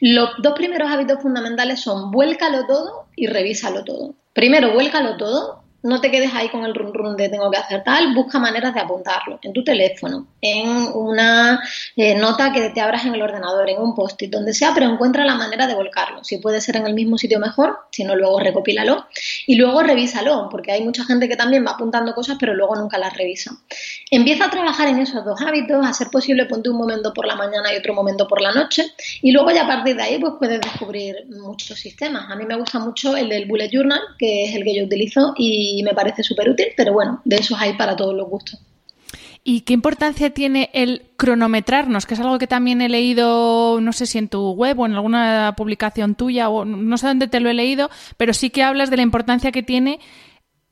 los 0.00 0.30
dos 0.38 0.54
primeros 0.54 0.88
hábitos 0.88 1.20
fundamentales 1.20 1.80
son 1.80 2.12
vuélcalo 2.12 2.66
todo 2.66 3.06
y 3.16 3.26
revísalo 3.26 3.84
todo. 3.84 4.14
Primero, 4.32 4.72
vuélcalo 4.72 5.16
todo, 5.16 5.59
no 5.82 6.00
te 6.00 6.10
quedes 6.10 6.32
ahí 6.34 6.48
con 6.48 6.64
el 6.64 6.74
run 6.74 6.92
run 6.92 7.16
de 7.16 7.28
tengo 7.28 7.50
que 7.50 7.56
hacer 7.56 7.82
tal, 7.84 8.14
busca 8.14 8.38
maneras 8.38 8.74
de 8.74 8.80
apuntarlo 8.80 9.38
en 9.42 9.52
tu 9.52 9.64
teléfono, 9.64 10.26
en 10.40 10.68
una 10.94 11.62
eh, 11.96 12.14
nota 12.14 12.52
que 12.52 12.70
te 12.70 12.80
abras 12.80 13.06
en 13.06 13.14
el 13.14 13.22
ordenador, 13.22 13.68
en 13.70 13.80
un 13.80 13.94
post-it, 13.94 14.30
donde 14.30 14.52
sea, 14.52 14.72
pero 14.74 14.86
encuentra 14.86 15.24
la 15.24 15.34
manera 15.34 15.66
de 15.66 15.74
volcarlo. 15.74 16.22
Si 16.24 16.38
puede 16.38 16.60
ser 16.60 16.76
en 16.76 16.86
el 16.86 16.94
mismo 16.94 17.16
sitio 17.18 17.38
mejor, 17.38 17.78
si 17.90 18.04
no 18.04 18.14
luego 18.14 18.40
recopílalo 18.40 19.06
y 19.46 19.56
luego 19.56 19.82
revísalo, 19.82 20.48
porque 20.50 20.72
hay 20.72 20.82
mucha 20.82 21.04
gente 21.04 21.28
que 21.28 21.36
también 21.36 21.64
va 21.64 21.72
apuntando 21.72 22.14
cosas 22.14 22.36
pero 22.38 22.54
luego 22.54 22.76
nunca 22.76 22.98
las 22.98 23.16
revisa. 23.16 23.52
Empieza 24.10 24.46
a 24.46 24.50
trabajar 24.50 24.88
en 24.88 24.98
esos 24.98 25.24
dos 25.24 25.40
hábitos, 25.40 25.84
a 25.84 25.92
ser 25.92 26.08
posible 26.08 26.46
ponte 26.46 26.68
un 26.68 26.76
momento 26.76 27.12
por 27.14 27.26
la 27.26 27.36
mañana 27.36 27.72
y 27.72 27.76
otro 27.76 27.94
momento 27.94 28.26
por 28.26 28.40
la 28.40 28.52
noche 28.52 28.86
y 29.22 29.32
luego 29.32 29.50
ya 29.50 29.64
a 29.64 29.66
partir 29.66 29.96
de 29.96 30.02
ahí 30.02 30.18
pues 30.18 30.34
puedes 30.38 30.60
descubrir 30.60 31.26
muchos 31.28 31.78
sistemas. 31.78 32.30
A 32.30 32.36
mí 32.36 32.44
me 32.44 32.56
gusta 32.56 32.78
mucho 32.78 33.16
el 33.16 33.28
del 33.28 33.46
bullet 33.46 33.70
journal, 33.70 34.00
que 34.18 34.44
es 34.44 34.54
el 34.54 34.64
que 34.64 34.74
yo 34.74 34.84
utilizo 34.84 35.34
y 35.36 35.69
y 35.78 35.82
me 35.82 35.94
parece 35.94 36.22
súper 36.22 36.50
útil, 36.50 36.68
pero 36.76 36.92
bueno, 36.92 37.20
de 37.24 37.36
esos 37.36 37.60
hay 37.60 37.74
para 37.74 37.96
todos 37.96 38.14
los 38.14 38.28
gustos. 38.28 38.60
¿Y 39.42 39.62
qué 39.62 39.72
importancia 39.72 40.30
tiene 40.30 40.70
el 40.74 41.06
cronometrarnos? 41.16 42.04
Que 42.04 42.14
es 42.14 42.20
algo 42.20 42.38
que 42.38 42.46
también 42.46 42.82
he 42.82 42.88
leído, 42.90 43.80
no 43.80 43.92
sé 43.92 44.06
si 44.06 44.18
en 44.18 44.28
tu 44.28 44.50
web 44.52 44.78
o 44.78 44.86
en 44.86 44.92
alguna 44.92 45.54
publicación 45.56 46.14
tuya, 46.14 46.50
o 46.50 46.64
no 46.64 46.98
sé 46.98 47.06
dónde 47.06 47.26
te 47.26 47.40
lo 47.40 47.48
he 47.48 47.54
leído, 47.54 47.90
pero 48.18 48.34
sí 48.34 48.50
que 48.50 48.62
hablas 48.62 48.90
de 48.90 48.96
la 48.96 49.02
importancia 49.02 49.50
que 49.50 49.62
tiene 49.62 49.98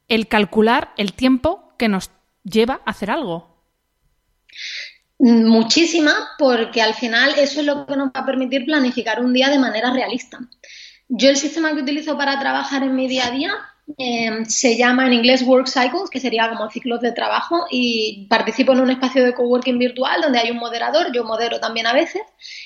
el 0.09 0.29
calcular 0.29 0.93
el 0.97 1.15
tiempo 1.15 1.73
que 1.79 1.89
nos 1.89 2.11
lleva 2.45 2.81
a 2.85 2.91
hacer 2.91 3.11
algo. 3.11 3.65
Muchísima, 5.19 6.13
porque 6.39 6.83
al 6.83 6.95
final 6.95 7.31
eso 7.39 7.61
es 7.61 7.67
lo 7.67 7.87
que 7.87 7.97
nos 7.97 8.09
va 8.09 8.21
a 8.21 8.27
permitir 8.27 8.65
planificar 8.67 9.21
un 9.21 9.33
día 9.33 9.49
de 9.49 9.59
manera 9.59 9.93
realista. 9.93 10.39
Yo 11.09 11.31
el 11.31 11.37
sistema 11.37 11.75
que 11.75 11.83
utilizo 11.83 12.17
para 12.17 12.39
trabajar 12.39 12.83
en 12.83 12.95
mi 12.95 13.09
día 13.09 13.27
a 13.27 13.31
día 13.31 13.55
Em, 13.97 14.45
se 14.45 14.77
llama 14.77 15.07
en 15.07 15.15
inglés 15.15 15.43
Work 15.43 15.67
Cycles, 15.67 16.11
que 16.11 16.21
sería 16.21 16.51
como 16.51 16.71
ciclos 16.71 17.01
de 17.01 17.13
trabajo, 17.13 17.65
y 17.71 18.27
participo 18.29 18.73
en 18.73 18.81
un 18.81 18.91
espacio 18.91 19.25
de 19.25 19.33
coworking 19.33 19.79
virtual 19.79 20.21
donde 20.21 20.39
hay 20.39 20.51
un 20.51 20.59
moderador, 20.59 21.11
yo 21.13 21.25
modero 21.25 21.59
también 21.59 21.87
a 21.87 21.95
veces, 21.95 22.23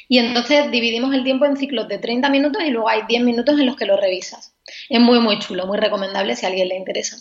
y 0.09 0.19
entonces 0.19 0.71
dividimos 0.73 1.15
el 1.15 1.23
tiempo 1.23 1.45
en 1.45 1.57
ciclos 1.57 1.87
de 1.87 1.99
30 1.99 2.29
minutos 2.29 2.63
y 2.65 2.71
luego 2.71 2.89
hay 2.89 3.03
10 3.07 3.23
minutos 3.23 3.59
en 3.61 3.67
los 3.67 3.77
que 3.77 3.87
lo 3.87 3.97
revisas. 3.97 4.57
Es 4.89 5.01
muy, 5.01 5.21
muy 5.21 5.39
chulo, 5.39 5.67
muy 5.67 5.79
recomendable 5.79 6.35
si 6.35 6.45
a 6.45 6.49
alguien 6.49 6.69
le 6.69 6.77
interesa. 6.77 7.17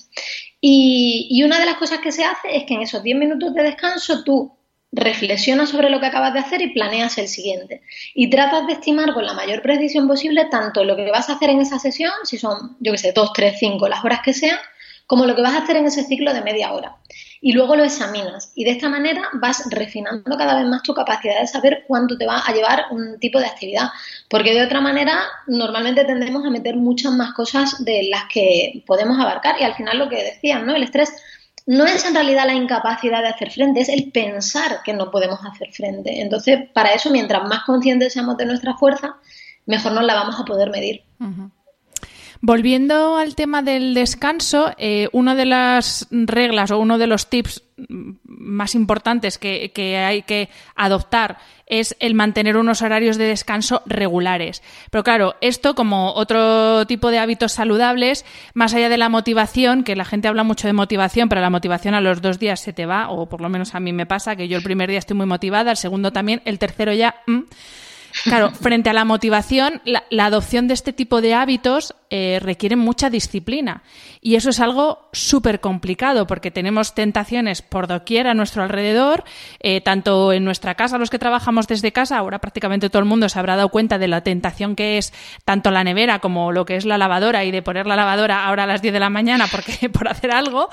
Y, 0.59 1.27
y 1.29 1.43
una 1.43 1.59
de 1.59 1.65
las 1.65 1.75
cosas 1.75 1.99
que 1.99 2.11
se 2.11 2.23
hace 2.23 2.55
es 2.55 2.65
que 2.65 2.73
en 2.73 2.81
esos 2.81 3.03
10 3.03 3.17
minutos 3.17 3.53
de 3.53 3.63
descanso 3.63 4.23
tú 4.23 4.57
reflexionas 4.91 5.69
sobre 5.69 5.89
lo 5.89 5.99
que 5.99 6.07
acabas 6.07 6.33
de 6.33 6.39
hacer 6.39 6.61
y 6.61 6.73
planeas 6.73 7.17
el 7.17 7.27
siguiente. 7.27 7.81
Y 8.13 8.29
tratas 8.29 8.67
de 8.67 8.73
estimar 8.73 9.13
con 9.13 9.25
la 9.25 9.33
mayor 9.33 9.61
precisión 9.61 10.07
posible 10.07 10.45
tanto 10.51 10.83
lo 10.83 10.95
que 10.95 11.09
vas 11.09 11.29
a 11.29 11.33
hacer 11.33 11.49
en 11.49 11.61
esa 11.61 11.79
sesión, 11.79 12.11
si 12.23 12.37
son, 12.37 12.75
yo 12.79 12.91
qué 12.91 12.97
sé, 12.97 13.11
dos, 13.13 13.31
tres, 13.33 13.55
cinco, 13.59 13.87
las 13.87 14.03
horas 14.03 14.19
que 14.23 14.33
sean, 14.33 14.57
como 15.07 15.25
lo 15.25 15.35
que 15.35 15.41
vas 15.41 15.55
a 15.55 15.63
hacer 15.63 15.75
en 15.75 15.87
ese 15.87 16.03
ciclo 16.03 16.33
de 16.33 16.41
media 16.41 16.71
hora. 16.71 16.95
Y 17.41 17.53
luego 17.53 17.75
lo 17.75 17.83
examinas. 17.83 18.51
Y 18.55 18.63
de 18.63 18.71
esta 18.71 18.87
manera 18.87 19.23
vas 19.33 19.63
refinando 19.69 20.37
cada 20.37 20.55
vez 20.55 20.65
más 20.67 20.83
tu 20.83 20.93
capacidad 20.93 21.41
de 21.41 21.47
saber 21.47 21.83
cuánto 21.87 22.17
te 22.17 22.25
va 22.25 22.39
a 22.39 22.53
llevar 22.53 22.85
un 22.91 23.19
tipo 23.19 23.39
de 23.39 23.47
actividad. 23.47 23.89
Porque 24.29 24.53
de 24.53 24.63
otra 24.63 24.79
manera, 24.79 25.23
normalmente 25.47 26.05
tendemos 26.05 26.45
a 26.45 26.49
meter 26.49 26.77
muchas 26.77 27.11
más 27.13 27.33
cosas 27.33 27.83
de 27.83 28.03
las 28.09 28.25
que 28.31 28.83
podemos 28.85 29.19
abarcar. 29.19 29.55
Y 29.59 29.63
al 29.63 29.73
final 29.73 29.97
lo 29.97 30.07
que 30.07 30.23
decían, 30.23 30.65
¿no? 30.65 30.75
El 30.75 30.83
estrés 30.83 31.11
no 31.65 31.85
es 31.85 32.05
en 32.05 32.13
realidad 32.13 32.45
la 32.45 32.53
incapacidad 32.53 33.21
de 33.21 33.29
hacer 33.29 33.51
frente, 33.51 33.81
es 33.81 33.89
el 33.89 34.11
pensar 34.11 34.81
que 34.83 34.93
no 34.93 35.11
podemos 35.11 35.39
hacer 35.45 35.71
frente. 35.71 36.21
Entonces, 36.21 36.69
para 36.73 36.93
eso, 36.93 37.11
mientras 37.11 37.47
más 37.47 37.63
conscientes 37.63 38.13
seamos 38.13 38.37
de 38.37 38.45
nuestra 38.45 38.75
fuerza, 38.75 39.15
mejor 39.65 39.91
nos 39.91 40.03
la 40.03 40.15
vamos 40.15 40.39
a 40.39 40.45
poder 40.45 40.69
medir. 40.71 41.03
Volviendo 42.43 43.17
al 43.17 43.35
tema 43.35 43.61
del 43.61 43.93
descanso, 43.93 44.71
eh, 44.79 45.09
una 45.11 45.35
de 45.35 45.45
las 45.45 46.07
reglas 46.09 46.71
o 46.71 46.79
uno 46.79 46.97
de 46.97 47.05
los 47.05 47.29
tips 47.29 47.61
más 47.87 48.73
importantes 48.73 49.37
que, 49.37 49.71
hay 49.97 50.23
que 50.23 50.49
adoptar 50.75 51.37
es 51.67 51.95
el 51.99 52.15
mantener 52.15 52.57
unos 52.57 52.81
horarios 52.81 53.17
de 53.17 53.25
descanso 53.25 53.83
regulares. 53.85 54.63
Pero 54.89 55.03
claro, 55.03 55.35
esto 55.41 55.75
como 55.75 56.13
otro 56.13 56.87
tipo 56.87 57.11
de 57.11 57.19
hábitos 57.19 57.51
saludables, 57.51 58.25
más 58.55 58.73
allá 58.73 58.89
de 58.89 58.97
la 58.97 59.09
motivación, 59.09 59.83
que 59.83 59.95
la 59.95 60.03
gente 60.03 60.27
habla 60.27 60.43
mucho 60.43 60.67
de 60.67 60.73
motivación, 60.73 61.29
pero 61.29 61.41
la 61.41 61.51
motivación 61.51 61.93
a 61.93 62.01
los 62.01 62.23
dos 62.23 62.39
días 62.39 62.59
se 62.59 62.73
te 62.73 62.87
va, 62.87 63.09
o 63.09 63.29
por 63.29 63.41
lo 63.41 63.49
menos 63.49 63.75
a 63.75 63.79
mí 63.79 63.93
me 63.93 64.07
pasa, 64.07 64.35
que 64.35 64.47
yo 64.47 64.57
el 64.57 64.63
primer 64.63 64.89
día 64.89 64.99
estoy 64.99 65.15
muy 65.15 65.27
motivada, 65.27 65.69
el 65.69 65.77
segundo 65.77 66.11
también, 66.11 66.41
el 66.45 66.57
tercero 66.57 66.91
ya... 66.91 67.15
Claro, 68.23 68.51
frente 68.51 68.89
a 68.89 68.93
la 68.93 69.05
motivación, 69.05 69.81
la, 69.85 70.25
adopción 70.25 70.67
de 70.67 70.73
este 70.73 70.93
tipo 70.93 71.21
de 71.21 71.33
hábitos 71.33 71.95
eh, 72.09 72.39
requiere 72.41 72.75
mucha 72.75 73.09
disciplina. 73.09 73.83
Y 74.21 74.35
eso 74.35 74.49
es 74.51 74.59
algo 74.59 75.09
súper 75.13 75.59
complicado 75.59 76.27
porque 76.27 76.51
tenemos 76.51 76.93
tentaciones 76.93 77.61
por 77.61 77.87
doquier 77.87 78.27
a 78.27 78.33
nuestro 78.33 78.63
alrededor, 78.63 79.23
eh, 79.59 79.81
tanto 79.81 80.31
en 80.31 80.43
nuestra 80.43 80.75
casa, 80.75 80.97
los 80.97 81.09
que 81.09 81.17
trabajamos 81.17 81.67
desde 81.67 81.91
casa, 81.91 82.17
ahora 82.17 82.39
prácticamente 82.39 82.89
todo 82.89 82.99
el 82.99 83.07
mundo 83.07 83.29
se 83.29 83.39
habrá 83.39 83.55
dado 83.55 83.69
cuenta 83.69 83.97
de 83.97 84.07
la 84.07 84.21
tentación 84.21 84.75
que 84.75 84.97
es 84.97 85.13
tanto 85.43 85.71
la 85.71 85.83
nevera 85.83 86.19
como 86.19 86.51
lo 86.51 86.65
que 86.65 86.75
es 86.75 86.85
la 86.85 86.97
lavadora 86.97 87.43
y 87.45 87.51
de 87.51 87.61
poner 87.61 87.87
la 87.87 87.95
lavadora 87.95 88.45
ahora 88.45 88.63
a 88.63 88.67
las 88.67 88.81
10 88.81 88.93
de 88.93 88.99
la 88.99 89.09
mañana 89.09 89.47
porque 89.49 89.89
por 89.93 90.07
hacer 90.07 90.31
algo, 90.31 90.69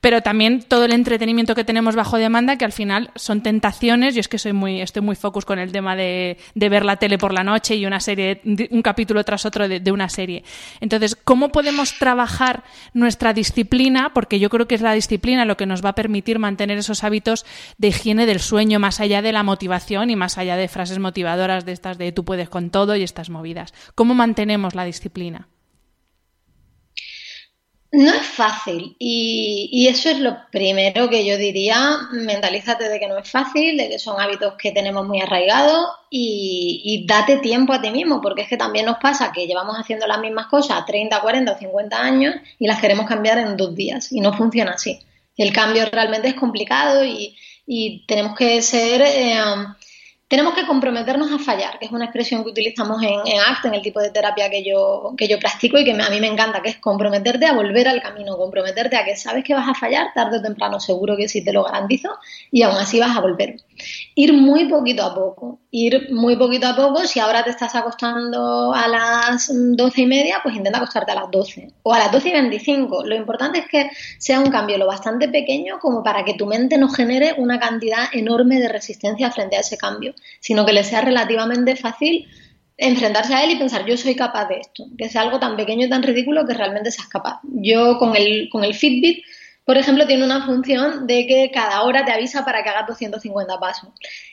pero 0.00 0.22
también 0.22 0.62
todo 0.62 0.84
el 0.84 0.92
entretenimiento 0.92 1.54
que 1.54 1.64
tenemos 1.64 1.94
bajo 1.94 2.16
demanda 2.16 2.56
que 2.56 2.64
al 2.64 2.72
final 2.72 3.10
son 3.14 3.42
tentaciones. 3.42 4.14
Yo 4.14 4.20
es 4.20 4.28
que 4.28 4.38
soy 4.38 4.52
muy, 4.52 4.80
estoy 4.80 5.02
muy 5.02 5.16
focus 5.16 5.44
con 5.44 5.58
el 5.58 5.72
tema 5.72 5.94
de, 5.96 6.38
ver 6.70 6.84
la 6.84 6.96
tele 6.96 7.18
por 7.18 7.34
la 7.34 7.44
noche 7.44 7.74
y 7.76 7.84
una 7.84 8.00
serie, 8.00 8.40
un 8.70 8.82
capítulo 8.82 9.22
tras 9.24 9.44
otro 9.44 9.68
de, 9.68 9.92
una 9.92 10.08
serie. 10.08 10.44
Entonces, 10.80 11.16
¿cómo 11.16 11.50
podemos 11.50 11.98
trabajar 11.98 12.64
nuestra 12.94 13.34
disciplina? 13.34 14.12
Porque 14.14 14.38
yo 14.38 14.48
creo 14.48 14.66
que 14.66 14.76
es 14.76 14.80
la 14.80 14.94
disciplina 14.94 15.44
lo 15.44 15.56
que 15.56 15.66
nos 15.66 15.84
va 15.84 15.90
a 15.90 15.94
permitir 15.94 16.38
mantener 16.38 16.78
esos 16.78 17.04
hábitos 17.04 17.44
de 17.76 17.88
higiene 17.88 18.24
del 18.24 18.40
sueño 18.40 18.78
más 18.78 19.00
allá 19.00 19.20
de 19.20 19.32
la 19.32 19.42
motivación 19.42 20.10
y 20.10 20.16
más 20.16 20.38
allá 20.38 20.56
de 20.56 20.68
frases 20.68 20.98
motivadoras 20.98 21.64
de 21.66 21.72
estas 21.72 21.98
de 21.98 22.12
tú 22.12 22.24
puedes 22.24 22.48
con 22.48 22.70
todo 22.70 22.96
y 22.96 23.02
estas 23.02 23.28
movidas. 23.30 23.74
¿Cómo 23.94 24.14
mantenemos 24.14 24.74
la 24.74 24.84
disciplina? 24.84 25.48
No 27.92 28.14
es 28.14 28.24
fácil 28.24 28.94
y, 29.00 29.88
eso 29.88 30.10
es 30.10 30.20
lo 30.20 30.36
primero 30.52 31.08
que 31.08 31.26
yo 31.26 31.36
diría, 31.36 31.98
mentalízate 32.12 32.88
de 32.88 33.00
que 33.00 33.08
no 33.08 33.18
es 33.18 33.28
fácil, 33.28 33.76
de 33.76 33.88
que 33.88 33.98
son 33.98 34.20
hábitos 34.20 34.54
que 34.54 34.70
tenemos 34.70 35.04
muy 35.08 35.20
arraigados 35.20 35.88
y, 36.08 36.82
y, 36.84 37.04
date 37.04 37.38
tiempo 37.38 37.72
a 37.72 37.80
ti 37.82 37.90
mismo, 37.90 38.20
porque 38.20 38.42
es 38.42 38.48
que 38.48 38.56
también 38.56 38.86
nos 38.86 38.98
pasa 38.98 39.32
que 39.32 39.48
llevamos 39.48 39.76
haciendo 39.76 40.06
las 40.06 40.20
mismas 40.20 40.46
cosas 40.46 40.86
30, 40.86 41.20
40 41.20 41.52
o 41.52 41.58
50 41.58 42.00
años 42.00 42.34
y 42.60 42.68
las 42.68 42.80
queremos 42.80 43.06
cambiar 43.06 43.38
en 43.38 43.56
dos 43.56 43.74
días 43.74 44.12
y 44.12 44.20
no 44.20 44.32
funciona 44.32 44.72
así. 44.72 45.00
El 45.36 45.52
cambio 45.52 45.84
realmente 45.90 46.28
es 46.28 46.34
complicado 46.34 47.04
y, 47.04 47.36
tenemos 48.06 48.36
que 48.36 48.62
ser... 48.62 49.02
Eh, 49.02 49.40
tenemos 50.30 50.54
que 50.54 50.64
comprometernos 50.64 51.32
a 51.32 51.40
fallar, 51.40 51.76
que 51.80 51.86
es 51.86 51.90
una 51.90 52.04
expresión 52.04 52.44
que 52.44 52.50
utilizamos 52.50 53.02
en, 53.02 53.14
en 53.26 53.40
ACT, 53.40 53.64
en 53.64 53.74
el 53.74 53.82
tipo 53.82 53.98
de 53.98 54.10
terapia 54.10 54.48
que 54.48 54.62
yo, 54.62 55.12
que 55.18 55.26
yo 55.26 55.40
practico 55.40 55.76
y 55.76 55.84
que 55.84 55.90
a 55.90 56.08
mí 56.08 56.20
me 56.20 56.28
encanta, 56.28 56.62
que 56.62 56.68
es 56.68 56.76
comprometerte 56.76 57.46
a 57.46 57.52
volver 57.52 57.88
al 57.88 58.00
camino, 58.00 58.36
comprometerte 58.36 58.96
a 58.96 59.04
que 59.04 59.16
sabes 59.16 59.42
que 59.42 59.54
vas 59.54 59.68
a 59.68 59.74
fallar 59.74 60.14
tarde 60.14 60.38
o 60.38 60.40
temprano, 60.40 60.78
seguro 60.78 61.16
que 61.16 61.28
sí 61.28 61.42
te 61.42 61.52
lo 61.52 61.64
garantizo, 61.64 62.10
y 62.52 62.62
aún 62.62 62.76
así 62.76 63.00
vas 63.00 63.16
a 63.16 63.20
volver. 63.20 63.56
Ir 64.14 64.32
muy 64.32 64.66
poquito 64.68 65.02
a 65.02 65.14
poco, 65.14 65.60
ir 65.70 66.08
muy 66.12 66.36
poquito 66.36 66.66
a 66.66 66.76
poco, 66.76 67.06
si 67.06 67.20
ahora 67.20 67.44
te 67.44 67.50
estás 67.50 67.74
acostando 67.74 68.72
a 68.72 68.88
las 68.88 69.50
doce 69.76 70.02
y 70.02 70.06
media, 70.06 70.40
pues 70.42 70.56
intenta 70.56 70.78
acostarte 70.78 71.12
a 71.12 71.14
las 71.14 71.30
doce 71.30 71.72
o 71.82 71.94
a 71.94 71.98
las 71.98 72.12
doce 72.12 72.30
y 72.30 72.32
veinticinco. 72.32 73.04
Lo 73.04 73.14
importante 73.14 73.60
es 73.60 73.68
que 73.68 73.90
sea 74.18 74.40
un 74.40 74.50
cambio 74.50 74.78
lo 74.78 74.86
bastante 74.86 75.28
pequeño 75.28 75.78
como 75.78 76.02
para 76.02 76.24
que 76.24 76.34
tu 76.34 76.46
mente 76.46 76.78
no 76.78 76.88
genere 76.88 77.34
una 77.38 77.58
cantidad 77.58 78.04
enorme 78.12 78.58
de 78.58 78.68
resistencia 78.68 79.30
frente 79.30 79.56
a 79.56 79.60
ese 79.60 79.76
cambio 79.76 80.14
sino 80.40 80.64
que 80.64 80.72
le 80.72 80.84
sea 80.84 81.00
relativamente 81.00 81.76
fácil 81.76 82.26
enfrentarse 82.76 83.34
a 83.34 83.44
él 83.44 83.50
y 83.50 83.56
pensar 83.56 83.84
yo 83.84 83.96
soy 83.96 84.14
capaz 84.14 84.48
de 84.48 84.60
esto, 84.60 84.86
que 84.96 85.10
sea 85.10 85.20
algo 85.20 85.38
tan 85.38 85.54
pequeño 85.54 85.86
y 85.86 85.90
tan 85.90 86.02
ridículo 86.02 86.46
que 86.46 86.54
realmente 86.54 86.90
seas 86.90 87.08
capaz. 87.08 87.40
Yo 87.42 87.98
con 87.98 88.16
el, 88.16 88.48
con 88.50 88.64
el 88.64 88.74
Fitbit, 88.74 89.22
por 89.70 89.78
ejemplo, 89.78 90.04
tiene 90.04 90.24
una 90.24 90.44
función 90.44 91.06
de 91.06 91.28
que 91.28 91.48
cada 91.54 91.84
hora 91.84 92.04
te 92.04 92.10
avisa 92.10 92.44
para 92.44 92.64
que 92.64 92.70
hagas 92.70 92.88
250 92.88 93.56
pasos. 93.60 93.90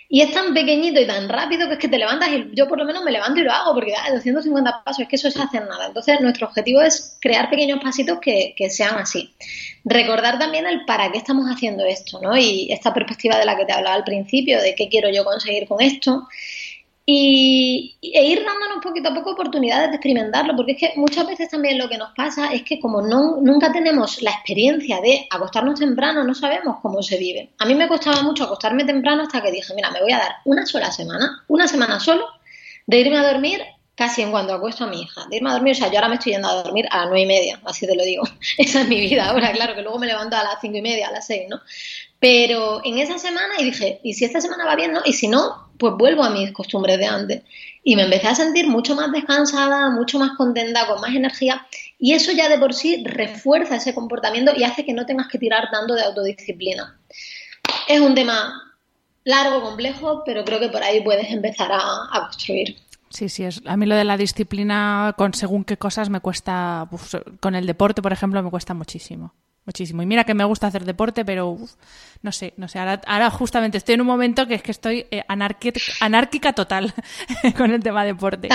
Y 0.10 0.22
es 0.22 0.32
tan 0.32 0.52
pequeñito 0.56 1.00
y 1.00 1.06
tan 1.06 1.30
rápido 1.30 1.68
que 1.68 1.74
es 1.76 1.80
que 1.80 1.88
te 1.88 2.00
levantas 2.00 2.30
y 2.30 2.50
yo 2.56 2.68
por 2.68 2.80
lo 2.80 2.86
menos 2.86 3.04
me 3.04 3.12
levanto 3.12 3.40
y 3.40 3.44
lo 3.44 3.52
hago 3.52 3.76
porque 3.76 3.94
250 4.12 4.84
pasos 4.84 5.02
es 5.02 5.08
que 5.08 5.16
eso 5.16 5.28
es 5.28 5.38
hacer 5.38 5.68
nada. 5.68 5.86
Entonces 5.86 6.20
nuestro 6.22 6.48
objetivo 6.48 6.82
es 6.82 7.20
crear 7.22 7.52
pequeños 7.52 7.80
pasitos 7.84 8.18
que, 8.20 8.56
que, 8.58 8.72
sean 8.72 8.96
así. 8.96 9.32
Recordar 9.86 10.40
también 10.40 10.66
el 10.66 10.86
para 10.86 11.12
qué 11.12 11.20
estamos 11.20 11.46
haciendo 11.46 11.86
esto, 11.86 12.20
¿no? 12.20 12.36
Y 12.36 12.72
esta 12.72 12.92
perspectiva 12.92 13.38
de 13.38 13.46
la 13.46 13.56
que 13.56 13.66
te 13.66 13.74
hablaba 13.74 13.96
al 13.96 14.04
principio, 14.04 14.60
de 14.60 14.74
qué 14.74 14.90
quiero 14.90 15.12
yo 15.12 15.24
conseguir 15.24 15.68
con 15.68 15.82
esto 15.82 16.28
y, 17.10 17.98
e 18.02 18.26
ir 18.26 18.44
dándonos 18.44 18.84
poquito 18.84 19.08
a 19.08 19.14
poco 19.14 19.32
oportunidades 19.32 19.92
de 19.92 19.96
experimentarlo, 19.96 20.58
porque 20.58 20.74
es 20.74 20.78
que 20.78 20.94
muchas 20.98 21.26
veces 21.26 21.50
también 21.50 21.78
lo 21.78 21.88
que 21.88 21.98
nos 21.98 22.14
pasa 22.14 22.52
es 22.52 22.64
que 22.64 22.82
como 22.82 23.02
no, 23.02 23.38
nunca 23.42 23.72
tenemos 23.72 24.22
la 24.22 24.32
experiencia 24.32 25.00
de 25.00 25.26
acostarnos 25.30 25.80
temprano, 25.80 26.26
no 26.26 26.36
sabemos 26.36 26.80
cómo 26.82 27.02
se 27.02 27.18
vive. 27.18 27.54
A 27.60 27.66
mí 27.66 27.76
me 27.76 27.88
costaba 27.88 28.24
mucho 28.24 28.44
acostarme 28.44 28.84
temprano 28.84 29.24
hasta 29.24 29.42
que 29.42 29.52
dije, 29.52 29.74
mira, 29.74 29.90
me 29.90 30.02
voy 30.02 30.12
a 30.12 30.18
dar 30.18 30.36
una 30.44 30.66
sola 30.66 30.92
semana, 30.92 31.46
una 31.48 31.66
semana 31.66 31.98
solo, 32.02 32.26
de 32.86 33.00
irme 33.00 33.18
a 33.18 33.32
dormir 33.32 33.62
casi 33.96 34.22
en 34.22 34.30
cuanto 34.30 34.54
acuesto 34.54 34.84
a 34.84 34.88
mi 34.88 35.02
hija, 35.02 35.26
de 35.30 35.38
irme 35.38 35.50
a 35.50 35.54
dormir, 35.54 35.72
o 35.72 35.76
sea, 35.76 35.88
yo 35.88 35.96
ahora 35.96 36.10
me 36.10 36.16
estoy 36.16 36.34
yendo 36.34 36.50
a 36.50 36.62
dormir 36.62 36.88
a 36.92 36.98
las 36.98 37.06
nueve 37.06 37.22
y 37.22 37.26
media, 37.26 37.60
así 37.64 37.88
te 37.88 37.96
lo 37.96 38.04
digo, 38.04 38.24
esa 38.58 38.82
es 38.82 38.88
mi 38.90 39.00
vida 39.00 39.30
ahora, 39.30 39.54
claro, 39.54 39.76
que 39.76 39.82
luego 39.82 39.98
me 39.98 40.08
levanto 40.08 40.36
a 40.36 40.44
las 40.44 40.60
cinco 40.60 40.78
y 40.78 40.82
media, 40.82 41.08
a 41.08 41.12
las 41.12 41.26
seis, 41.26 41.48
¿no? 41.50 41.62
Pero 42.20 42.82
en 42.84 42.98
esa 42.98 43.20
semana 43.20 43.54
y 43.60 43.66
dije, 43.66 44.00
¿y 44.04 44.14
si 44.14 44.26
esta 44.26 44.42
semana 44.42 44.66
va 44.66 44.76
bien, 44.76 44.92
no? 44.92 45.02
Y 45.06 45.14
si 45.14 45.28
no, 45.28 45.70
pues 45.78 45.94
vuelvo 45.98 46.24
a 46.24 46.32
mis 46.32 46.52
costumbres 46.52 46.98
de 46.98 47.06
antes. 47.06 47.44
Y 47.84 47.96
me 47.96 48.04
empecé 48.04 48.28
a 48.28 48.36
sentir 48.36 48.68
mucho 48.68 48.96
más 48.96 49.12
descansada, 49.12 49.92
mucho 49.92 50.18
más 50.18 50.32
contenta, 50.36 50.88
con 50.88 51.00
más 51.00 51.16
energía. 51.16 51.66
Y 52.00 52.14
eso 52.14 52.32
ya 52.32 52.50
de 52.50 52.58
por 52.58 52.74
sí 52.74 53.04
refuerza 53.06 53.76
ese 53.76 53.94
comportamiento 53.94 54.52
y 54.56 54.64
hace 54.64 54.84
que 54.84 54.94
no 54.94 55.06
tengas 55.06 55.28
que 55.28 55.38
tirar 55.38 55.70
tanto 55.72 55.94
de 55.94 56.04
autodisciplina. 56.04 57.00
Es 57.88 58.02
un 58.02 58.16
tema 58.16 58.64
largo, 59.24 59.62
complejo, 59.62 60.24
pero 60.26 60.44
creo 60.44 60.60
que 60.60 60.70
por 60.70 60.84
ahí 60.84 61.02
puedes 61.02 61.30
empezar 61.30 61.70
a, 61.72 62.20
construir. 62.28 62.78
Sí, 63.10 63.30
sí, 63.30 63.44
es, 63.44 63.62
a 63.66 63.78
mí 63.78 63.86
lo 63.86 63.96
de 63.96 64.04
la 64.04 64.18
disciplina 64.18 65.14
con 65.18 65.34
según 65.34 65.64
qué 65.64 65.78
cosas 65.78 66.10
me 66.10 66.20
cuesta, 66.20 66.90
con 67.40 67.56
el 67.56 67.68
deporte, 67.68 68.02
por 68.02 68.12
ejemplo, 68.12 68.42
me 68.42 68.50
cuesta 68.50 68.74
muchísimo 68.74 69.34
muchísimo. 69.68 70.02
Y 70.02 70.06
mira 70.06 70.24
que 70.24 70.34
me 70.34 70.46
gusta 70.46 70.68
hacer 70.68 70.86
deporte, 70.86 71.26
pero 71.26 71.58
no 72.22 72.32
sé, 72.32 72.54
no 72.58 72.68
sé. 72.68 72.80
Ahora, 72.80 73.30
justamente 73.30 73.78
estoy 73.78 73.96
en 73.96 74.02
un 74.02 74.08
momento 74.08 74.48
que 74.48 74.56
es 74.56 74.64
que 74.64 74.72
estoy 74.72 75.06
eh, 75.12 75.24
anárquica, 75.28 76.54
total 76.54 76.94
con 77.58 77.72
el 77.72 77.84
tema 77.84 78.06
deporte. 78.06 78.48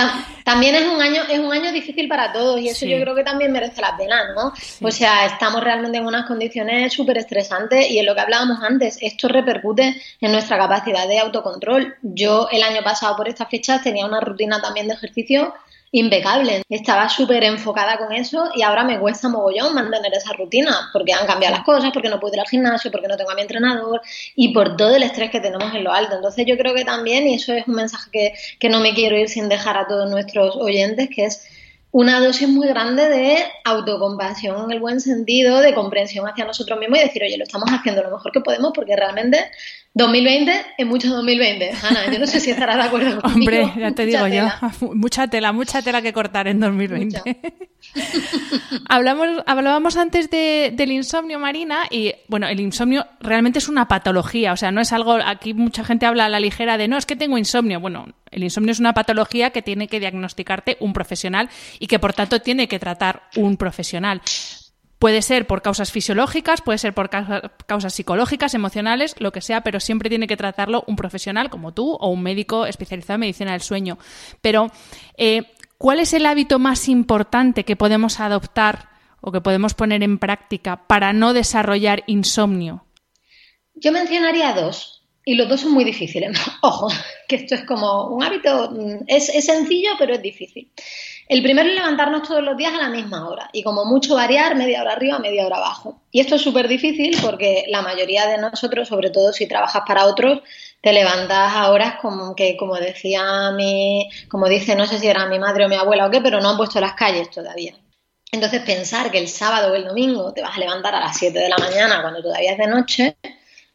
También 0.43 0.75
es 0.75 0.87
un 0.87 0.99
año, 0.99 1.21
es 1.29 1.39
un 1.39 1.53
año 1.53 1.71
difícil 1.71 2.07
para 2.09 2.33
todos 2.33 2.59
y 2.59 2.67
eso 2.67 2.85
yo 2.85 2.99
creo 2.99 3.15
que 3.15 3.23
también 3.23 3.51
merece 3.51 3.79
la 3.79 3.95
pena, 3.95 4.33
¿no? 4.33 4.51
O 4.81 4.91
sea, 4.91 5.27
estamos 5.27 5.63
realmente 5.63 5.99
en 5.99 6.05
unas 6.05 6.25
condiciones 6.25 6.91
súper 6.91 7.19
estresantes 7.19 7.89
y 7.89 7.99
en 7.99 8.07
lo 8.07 8.15
que 8.15 8.21
hablábamos 8.21 8.61
antes, 8.63 8.97
esto 8.99 9.27
repercute 9.27 10.01
en 10.19 10.31
nuestra 10.31 10.57
capacidad 10.57 11.07
de 11.07 11.19
autocontrol. 11.19 11.95
Yo 12.01 12.47
el 12.51 12.63
año 12.63 12.81
pasado 12.83 13.15
por 13.15 13.29
estas 13.29 13.49
fechas 13.49 13.83
tenía 13.83 14.05
una 14.05 14.19
rutina 14.19 14.59
también 14.59 14.87
de 14.87 14.95
ejercicio 14.95 15.53
impecable. 15.93 16.63
Estaba 16.69 17.07
súper 17.07 17.43
enfocada 17.43 17.97
con 17.99 18.11
eso 18.11 18.49
y 18.55 18.63
ahora 18.63 18.83
me 18.83 18.99
cuesta 18.99 19.29
mogollón 19.29 19.75
mantener 19.75 20.11
esa 20.15 20.33
rutina 20.33 20.89
porque 20.91 21.13
han 21.13 21.27
cambiado 21.27 21.55
las 21.55 21.63
cosas, 21.63 21.91
porque 21.93 22.09
no 22.09 22.19
puedo 22.19 22.33
ir 22.33 22.39
al 22.39 22.47
gimnasio, 22.47 22.91
porque 22.91 23.07
no 23.07 23.15
tengo 23.15 23.29
a 23.29 23.35
mi 23.35 23.43
entrenador 23.43 24.01
y 24.35 24.53
por 24.53 24.75
todo 24.75 24.95
el 24.95 25.03
estrés 25.03 25.29
que 25.29 25.39
tenemos 25.39 25.73
en 25.73 25.83
lo 25.83 25.93
alto. 25.93 26.15
Entonces 26.15 26.45
yo 26.47 26.57
creo 26.57 26.73
que 26.73 26.83
también, 26.83 27.27
y 27.27 27.35
eso 27.35 27.53
es 27.53 27.67
un 27.67 27.75
mensaje 27.75 28.09
que, 28.11 28.33
que 28.59 28.69
no 28.69 28.79
me 28.79 28.95
quiero 28.95 29.15
ir 29.15 29.29
sin 29.29 29.49
dejar 29.49 29.77
a 29.77 29.87
todos 29.87 30.09
nuestros 30.09 30.55
oyentes, 30.55 31.09
que 31.15 31.25
es 31.25 31.47
una 31.91 32.19
dosis 32.19 32.49
muy 32.49 32.67
grande 32.67 33.07
de 33.07 33.37
autocompasión 33.63 34.63
en 34.63 34.71
el 34.71 34.79
buen 34.79 34.99
sentido, 34.99 35.61
de 35.61 35.75
comprensión 35.75 36.27
hacia 36.27 36.43
nosotros 36.43 36.79
mismos 36.79 36.97
y 36.97 37.03
decir, 37.03 37.21
oye, 37.21 37.37
lo 37.37 37.43
estamos 37.43 37.69
haciendo 37.69 38.01
lo 38.01 38.09
mejor 38.09 38.31
que 38.31 38.41
podemos 38.41 38.71
porque 38.73 38.95
realmente 38.95 39.45
2020 39.95 40.65
es 40.77 40.87
mucho 40.87 41.09
2020. 41.09 41.71
Ana, 41.83 42.11
yo 42.11 42.17
no 42.17 42.25
sé 42.25 42.39
si 42.39 42.49
estarás 42.49 42.77
de 42.77 42.81
acuerdo 42.83 43.21
conmigo. 43.21 43.51
Hombre, 43.51 43.73
ya 43.77 43.91
te 43.91 44.05
digo 44.05 44.27
yo, 44.27 44.47
mucha 44.95 45.27
tela, 45.27 45.51
mucha 45.51 45.81
tela 45.81 46.01
que 46.01 46.13
cortar 46.13 46.47
en 46.47 46.59
2020. 46.59 47.21
Hablamos, 48.89 49.43
hablábamos 49.45 49.97
antes 49.97 50.29
de, 50.31 50.71
del 50.73 50.91
insomnio, 50.91 51.37
Marina, 51.37 51.83
y 51.91 52.13
bueno, 52.27 52.47
el 52.47 52.59
insomnio 52.59 53.05
realmente 53.19 53.59
es 53.59 53.67
una 53.67 53.87
patología, 53.87 54.53
o 54.53 54.57
sea, 54.57 54.71
no 54.71 54.81
es 54.81 54.91
algo, 54.93 55.13
aquí 55.13 55.53
mucha 55.53 55.83
gente 55.83 56.05
habla 56.05 56.25
a 56.25 56.29
la 56.29 56.39
ligera 56.39 56.77
de, 56.77 56.87
no, 56.87 56.97
es 56.97 57.05
que 57.05 57.15
tengo 57.15 57.37
insomnio. 57.37 57.79
Bueno, 57.79 58.07
el 58.31 58.43
insomnio 58.43 58.71
es 58.71 58.79
una 58.79 58.93
patología 58.93 59.51
que 59.51 59.61
tiene 59.61 59.87
que 59.87 59.99
diagnosticarte 59.99 60.77
un 60.79 60.93
profesional 60.93 61.49
y 61.77 61.87
que 61.87 61.99
por 61.99 62.13
tanto 62.13 62.39
tiene 62.39 62.67
que 62.67 62.79
tratar 62.79 63.23
un 63.35 63.57
profesional. 63.57 64.21
Puede 65.03 65.21
ser 65.21 65.47
por 65.47 65.61
causas 65.61 65.91
fisiológicas, 65.91 66.61
puede 66.61 66.77
ser 66.77 66.93
por 66.93 67.09
causas 67.09 67.93
psicológicas, 67.93 68.53
emocionales, 68.53 69.15
lo 69.19 69.33
que 69.33 69.41
sea, 69.41 69.59
pero 69.59 69.81
siempre 69.81 70.07
tiene 70.07 70.27
que 70.27 70.37
tratarlo 70.37 70.85
un 70.87 70.95
profesional 70.95 71.49
como 71.49 71.73
tú 71.73 71.97
o 71.99 72.07
un 72.07 72.23
médico 72.23 72.65
especializado 72.65 73.15
en 73.15 73.19
medicina 73.19 73.51
del 73.51 73.59
sueño. 73.59 73.97
Pero, 74.39 74.71
eh, 75.17 75.41
¿cuál 75.77 75.99
es 75.99 76.13
el 76.13 76.25
hábito 76.25 76.57
más 76.57 76.87
importante 76.87 77.65
que 77.65 77.75
podemos 77.75 78.21
adoptar 78.21 78.91
o 79.19 79.33
que 79.33 79.41
podemos 79.41 79.73
poner 79.73 80.03
en 80.03 80.19
práctica 80.19 80.87
para 80.87 81.11
no 81.11 81.33
desarrollar 81.33 82.05
insomnio? 82.07 82.85
Yo 83.75 83.91
mencionaría 83.91 84.53
dos. 84.53 85.01
Y 85.25 85.35
los 85.35 85.49
dos 85.49 85.61
son 85.61 85.73
muy 85.73 85.83
difíciles. 85.83 86.31
Ojo, 86.61 86.87
que 87.27 87.35
esto 87.35 87.55
es 87.55 87.65
como 87.65 88.07
un 88.07 88.23
hábito, 88.23 88.71
mm, 88.71 89.03
es, 89.07 89.27
es 89.27 89.47
sencillo, 89.47 89.91
pero 89.99 90.13
es 90.13 90.21
difícil. 90.21 90.71
El 91.33 91.41
primero 91.41 91.67
es 91.67 91.73
levantarnos 91.73 92.27
todos 92.27 92.43
los 92.43 92.55
días 92.55 92.75
a 92.75 92.77
la 92.77 92.89
misma 92.89 93.27
hora 93.27 93.49
y 93.51 93.63
como 93.63 93.85
mucho 93.85 94.13
variar 94.13 94.55
media 94.55 94.83
hora 94.83 94.91
arriba, 94.93 95.17
media 95.17 95.47
hora 95.47 95.57
abajo. 95.57 95.99
Y 96.11 96.19
esto 96.19 96.35
es 96.35 96.43
súper 96.43 96.67
difícil 96.67 97.17
porque 97.23 97.65
la 97.69 97.81
mayoría 97.81 98.27
de 98.27 98.37
nosotros, 98.37 98.87
sobre 98.87 99.09
todo 99.09 99.33
si 99.33 99.47
trabajas 99.47 99.81
para 99.87 100.05
otros, 100.05 100.41
te 100.79 100.93
levantas 100.93 101.55
a 101.55 101.71
horas 101.71 101.95
como 101.99 102.35
que, 102.35 102.55
como 102.55 102.75
decía 102.75 103.49
mi, 103.49 104.07
como 104.29 104.47
dice, 104.47 104.75
no 104.75 104.85
sé 104.85 104.99
si 104.99 105.07
era 105.07 105.25
mi 105.25 105.39
madre 105.39 105.65
o 105.65 105.69
mi 105.69 105.75
abuela 105.75 106.05
o 106.05 106.11
qué, 106.11 106.21
pero 106.21 106.39
no 106.39 106.51
han 106.51 106.57
puesto 106.57 106.79
las 106.79 106.93
calles 106.93 107.31
todavía. 107.31 107.73
Entonces 108.31 108.61
pensar 108.61 109.09
que 109.09 109.17
el 109.17 109.27
sábado 109.27 109.73
o 109.73 109.75
el 109.75 109.85
domingo 109.85 110.33
te 110.33 110.43
vas 110.43 110.55
a 110.55 110.59
levantar 110.59 110.93
a 110.93 110.99
las 110.99 111.17
7 111.17 111.39
de 111.39 111.49
la 111.49 111.57
mañana 111.57 112.03
cuando 112.03 112.21
todavía 112.21 112.51
es 112.51 112.59
de 112.59 112.67
noche 112.67 113.17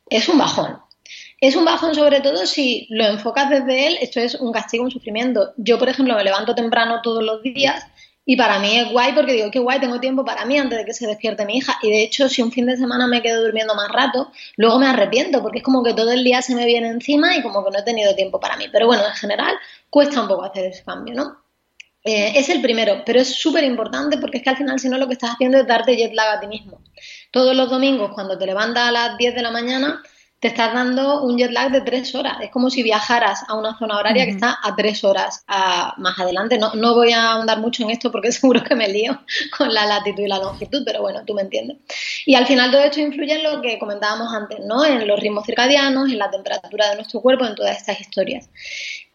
es 0.09 0.29
un 0.29 0.39
bajón. 0.39 0.79
Es 1.41 1.55
un 1.55 1.65
bajón 1.65 1.95
sobre 1.95 2.21
todo 2.21 2.47
si 2.47 2.87
lo 2.91 3.05
enfocas 3.05 3.49
desde 3.49 3.87
él, 3.87 3.99
esto 4.01 4.19
es 4.19 4.35
un 4.35 4.53
castigo, 4.53 4.85
un 4.85 4.91
sufrimiento. 4.91 5.53
Yo, 5.57 5.79
por 5.79 5.89
ejemplo, 5.89 6.17
me 6.17 6.25
levanto 6.25 6.55
temprano 6.55 7.01
todos 7.03 7.23
los 7.23 7.43
días 7.43 7.85
y 8.25 8.37
para 8.37 8.59
mí 8.59 8.77
es 8.77 8.91
guay 8.91 9.13
porque 9.13 9.33
digo, 9.33 9.51
qué 9.51 9.59
guay, 9.59 9.81
tengo 9.81 10.01
tiempo 10.01 10.25
para 10.25 10.45
mí 10.45 10.59
antes 10.59 10.79
de 10.79 10.85
que 10.85 10.93
se 10.93 11.07
despierte 11.07 11.47
mi 11.47 11.59
hija. 11.59 11.79
Y 11.81 11.91
de 11.91 12.03
hecho, 12.03 12.29
si 12.29 12.43
un 12.43 12.51
fin 12.51 12.67
de 12.67 12.77
semana 12.77 13.07
me 13.07 13.23
quedo 13.23 13.43
durmiendo 13.43 13.75
más 13.75 13.89
rato, 13.89 14.33
luego 14.57 14.79
me 14.79 14.87
arrepiento 14.87 15.41
porque 15.41 15.59
es 15.59 15.65
como 15.65 15.83
que 15.83 15.95
todo 15.95 16.11
el 16.11 16.25
día 16.25 16.43
se 16.43 16.55
me 16.55 16.67
viene 16.67 16.89
encima 16.89 17.37
y 17.37 17.43
como 17.43 17.65
que 17.65 17.71
no 17.71 17.79
he 17.79 17.85
tenido 17.85 18.15
tiempo 18.15 18.41
para 18.41 18.57
mí. 18.57 18.67
Pero 18.73 18.87
bueno, 18.87 19.07
en 19.07 19.15
general 19.15 19.55
cuesta 19.89 20.21
un 20.21 20.29
poco 20.29 20.45
hacer 20.45 20.67
ese 20.67 20.83
cambio, 20.85 21.15
¿no? 21.15 21.39
Eh, 22.05 22.33
es 22.35 22.49
el 22.49 22.61
primero, 22.61 23.03
pero 23.07 23.21
es 23.21 23.35
súper 23.35 23.65
importante 23.65 24.19
porque 24.19 24.39
es 24.39 24.43
que 24.43 24.51
al 24.51 24.57
final 24.57 24.79
si 24.79 24.89
no 24.89 24.99
lo 24.99 25.07
que 25.07 25.15
estás 25.15 25.31
haciendo 25.31 25.59
es 25.59 25.67
darte 25.67 25.97
jet 25.97 26.15
lag 26.15 26.37
a 26.37 26.41
ti 26.41 26.49
mismo. 26.49 26.83
Todos 27.31 27.57
los 27.57 27.71
domingos 27.71 28.11
cuando 28.13 28.37
te 28.37 28.45
levantas 28.45 28.89
a 28.89 28.93
las 28.93 29.17
10 29.17 29.37
de 29.37 29.43
la 29.43 29.51
mañana 29.51 30.03
te 30.41 30.49
estás 30.49 30.73
dando 30.73 31.23
un 31.23 31.37
jet 31.37 31.51
lag 31.51 31.73
de 31.73 31.81
tres 31.81 32.15
horas. 32.15 32.39
Es 32.41 32.51
como 32.51 32.71
si 32.71 32.85
viajaras 32.85 33.43
a 33.49 33.55
una 33.55 33.77
zona 33.77 33.99
horaria 33.99 34.25
que 34.25 34.31
está 34.31 34.59
a 34.63 34.77
tres 34.77 35.03
horas 35.03 35.45
más 35.97 36.19
adelante. 36.19 36.59
No, 36.59 36.75
no 36.75 36.95
voy 36.95 37.13
a 37.13 37.33
ahondar 37.33 37.59
mucho 37.59 37.83
en 37.83 37.91
esto 37.91 38.13
porque 38.13 38.31
seguro 38.33 38.63
que 38.63 38.77
me 38.77 38.89
lío 38.89 39.21
con 39.57 39.73
la 39.75 39.87
latitud 39.87 40.23
y 40.23 40.29
la 40.29 40.39
longitud, 40.39 40.83
pero 40.85 41.01
bueno, 41.01 41.23
tú 41.27 41.35
me 41.35 41.43
entiendes. 41.43 41.79
Y 42.25 42.35
al 42.37 42.47
final 42.47 42.71
todo 42.71 42.83
esto 42.83 43.01
influye 43.01 43.35
en 43.35 43.43
lo 43.43 43.61
que 43.61 43.79
comentábamos 43.79 44.33
antes, 44.33 44.61
¿no? 44.65 44.85
En 44.85 45.07
los 45.09 45.19
ritmos 45.19 45.45
circadianos, 45.45 46.11
en 46.11 46.19
la 46.19 46.31
temperatura 46.31 46.91
de 46.91 46.97
nuestro 46.97 47.21
cuerpo, 47.21 47.45
en 47.45 47.57
todas 47.57 47.77
estas 47.77 48.01
historias. 48.01 48.49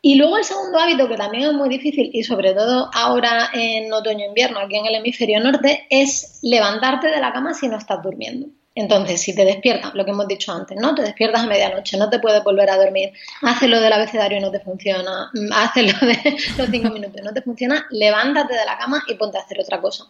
Y 0.01 0.15
luego 0.15 0.38
el 0.38 0.43
segundo 0.43 0.78
hábito, 0.78 1.07
que 1.07 1.15
también 1.15 1.49
es 1.49 1.53
muy 1.53 1.69
difícil 1.69 2.09
y 2.11 2.24
sobre 2.24 2.53
todo 2.53 2.89
ahora 2.93 3.49
en 3.53 3.91
otoño-invierno 3.93 4.59
aquí 4.59 4.76
en 4.76 4.88
el 4.88 4.95
hemisferio 4.95 5.39
norte, 5.39 5.88
es 5.89 6.39
levantarte 6.41 7.07
de 7.07 7.21
la 7.21 7.32
cama 7.32 7.53
si 7.53 7.69
no 7.69 7.78
estás 7.78 8.03
durmiendo. 8.03 8.47
Entonces, 8.76 9.21
si 9.21 9.36
te 9.36 9.45
despiertas, 9.45 9.93
lo 9.93 10.03
que 10.03 10.11
hemos 10.11 10.28
dicho 10.28 10.51
antes, 10.51 10.76
¿no? 10.80 10.95
Te 10.95 11.03
despiertas 11.03 11.43
a 11.43 11.47
medianoche, 11.47 11.95
no 11.97 12.09
te 12.09 12.17
puedes 12.17 12.43
volver 12.43 12.69
a 12.71 12.78
dormir, 12.78 13.13
haces 13.43 13.69
lo 13.69 13.80
del 13.80 13.93
abecedario 13.93 14.39
y 14.39 14.41
no 14.41 14.49
te 14.49 14.59
funciona, 14.59 15.30
mm, 15.34 15.51
haces 15.53 15.93
lo 15.93 16.07
de 16.07 16.38
los 16.57 16.69
cinco 16.69 16.89
minutos 16.89 17.21
y 17.21 17.24
no 17.24 17.34
te 17.34 17.41
funciona, 17.43 17.86
levántate 17.91 18.53
de 18.53 18.65
la 18.65 18.78
cama 18.78 19.03
y 19.07 19.13
ponte 19.13 19.38
a 19.38 19.41
hacer 19.41 19.59
otra 19.59 19.80
cosa. 19.80 20.05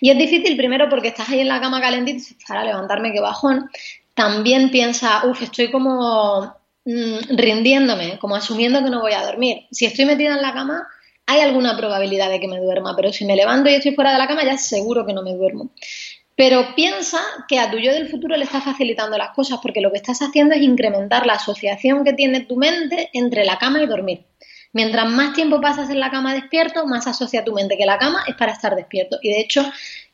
Y 0.00 0.10
es 0.10 0.18
difícil 0.18 0.56
primero 0.56 0.88
porque 0.88 1.08
estás 1.08 1.28
ahí 1.28 1.40
en 1.40 1.48
la 1.48 1.60
cama 1.60 1.80
calentita 1.80 2.16
y 2.16 2.20
dices, 2.20 2.36
para 2.46 2.64
levantarme, 2.64 3.12
qué 3.12 3.20
bajón. 3.20 3.68
También 4.14 4.70
piensa, 4.70 5.26
uff, 5.26 5.42
estoy 5.42 5.72
como 5.72 6.54
mm, 6.84 7.36
rindiéndome, 7.36 8.18
como 8.20 8.36
asumiendo 8.36 8.84
que 8.84 8.90
no 8.90 9.00
voy 9.00 9.12
a 9.12 9.24
dormir. 9.24 9.66
Si 9.72 9.86
estoy 9.86 10.04
metida 10.04 10.34
en 10.34 10.42
la 10.42 10.52
cama, 10.52 10.86
hay 11.26 11.40
alguna 11.40 11.76
probabilidad 11.76 12.28
de 12.28 12.38
que 12.38 12.48
me 12.48 12.60
duerma, 12.60 12.94
pero 12.94 13.12
si 13.12 13.24
me 13.24 13.34
levanto 13.34 13.70
y 13.70 13.74
estoy 13.74 13.94
fuera 13.94 14.12
de 14.12 14.18
la 14.18 14.28
cama, 14.28 14.44
ya 14.44 14.58
seguro 14.58 15.06
que 15.06 15.14
no 15.14 15.22
me 15.22 15.34
duermo. 15.34 15.70
Pero 16.36 16.74
piensa 16.74 17.20
que 17.48 17.58
a 17.58 17.70
tu 17.70 17.78
yo 17.78 17.92
del 17.92 18.08
futuro 18.08 18.36
le 18.36 18.44
estás 18.44 18.64
facilitando 18.64 19.16
las 19.16 19.30
cosas 19.30 19.60
porque 19.62 19.80
lo 19.80 19.92
que 19.92 19.98
estás 19.98 20.20
haciendo 20.20 20.54
es 20.54 20.62
incrementar 20.62 21.26
la 21.26 21.34
asociación 21.34 22.04
que 22.04 22.12
tiene 22.12 22.40
tu 22.40 22.56
mente 22.56 23.10
entre 23.12 23.44
la 23.44 23.58
cama 23.58 23.82
y 23.82 23.86
dormir. 23.86 24.24
Mientras 24.72 25.08
más 25.08 25.34
tiempo 25.34 25.60
pasas 25.60 25.88
en 25.90 26.00
la 26.00 26.10
cama 26.10 26.34
despierto, 26.34 26.84
más 26.86 27.06
asocia 27.06 27.44
tu 27.44 27.52
mente 27.52 27.76
que 27.76 27.86
la 27.86 27.96
cama 27.96 28.24
es 28.26 28.34
para 28.34 28.50
estar 28.50 28.74
despierto. 28.74 29.18
Y 29.22 29.30
de 29.30 29.40
hecho, 29.40 29.64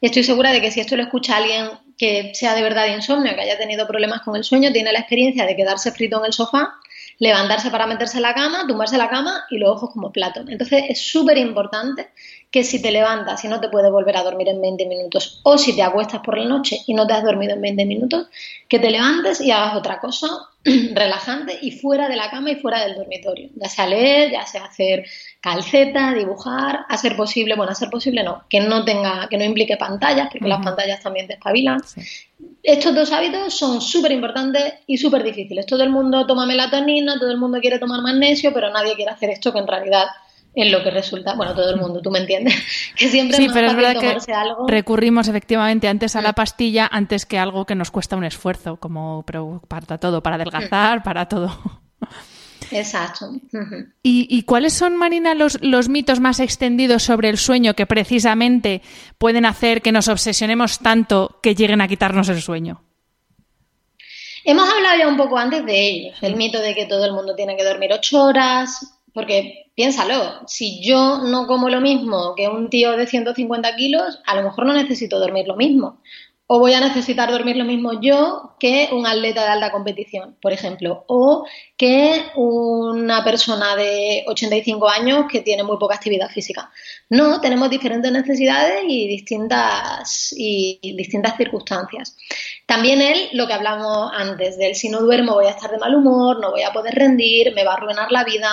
estoy 0.02 0.22
segura 0.22 0.52
de 0.52 0.60
que 0.60 0.70
si 0.70 0.80
esto 0.80 0.96
lo 0.96 1.02
escucha 1.02 1.38
alguien 1.38 1.70
que 1.96 2.32
sea 2.34 2.54
de 2.54 2.62
verdad 2.62 2.94
insomnio, 2.94 3.34
que 3.34 3.40
haya 3.40 3.56
tenido 3.56 3.86
problemas 3.86 4.20
con 4.20 4.36
el 4.36 4.44
sueño, 4.44 4.70
tiene 4.70 4.92
la 4.92 4.98
experiencia 4.98 5.46
de 5.46 5.56
quedarse 5.56 5.92
frito 5.92 6.18
en 6.18 6.26
el 6.26 6.34
sofá 6.34 6.74
levantarse 7.20 7.70
para 7.70 7.86
meterse 7.86 8.16
en 8.16 8.22
la 8.22 8.34
cama, 8.34 8.66
tumbarse 8.66 8.96
en 8.96 9.02
la 9.02 9.10
cama 9.10 9.44
y 9.50 9.58
los 9.58 9.70
ojos 9.70 9.90
como 9.92 10.10
plato. 10.10 10.40
Entonces 10.48 10.84
es 10.88 11.00
súper 11.00 11.38
importante 11.38 12.08
que 12.50 12.64
si 12.64 12.82
te 12.82 12.90
levantas 12.90 13.44
y 13.44 13.48
no 13.48 13.60
te 13.60 13.68
puedes 13.68 13.92
volver 13.92 14.16
a 14.16 14.24
dormir 14.24 14.48
en 14.48 14.60
20 14.60 14.86
minutos 14.86 15.40
o 15.44 15.56
si 15.56 15.76
te 15.76 15.82
acuestas 15.82 16.22
por 16.22 16.36
la 16.36 16.46
noche 16.46 16.78
y 16.86 16.94
no 16.94 17.06
te 17.06 17.12
has 17.12 17.22
dormido 17.22 17.54
en 17.54 17.60
20 17.60 17.84
minutos, 17.84 18.26
que 18.68 18.80
te 18.80 18.90
levantes 18.90 19.40
y 19.40 19.52
hagas 19.52 19.76
otra 19.76 20.00
cosa 20.00 20.26
relajante 20.94 21.58
y 21.62 21.70
fuera 21.72 22.08
de 22.08 22.16
la 22.16 22.30
cama 22.30 22.50
y 22.50 22.56
fuera 22.56 22.84
del 22.84 22.96
dormitorio. 22.96 23.48
Ya 23.54 23.68
sea 23.68 23.86
leer, 23.86 24.30
ya 24.30 24.46
sea 24.46 24.64
hacer 24.64 25.06
calceta, 25.40 26.12
dibujar, 26.12 26.80
a 26.88 26.96
ser 26.96 27.16
posible, 27.16 27.54
bueno, 27.54 27.72
a 27.72 27.74
ser 27.74 27.88
posible 27.88 28.22
no, 28.22 28.44
que 28.48 28.60
no 28.60 28.84
tenga, 28.84 29.26
que 29.28 29.38
no 29.38 29.44
implique 29.44 29.76
pantallas, 29.76 30.28
porque 30.30 30.48
las 30.48 30.62
pantallas 30.62 31.02
también 31.02 31.26
te 31.26 31.34
espabilan. 31.34 31.80
Estos 32.62 32.94
dos 32.94 33.10
hábitos 33.12 33.54
son 33.54 33.80
súper 33.80 34.12
importantes 34.12 34.74
y 34.86 34.98
súper 34.98 35.22
difíciles. 35.22 35.64
Todo 35.64 35.82
el 35.82 35.90
mundo 35.90 36.26
toma 36.26 36.46
melatonina, 36.46 37.18
todo 37.18 37.30
el 37.30 37.38
mundo 37.38 37.60
quiere 37.60 37.78
tomar 37.78 38.02
magnesio, 38.02 38.52
pero 38.52 38.70
nadie 38.70 38.94
quiere 38.96 39.12
hacer 39.12 39.30
esto 39.30 39.52
que 39.52 39.60
en 39.60 39.66
realidad 39.66 40.06
es 40.54 40.70
lo 40.70 40.82
que 40.82 40.90
resulta, 40.90 41.34
bueno, 41.34 41.54
todo 41.54 41.70
el 41.70 41.80
mundo, 41.80 42.00
tú 42.00 42.10
me 42.10 42.18
entiendes, 42.18 42.54
que 42.96 43.08
siempre 43.08 43.36
sí, 43.36 43.48
pero 43.52 43.68
es 43.68 43.76
verdad 43.76 44.00
que 44.00 44.16
recurrimos 44.66 45.28
efectivamente 45.28 45.88
antes 45.88 46.16
a 46.16 46.22
la 46.22 46.32
mm. 46.32 46.34
pastilla 46.34 46.88
antes 46.90 47.26
que 47.26 47.38
algo 47.38 47.66
que 47.66 47.74
nos 47.74 47.90
cuesta 47.90 48.16
un 48.16 48.24
esfuerzo, 48.24 48.76
como 48.76 49.24
para 49.68 49.98
todo, 49.98 50.22
para 50.22 50.36
adelgazar, 50.36 51.00
mm. 51.00 51.02
para 51.02 51.28
todo. 51.28 51.58
Exacto. 52.72 53.32
¿Y, 54.02 54.42
cuáles 54.42 54.74
son, 54.74 54.96
Marina, 54.96 55.34
los, 55.34 55.60
los, 55.60 55.88
mitos 55.88 56.20
más 56.20 56.38
extendidos 56.38 57.02
sobre 57.02 57.28
el 57.28 57.36
sueño 57.36 57.74
que 57.74 57.86
precisamente 57.86 58.82
pueden 59.18 59.44
hacer 59.44 59.82
que 59.82 59.90
nos 59.90 60.06
obsesionemos 60.06 60.78
tanto 60.78 61.40
que 61.42 61.54
lleguen 61.54 61.80
a 61.80 61.88
quitarnos 61.88 62.28
el 62.28 62.40
sueño? 62.40 62.84
Hemos 64.44 64.68
hablado 64.70 64.98
ya 64.98 65.08
un 65.08 65.16
poco 65.16 65.36
antes 65.36 65.66
de 65.66 65.88
ellos, 65.88 66.18
el 66.22 66.36
mito 66.36 66.60
de 66.60 66.74
que 66.74 66.86
todo 66.86 67.04
el 67.04 67.12
mundo 67.12 67.34
tiene 67.34 67.56
que 67.56 67.64
dormir 67.64 67.92
ocho 67.92 68.24
horas, 68.24 68.99
porque 69.12 69.70
piénsalo, 69.74 70.46
si 70.46 70.82
yo 70.82 71.18
no 71.18 71.46
como 71.46 71.68
lo 71.68 71.80
mismo 71.80 72.34
que 72.36 72.48
un 72.48 72.70
tío 72.70 72.96
de 72.96 73.06
150 73.06 73.76
kilos, 73.76 74.20
a 74.26 74.36
lo 74.36 74.42
mejor 74.42 74.66
no 74.66 74.72
necesito 74.72 75.18
dormir 75.18 75.46
lo 75.46 75.56
mismo 75.56 76.00
o 76.52 76.58
voy 76.58 76.74
a 76.74 76.80
necesitar 76.80 77.30
dormir 77.30 77.56
lo 77.56 77.64
mismo 77.64 78.00
yo 78.00 78.56
que 78.58 78.88
un 78.90 79.06
atleta 79.06 79.44
de 79.44 79.50
alta 79.50 79.70
competición, 79.70 80.36
por 80.42 80.52
ejemplo, 80.52 81.04
o 81.06 81.46
que 81.76 82.24
una 82.34 83.22
persona 83.22 83.76
de 83.76 84.24
85 84.26 84.88
años 84.88 85.26
que 85.30 85.42
tiene 85.42 85.62
muy 85.62 85.78
poca 85.78 85.94
actividad 85.94 86.28
física. 86.28 86.68
No, 87.08 87.40
tenemos 87.40 87.70
diferentes 87.70 88.10
necesidades 88.10 88.82
y 88.88 89.06
distintas, 89.06 90.34
y 90.36 90.80
distintas 90.96 91.36
circunstancias. 91.36 92.16
También 92.66 93.00
él, 93.00 93.28
lo 93.32 93.46
que 93.46 93.52
hablamos 93.52 94.10
antes, 94.12 94.58
del 94.58 94.74
si 94.74 94.88
no 94.88 95.02
duermo 95.02 95.34
voy 95.34 95.46
a 95.46 95.50
estar 95.50 95.70
de 95.70 95.78
mal 95.78 95.94
humor, 95.94 96.40
no 96.40 96.50
voy 96.50 96.62
a 96.62 96.72
poder 96.72 96.96
rendir, 96.96 97.54
me 97.54 97.62
va 97.62 97.74
a 97.74 97.76
arruinar 97.76 98.10
la 98.10 98.24
vida 98.24 98.50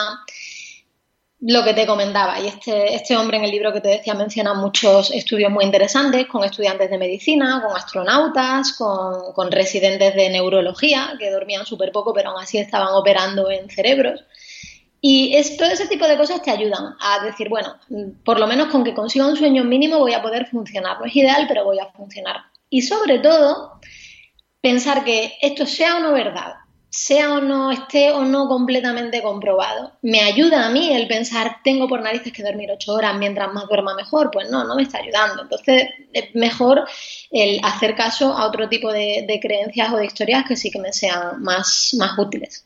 lo 1.40 1.64
que 1.64 1.74
te 1.76 1.86
comentaba, 1.86 2.40
y 2.40 2.48
este, 2.48 2.96
este 2.96 3.16
hombre 3.16 3.38
en 3.38 3.44
el 3.44 3.52
libro 3.52 3.72
que 3.72 3.82
te 3.82 3.90
decía 3.90 4.16
menciona 4.16 4.56
muchos 4.56 5.12
estudios 5.12 5.52
muy 5.52 5.66
interesantes 5.66 6.26
con 6.26 6.44
estudiantes 6.44 6.90
de 6.90 6.98
medicina, 6.98 7.62
con 7.64 7.78
astronautas, 7.78 8.74
con, 8.74 9.52
residentes 9.52 10.16
de 10.16 10.30
neurología 10.30 11.14
que 11.20 11.30
dormían 11.30 11.66
súper 11.66 11.92
poco 11.92 12.14
pero 12.14 12.30
aún 12.32 12.42
así 12.42 12.58
estaban 12.58 12.90
operando 12.94 13.52
en 13.52 13.70
cerebros. 13.70 14.24
Y 15.00 15.32
todo 15.58 15.70
ese 15.70 15.88
tipo 15.88 16.08
de 16.08 16.18
cosas 16.18 16.42
te 16.42 16.50
ayudan 16.50 16.96
a 17.00 17.24
decir, 17.24 17.50
bueno, 17.50 17.76
por 18.26 18.40
lo 18.40 18.48
menos 18.48 18.68
con 18.68 18.84
que 18.84 18.96
consiga 18.96 19.28
un 19.28 19.36
sueño 19.36 19.64
mínimo 19.64 20.00
voy 20.00 20.14
a 20.14 20.24
poder 20.24 20.48
funcionar. 20.48 21.00
No 21.00 21.06
es 21.06 21.16
ideal, 21.16 21.46
pero 21.48 21.64
voy 21.64 21.78
a 21.80 21.92
funcionar. 21.92 22.38
Y 22.70 22.82
sobre 22.82 23.20
todo, 23.20 23.80
pensar 24.60 25.06
que 25.06 25.38
esto 25.42 25.68
sea 25.68 25.98
o 25.98 26.00
no 26.00 26.14
verdad, 26.14 26.56
sea 26.90 27.34
o 27.34 27.42
no 27.42 27.72
esté 27.72 28.12
o 28.12 28.24
no 28.24 28.48
completamente 28.48 29.22
comprobado. 29.22 29.94
¿Me 30.02 30.22
ayuda 30.22 30.66
a 30.66 30.70
mí 30.70 30.94
el 30.94 31.08
pensar, 31.08 31.58
tengo 31.64 31.88
por 31.88 32.02
narices 32.02 32.32
que 32.32 32.44
dormir 32.44 32.72
ocho 32.72 32.94
horas 32.94 33.18
mientras 33.18 33.54
más 33.54 33.68
duerma 33.68 33.94
mejor? 33.94 34.32
Pues 34.32 34.50
no, 34.50 34.64
no 34.64 34.76
me 34.76 34.84
está 34.84 35.00
ayudando. 35.00 35.44
Entonces 35.44 35.90
es 36.14 36.34
mejor 36.34 36.88
el 37.32 37.60
hacer 37.64 37.96
caso 37.96 38.34
a 38.34 38.48
otro 38.48 38.70
tipo 38.70 38.92
de, 38.92 39.40
creencias 39.42 39.92
o 39.92 39.98
de 39.98 40.06
historias 40.06 40.46
que 40.48 40.56
sí 40.56 40.72
que 40.72 40.80
me 40.80 40.94
sean 40.94 41.42
más, 41.42 41.96
más 41.98 42.18
útiles. 42.18 42.64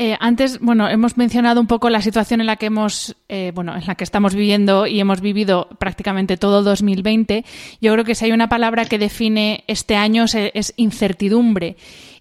Eh, 0.00 0.16
antes, 0.20 0.60
bueno, 0.60 0.88
hemos 0.88 1.16
mencionado 1.16 1.60
un 1.60 1.66
poco 1.66 1.90
la 1.90 2.02
situación 2.02 2.40
en 2.40 2.46
la 2.46 2.54
que 2.54 2.66
hemos, 2.66 3.16
eh, 3.28 3.50
bueno, 3.52 3.74
en 3.74 3.84
la 3.84 3.96
que 3.96 4.04
estamos 4.04 4.32
viviendo 4.32 4.86
y 4.86 5.00
hemos 5.00 5.20
vivido 5.20 5.68
prácticamente 5.80 6.36
todo 6.36 6.62
2020. 6.62 7.44
Yo 7.80 7.92
creo 7.92 8.04
que 8.04 8.14
si 8.14 8.26
hay 8.26 8.32
una 8.32 8.48
palabra 8.48 8.84
que 8.84 8.98
define 8.98 9.64
este 9.66 9.96
año 9.96 10.26
es 10.26 10.72
incertidumbre. 10.76 11.76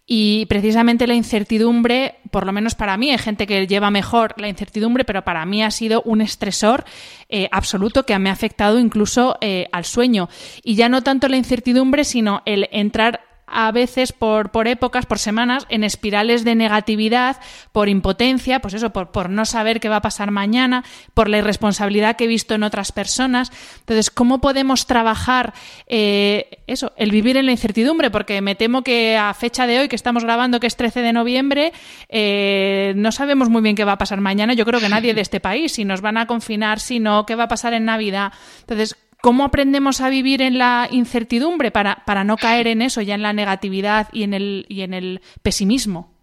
Y 0.09 0.45
precisamente 0.45 1.05
la 1.05 1.15
incertidumbre, 1.15 2.15
por 2.31 2.45
lo 2.45 2.53
menos 2.53 2.75
para 2.75 2.95
mí, 2.95 3.11
hay 3.11 3.17
gente 3.17 3.45
que 3.45 3.67
lleva 3.67 3.91
mejor 3.91 4.33
la 4.37 4.47
incertidumbre, 4.47 5.03
pero 5.03 5.25
para 5.25 5.45
mí 5.45 5.61
ha 5.61 5.69
sido 5.69 6.01
un 6.03 6.21
estresor 6.21 6.85
eh, 7.27 7.49
absoluto 7.51 8.05
que 8.05 8.17
me 8.17 8.29
ha 8.29 8.33
afectado 8.33 8.79
incluso 8.79 9.37
eh, 9.41 9.67
al 9.73 9.83
sueño. 9.83 10.29
Y 10.63 10.75
ya 10.75 10.87
no 10.87 11.03
tanto 11.03 11.27
la 11.27 11.35
incertidumbre, 11.35 12.05
sino 12.05 12.41
el 12.45 12.69
entrar 12.71 13.26
a 13.47 13.71
veces 13.71 14.11
por, 14.11 14.51
por 14.51 14.67
épocas, 14.67 15.05
por 15.05 15.19
semanas, 15.19 15.65
en 15.69 15.83
espirales 15.83 16.43
de 16.43 16.55
negatividad, 16.55 17.37
por 17.71 17.89
impotencia, 17.89 18.59
pues 18.59 18.73
eso, 18.73 18.91
por, 18.91 19.11
por 19.11 19.29
no 19.29 19.45
saber 19.45 19.79
qué 19.79 19.89
va 19.89 19.97
a 19.97 20.01
pasar 20.01 20.31
mañana, 20.31 20.83
por 21.13 21.29
la 21.29 21.37
irresponsabilidad 21.37 22.17
que 22.17 22.25
he 22.25 22.27
visto 22.27 22.55
en 22.55 22.63
otras 22.63 22.91
personas. 22.91 23.51
Entonces, 23.79 24.11
¿cómo 24.11 24.41
podemos 24.41 24.85
trabajar 24.85 25.53
eh, 25.87 26.61
eso, 26.67 26.91
el 26.97 27.11
vivir 27.11 27.37
en 27.37 27.45
la 27.45 27.53
incertidumbre? 27.53 28.11
Porque 28.11 28.41
me 28.41 28.55
temo 28.55 28.83
que 28.83 29.17
a 29.17 29.33
fecha 29.33 29.65
de 29.65 29.79
hoy, 29.79 29.87
que 29.87 29.95
estamos 29.95 30.23
grabando, 30.23 30.59
que 30.59 30.67
es 30.67 30.75
13 30.75 31.01
de 31.01 31.13
noviembre, 31.13 31.71
eh, 32.09 32.93
no 32.97 33.11
sabemos 33.13 33.49
muy 33.49 33.61
bien 33.61 33.75
qué 33.75 33.85
va 33.85 33.93
a 33.93 33.97
pasar 33.97 34.19
mañana. 34.19 34.53
Yo 34.53 34.65
creo 34.65 34.81
que 34.81 34.89
nadie 34.89 35.13
de 35.13 35.21
este 35.21 35.39
país, 35.39 35.71
si 35.71 35.85
nos 35.85 36.01
van 36.01 36.17
a 36.17 36.27
confinar, 36.27 36.79
si 36.81 36.99
no, 36.99 37.25
qué 37.25 37.35
va 37.35 37.45
a 37.45 37.47
pasar 37.47 37.73
en 37.73 37.85
Navidad. 37.85 38.33
Entonces, 38.61 38.97
¿Cómo 39.22 39.43
aprendemos 39.43 40.01
a 40.01 40.09
vivir 40.09 40.41
en 40.41 40.57
la 40.57 40.88
incertidumbre 40.91 41.72
para, 41.72 42.03
para 42.05 42.24
no 42.24 42.38
caer 42.38 42.68
en 42.68 42.82
eso, 42.82 43.01
ya 43.01 43.15
en 43.15 43.24
la 43.24 43.34
negatividad 43.34 44.07
y 44.11 44.24
en 44.24 44.34
el, 44.34 44.65
y 44.70 44.82
en 44.82 44.93
el 44.93 45.22
pesimismo? 45.41 46.13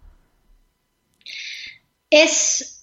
Es 2.10 2.74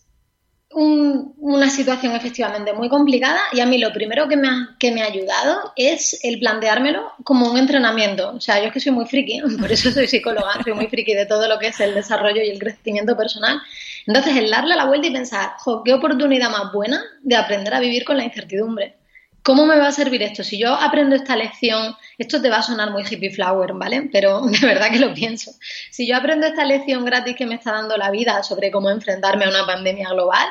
una 0.74 1.70
situación 1.70 2.16
efectivamente 2.16 2.72
muy 2.72 2.88
complicada 2.88 3.42
y 3.52 3.60
a 3.60 3.66
mí 3.66 3.78
lo 3.78 3.92
primero 3.92 4.28
que 4.30 4.38
me, 4.38 4.48
ha, 4.48 4.76
que 4.80 4.92
me 4.92 5.02
ha 5.02 5.06
ayudado 5.06 5.74
es 5.76 6.20
el 6.24 6.40
planteármelo 6.40 7.12
como 7.24 7.50
un 7.50 7.58
entrenamiento. 7.58 8.32
O 8.32 8.40
sea, 8.40 8.60
yo 8.60 8.68
es 8.68 8.74
que 8.74 8.80
soy 8.80 8.94
muy 8.94 9.06
friki, 9.06 9.42
por 9.60 9.72
eso 9.72 9.92
soy 9.92 10.08
psicóloga, 10.08 10.62
soy 10.64 10.74
muy 10.74 10.88
friki 10.88 11.14
de 11.14 11.26
todo 11.26 11.48
lo 11.48 11.60
que 11.60 11.68
es 11.68 11.80
el 11.80 11.94
desarrollo 11.94 12.42
y 12.42 12.50
el 12.50 12.60
crecimiento 12.60 13.18
personal. 13.18 13.62
Entonces, 14.08 14.36
el 14.38 14.50
darle 14.50 14.76
la 14.76 14.86
vuelta 14.86 15.08
y 15.08 15.12
pensar, 15.12 15.52
jo, 15.58 15.84
qué 15.84 15.94
oportunidad 15.94 16.50
más 16.50 16.72
buena 16.72 17.04
de 17.22 17.36
aprender 17.36 17.74
a 17.74 17.80
vivir 17.80 18.06
con 18.06 18.18
la 18.18 18.24
incertidumbre. 18.24 18.96
¿Cómo 19.44 19.66
me 19.66 19.78
va 19.78 19.88
a 19.88 19.92
servir 19.92 20.22
esto? 20.22 20.44
Si 20.44 20.60
yo 20.60 20.74
aprendo 20.74 21.16
esta 21.16 21.36
lección, 21.36 21.96
esto 22.18 22.42
te 22.42 22.50
va 22.50 22.58
a 22.58 22.64
sonar 22.64 22.92
muy 22.92 23.04
hippie 23.04 23.32
flower, 23.32 23.74
¿vale? 23.74 24.10
Pero 24.12 24.42
de 24.46 24.66
verdad 24.66 24.92
que 24.92 25.00
lo 25.00 25.14
pienso. 25.14 25.52
Si 25.90 26.08
yo 26.08 26.16
aprendo 26.16 26.46
esta 26.46 26.64
lección 26.64 27.06
gratis 27.06 27.36
que 27.36 27.48
me 27.48 27.56
está 27.56 27.72
dando 27.72 27.98
la 27.98 28.12
vida 28.12 28.44
sobre 28.44 28.72
cómo 28.72 28.90
enfrentarme 28.90 29.46
a 29.46 29.50
una 29.50 29.66
pandemia 29.66 30.10
global, 30.10 30.48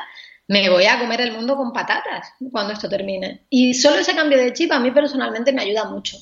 me 0.47 0.69
voy 0.69 0.85
a 0.85 0.99
comer 0.99 1.21
el 1.21 1.31
mundo 1.31 1.55
con 1.55 1.71
patatas 1.71 2.33
cuando 2.51 2.73
esto 2.73 2.89
termine. 2.89 3.45
Y 3.49 3.73
solo 3.73 3.99
ese 3.99 4.13
cambio 4.13 4.37
de 4.37 4.51
chip 4.51 4.71
a 4.73 4.79
mí 4.79 4.91
personalmente 4.91 5.53
me 5.53 5.61
ayuda 5.61 5.85
mucho. 5.85 6.17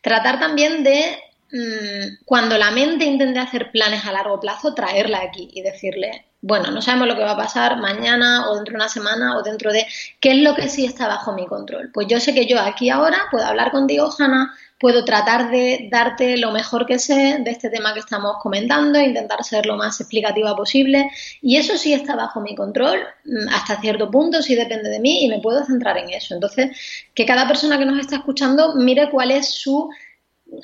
Tratar 0.00 0.40
también 0.40 0.82
de, 0.82 1.18
mmm, 1.52 2.24
cuando 2.24 2.56
la 2.56 2.70
mente 2.70 3.04
intente 3.04 3.38
hacer 3.38 3.70
planes 3.70 4.06
a 4.06 4.12
largo 4.12 4.40
plazo, 4.40 4.72
traerla 4.72 5.20
aquí 5.20 5.50
y 5.52 5.60
decirle, 5.60 6.24
bueno, 6.46 6.70
no 6.70 6.80
sabemos 6.80 7.08
lo 7.08 7.16
que 7.16 7.24
va 7.24 7.32
a 7.32 7.36
pasar 7.36 7.80
mañana 7.80 8.48
o 8.48 8.54
dentro 8.54 8.72
de 8.72 8.76
una 8.76 8.88
semana 8.88 9.36
o 9.36 9.42
dentro 9.42 9.72
de 9.72 9.84
qué 10.20 10.30
es 10.30 10.36
lo 10.38 10.54
que 10.54 10.68
sí 10.68 10.84
está 10.86 11.08
bajo 11.08 11.32
mi 11.32 11.44
control. 11.46 11.90
Pues 11.92 12.06
yo 12.06 12.20
sé 12.20 12.34
que 12.34 12.46
yo 12.46 12.60
aquí 12.60 12.88
ahora 12.88 13.24
puedo 13.32 13.44
hablar 13.44 13.72
contigo, 13.72 14.08
Hanna, 14.16 14.54
puedo 14.78 15.04
tratar 15.04 15.50
de 15.50 15.88
darte 15.90 16.36
lo 16.36 16.52
mejor 16.52 16.86
que 16.86 17.00
sé 17.00 17.38
de 17.40 17.50
este 17.50 17.68
tema 17.68 17.94
que 17.94 17.98
estamos 17.98 18.36
comentando, 18.40 19.00
intentar 19.00 19.42
ser 19.42 19.66
lo 19.66 19.76
más 19.76 20.00
explicativa 20.00 20.54
posible 20.54 21.10
y 21.42 21.56
eso 21.56 21.76
sí 21.76 21.92
está 21.92 22.14
bajo 22.14 22.40
mi 22.40 22.54
control 22.54 23.00
mm, 23.24 23.48
hasta 23.48 23.80
cierto 23.80 24.08
punto, 24.08 24.40
sí 24.40 24.54
depende 24.54 24.88
de 24.88 25.00
mí 25.00 25.24
y 25.24 25.28
me 25.28 25.40
puedo 25.40 25.64
centrar 25.64 25.98
en 25.98 26.10
eso. 26.10 26.32
Entonces, 26.32 26.78
que 27.12 27.26
cada 27.26 27.48
persona 27.48 27.76
que 27.76 27.86
nos 27.86 27.98
está 27.98 28.16
escuchando 28.16 28.76
mire 28.76 29.10
cuál 29.10 29.32
es 29.32 29.50
su 29.50 29.90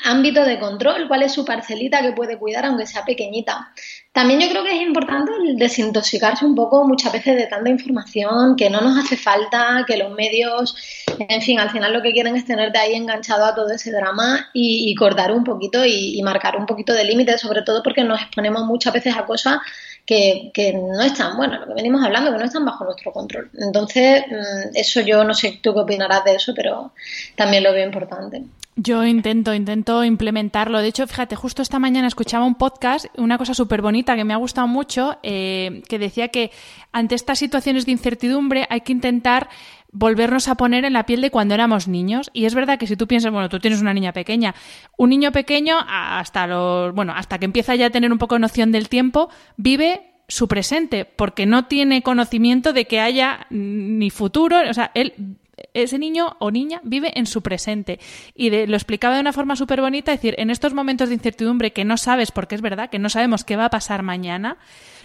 ámbito 0.05 0.45
de 0.45 0.59
control, 0.59 1.09
cuál 1.09 1.23
es 1.23 1.33
su 1.33 1.45
parcelita 1.45 2.03
que 2.03 2.13
puede 2.13 2.39
cuidar, 2.39 2.67
aunque 2.67 2.87
sea 2.87 3.05
pequeñita. 3.05 3.73
También 4.13 4.41
yo 4.41 4.51
creo 4.51 4.63
que 4.63 4.77
es 4.77 4.83
importante 4.83 5.33
desintoxicarse 5.55 6.45
un 6.45 6.55
poco 6.55 6.87
muchas 6.87 7.13
veces 7.13 7.35
de 7.35 7.47
tanta 7.47 7.71
información 7.71 8.57
que 8.57 8.69
no 8.69 8.83
nos 8.83 9.03
hace 9.03 9.17
falta, 9.17 9.85
que 9.87 9.97
los 9.97 10.11
medios, 10.11 10.77
en 11.19 11.41
fin, 11.41 11.59
al 11.59 11.71
final 11.71 11.95
lo 11.95 12.03
que 12.03 12.13
quieren 12.13 12.37
es 12.37 12.45
tenerte 12.45 12.79
ahí 12.79 12.95
enganchado 12.95 13.47
a 13.47 13.55
todo 13.55 13.71
ese 13.71 13.91
drama 13.91 14.51
y, 14.53 14.95
cortar 14.97 15.33
un 15.33 15.45
poquito 15.45 15.85
y, 15.87 16.19
y 16.19 16.23
marcar 16.23 16.57
un 16.59 16.67
poquito 16.67 16.93
de 16.93 17.05
límites, 17.05 17.41
sobre 17.41 17.63
todo 17.63 17.83
porque 17.83 18.05
nos 18.05 18.21
exponemos 18.21 18.65
muchas 18.67 18.93
veces 18.93 19.17
a 19.17 19.25
cosas 19.25 19.61
que, 20.05 20.51
que, 20.53 20.73
no 20.75 21.01
están, 21.01 21.37
bueno, 21.37 21.59
lo 21.59 21.67
que 21.67 21.75
venimos 21.75 22.05
hablando, 22.05 22.33
que 22.33 22.39
no 22.39 22.45
están 22.45 22.65
bajo 22.65 22.85
nuestro 22.85 23.13
control. 23.13 23.51
Entonces, 23.55 24.25
mm, 24.29 24.75
eso 24.77 25.01
yo 25.01 25.25
no 25.25 25.33
sé 25.35 25.61
tú 25.63 25.73
qué 25.73 25.81
opinarás 25.81 26.25
de 26.25 26.35
eso, 26.35 26.53
pero 26.55 26.93
también 27.37 27.63
lo 27.63 27.73
veo 27.73 27.87
importante. 27.87 28.43
Yo 28.75 29.05
intento, 29.05 29.53
intento 29.53 30.03
implementarlo. 30.03 30.81
De 30.81 30.89
hecho, 30.89 31.07
fíjate, 31.07 31.37
justo 31.37 31.61
esta 31.61 31.79
mañana 31.79 32.09
escuchaba 32.09 32.47
un 32.47 32.55
podcast, 32.55 33.07
una 33.19 33.37
cosa 33.37 33.53
súper 33.53 33.83
bonita 33.83 34.17
que 34.17 34.25
me 34.25 34.33
ha 34.33 34.39
gustado 34.39 34.67
mucho, 34.67 35.19
eh, 35.23 35.83
que 35.89 35.99
decía 35.99 36.29
que 36.29 36.51
ante 36.91 37.15
estas 37.15 37.39
situaciones 37.39 37.85
de 37.85 37.93
incertidumbre 37.93 38.67
hay 38.71 38.81
que 38.81 38.93
intentar 38.93 39.51
volvernos 39.93 40.49
a 40.49 40.55
poner 40.55 40.87
en 40.87 40.95
la 40.95 41.05
piel 41.05 41.21
de 41.21 41.31
cuando 41.31 41.53
éramos 41.53 41.87
niños. 41.87 42.31
Y 42.33 42.47
es 42.47 42.55
verdad 42.55 42.79
que 42.79 42.87
si 42.87 42.97
tú 42.97 43.07
piensas, 43.07 43.31
bueno, 43.31 43.51
tú 43.51 43.61
tienes 43.61 43.83
una 43.83 43.93
niña 43.93 44.15
pequeña, 44.15 44.55
un 44.97 45.11
niño 45.11 45.33
pequeño 45.33 45.77
hasta 45.87 46.47
los, 46.47 46.95
bueno, 46.95 47.13
hasta 47.15 47.39
que 47.39 47.45
empieza 47.45 47.75
ya 47.75 47.87
a 47.87 47.91
tener 47.91 48.11
un 48.11 48.19
poco 48.19 48.37
de 48.37 48.41
noción 48.41 48.73
del 48.73 48.89
tiempo, 48.89 49.29
vive 49.59 50.15
su 50.29 50.49
presente, 50.49 51.05
porque 51.05 51.45
no 51.45 51.67
tiene 51.67 52.03
conocimiento 52.03 52.73
de 52.73 52.87
que 52.87 53.01
haya 53.01 53.47
ni 53.51 54.09
futuro, 54.09 54.57
o 54.67 54.73
sea, 54.73 54.91
él 54.95 55.37
ese 55.75 55.99
niño 55.99 56.37
o 56.39 56.51
niña 56.51 56.81
vive 56.85 57.13
en 57.19 57.27
su 57.27 57.43
presente. 57.43 57.99
Y 58.35 58.51
lo 58.67 58.77
explicaba 58.77 59.15
de 59.15 59.21
una 59.21 59.33
forma 59.33 59.57
súper 59.57 59.81
bonita, 59.81 60.13
es 60.13 60.19
decir, 60.21 60.35
en 60.39 60.51
estos 60.51 60.75
momentos 60.75 61.09
de 61.09 61.15
incertidumbre 61.15 61.73
que 61.73 61.85
no 61.85 61.97
sabes, 61.97 62.31
porque 62.31 62.55
es 62.55 62.61
verdad 62.61 62.91
que 62.91 62.99
no 62.99 63.09
sabemos 63.09 63.45
qué 63.45 63.57
va 63.57 63.67
a 63.67 63.71
pasar 63.71 64.03
mañana, 64.03 64.59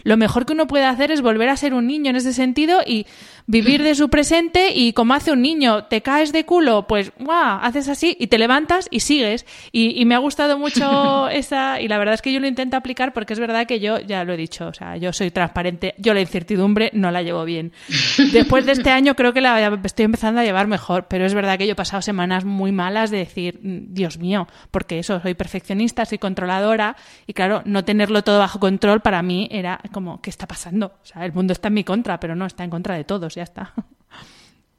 lo 0.03 0.17
mejor 0.17 0.45
que 0.45 0.53
uno 0.53 0.67
puede 0.67 0.85
hacer 0.85 1.11
es 1.11 1.21
volver 1.21 1.49
a 1.49 1.57
ser 1.57 1.73
un 1.73 1.87
niño 1.87 2.09
en 2.09 2.15
ese 2.15 2.33
sentido 2.33 2.81
y 2.85 3.05
vivir 3.45 3.83
de 3.83 3.95
su 3.95 4.09
presente 4.09 4.71
y 4.73 4.93
como 4.93 5.13
hace 5.13 5.31
un 5.31 5.41
niño, 5.41 5.85
te 5.85 6.01
caes 6.01 6.31
de 6.31 6.45
culo, 6.45 6.87
pues 6.87 7.11
¡guau! 7.19 7.59
haces 7.61 7.87
así 7.87 8.15
y 8.19 8.27
te 8.27 8.37
levantas 8.37 8.87
y 8.91 8.99
sigues. 9.01 9.45
Y, 9.71 10.05
me 10.07 10.15
ha 10.15 10.19
gustado 10.19 10.57
mucho 10.57 11.27
esa, 11.31 11.81
y 11.81 11.87
la 11.87 11.97
verdad 11.97 12.13
es 12.13 12.21
que 12.21 12.31
yo 12.31 12.39
lo 12.39 12.47
intento 12.47 12.77
aplicar 12.77 13.11
porque 13.11 13.33
es 13.33 13.39
verdad 13.39 13.67
que 13.67 13.79
yo, 13.79 13.99
ya 13.99 14.23
lo 14.23 14.33
he 14.33 14.37
dicho, 14.37 14.67
o 14.67 14.73
sea, 14.73 14.95
yo 14.95 15.11
soy 15.11 15.31
transparente, 15.31 15.95
yo 15.97 16.13
la 16.13 16.21
incertidumbre 16.21 16.91
no 16.93 17.11
la 17.11 17.21
llevo 17.23 17.43
bien. 17.43 17.73
Después 18.31 18.65
de 18.65 18.73
este 18.73 18.89
año 18.89 19.15
creo 19.15 19.33
que 19.33 19.41
la 19.41 19.79
estoy 19.83 20.05
empezando 20.05 20.39
a 20.39 20.43
llevar 20.47 20.67
mejor, 20.67 21.07
pero 21.07 21.25
es 21.25 21.33
verdad 21.33 21.57
que 21.57 21.65
yo 21.67 21.73
he 21.73 21.75
pasado 21.75 22.01
semanas 22.01 22.45
muy 22.45 22.71
malas 22.71 23.11
de 23.11 23.17
decir, 23.17 23.59
Dios 23.61 24.17
mío, 24.17 24.47
porque 24.71 24.99
eso, 24.99 25.19
soy 25.21 25.33
perfeccionista, 25.33 26.05
soy 26.05 26.17
controladora 26.17 26.95
y 27.25 27.33
claro, 27.33 27.61
no 27.65 27.85
tenerlo 27.85 28.23
todo 28.23 28.39
bajo 28.39 28.59
control 28.59 29.01
para 29.01 29.21
mí 29.21 29.47
era 29.51 29.79
como, 29.91 30.21
¿qué 30.21 30.29
está 30.29 30.47
pasando? 30.47 30.97
O 31.03 31.05
sea, 31.05 31.25
el 31.25 31.33
mundo 31.33 31.53
está 31.53 31.67
en 31.67 31.75
mi 31.75 31.83
contra, 31.83 32.19
pero 32.19 32.35
no, 32.35 32.45
está 32.45 32.63
en 32.63 32.69
contra 32.69 32.95
de 32.95 33.03
todos, 33.03 33.35
ya 33.35 33.43
está. 33.43 33.73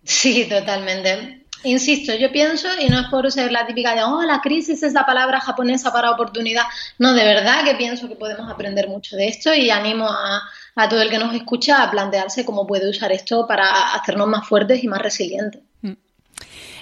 Sí, 0.04 0.46
totalmente. 0.48 1.47
Insisto, 1.64 2.14
yo 2.14 2.30
pienso, 2.30 2.68
y 2.80 2.88
no 2.88 3.00
es 3.00 3.09
por 3.09 3.30
ser 3.32 3.50
la 3.50 3.66
típica 3.66 3.94
de, 3.94 4.04
oh, 4.04 4.22
la 4.22 4.40
crisis 4.40 4.82
es 4.82 4.92
la 4.92 5.04
palabra 5.04 5.40
japonesa 5.40 5.92
para 5.92 6.12
oportunidad. 6.12 6.62
No, 6.98 7.14
de 7.14 7.24
verdad 7.24 7.64
que 7.64 7.74
pienso 7.74 8.09
que 8.09 8.14
podemos 8.14 8.48
aprender 8.50 8.88
mucho 8.88 9.16
de 9.16 9.26
esto 9.26 9.52
y 9.52 9.68
animo 9.70 10.09
a, 10.09 10.42
a 10.76 10.88
todo 10.88 11.02
el 11.02 11.11
que 11.11 11.18
nos 11.18 11.34
escucha 11.34 11.82
a 11.82 11.90
plantearse 11.90 12.44
cómo 12.44 12.66
puede 12.66 12.88
usar 12.88 13.11
esto 13.11 13.46
para 13.46 13.94
hacernos 13.94 14.28
más 14.28 14.46
fuertes 14.46 14.84
y 14.84 14.88
más 14.88 15.02
resilientes. 15.02 15.67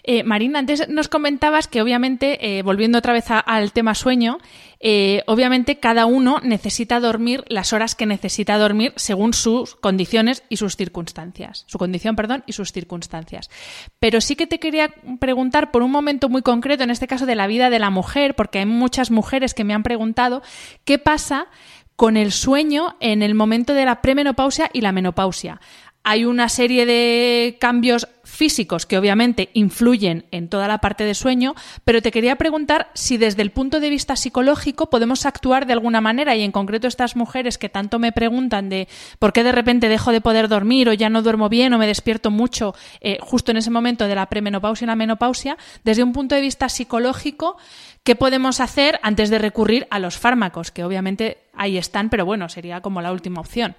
Eh, 0.09 0.23
Marina, 0.23 0.61
antes 0.61 0.89
nos 0.89 1.09
comentabas 1.09 1.67
que 1.67 1.83
obviamente, 1.83 2.59
eh, 2.59 2.63
volviendo 2.63 2.99
otra 2.99 3.13
vez 3.13 3.25
al 3.29 3.73
tema 3.73 3.97
sueño, 3.97 4.39
eh, 4.79 5.25
obviamente 5.27 5.81
cada 5.81 6.07
uno 6.07 6.39
necesita 6.45 7.01
dormir 7.01 7.45
las 7.49 7.73
horas 7.73 7.97
que 7.97 8.07
necesita 8.07 8.57
dormir 8.57 8.93
según 8.95 9.35
sus 9.35 9.75
condiciones 9.75 10.45
y 10.49 10.59
sus 10.59 10.77
circunstancias. 10.77 11.65
Su 11.67 11.79
condición, 11.79 12.15
perdón, 12.15 12.45
y 12.47 12.53
sus 12.53 12.71
circunstancias. 12.71 13.51
Pero 13.99 14.21
sí 14.21 14.37
que 14.37 14.47
te 14.47 14.61
quería 14.61 14.95
preguntar 15.19 15.73
por 15.73 15.83
un 15.83 15.91
momento 15.91 16.29
muy 16.29 16.43
concreto, 16.43 16.85
en 16.85 16.91
este 16.91 17.09
caso 17.09 17.27
de 17.27 17.35
la 17.35 17.49
vida 17.49 17.69
de 17.69 17.81
la 17.81 17.91
mujer, 17.91 18.37
porque 18.37 18.61
hay 18.61 18.67
muchas 18.67 19.11
mujeres 19.11 19.55
que 19.55 19.65
me 19.65 19.75
han 19.75 19.83
preguntado 19.83 20.41
qué 20.85 20.99
pasa 21.01 21.49
con 21.97 22.17
el 22.17 22.31
sueño 22.31 22.95
en 23.01 23.23
el 23.23 23.35
momento 23.35 23.73
de 23.73 23.87
la 23.87 24.03
premenopausia 24.03 24.71
y 24.73 24.83
la 24.83 24.93
menopausia 24.93 25.61
hay 26.09 26.25
una 26.25 26.49
serie 26.49 26.87
de 26.87 27.57
cambios 27.59 28.07
físicos 28.23 28.87
que 28.87 28.97
obviamente 28.97 29.51
influyen 29.55 30.25
en 30.31 30.49
toda 30.49 30.69
la 30.69 30.79
parte 30.79 31.03
de 31.03 31.15
sueño, 31.15 31.57
pero 31.85 32.01
te 32.01 32.13
quería 32.13 32.37
preguntar 32.37 32.91
si 32.95 33.17
desde 33.17 33.43
el 33.43 33.51
punto 33.51 33.81
de 33.81 33.91
vista 33.91 34.15
psicológico 34.15 34.89
podemos 34.89 35.27
actuar 35.27 35.67
de 35.67 35.73
alguna 35.73 36.01
manera 36.01 36.37
y 36.37 36.43
en 36.43 36.53
concreto 36.53 36.87
estas 36.87 37.17
mujeres 37.17 37.59
que 37.59 37.69
tanto 37.69 37.99
me 37.99 38.13
preguntan 38.13 38.69
de 38.69 38.87
por 39.19 39.33
qué 39.33 39.43
de 39.43 39.51
repente 39.51 39.89
dejo 39.89 40.13
de 40.13 40.21
poder 40.21 40.47
dormir 40.47 40.89
o 40.89 40.93
ya 40.93 41.09
no 41.09 41.23
duermo 41.23 41.49
bien 41.49 41.75
o 41.75 41.79
me 41.79 41.89
despierto 41.89 42.31
mucho 42.31 42.77
eh, 43.01 43.19
justo 43.21 43.51
en 43.51 43.57
ese 43.57 43.73
momento 43.73 44.07
de 44.07 44.15
la 44.15 44.27
premenopausia 44.27 44.85
y 44.85 44.87
la 44.87 44.95
menopausia, 44.95 45.59
desde 45.83 46.05
un 46.05 46.13
punto 46.13 46.37
de 46.37 46.41
vista 46.41 46.69
psicológico, 46.69 47.57
¿qué 48.05 48.15
podemos 48.15 48.61
hacer 48.61 49.01
antes 49.03 49.29
de 49.29 49.41
recurrir 49.41 49.89
a 49.91 49.99
los 49.99 50.19
fármacos? 50.19 50.71
Que 50.71 50.85
obviamente 50.85 51.39
ahí 51.53 51.77
están, 51.77 52.11
pero 52.11 52.25
bueno, 52.25 52.49
sería 52.49 52.81
como 52.81 53.03
la 53.03 53.11
última 53.11 53.41
opción 53.41 53.75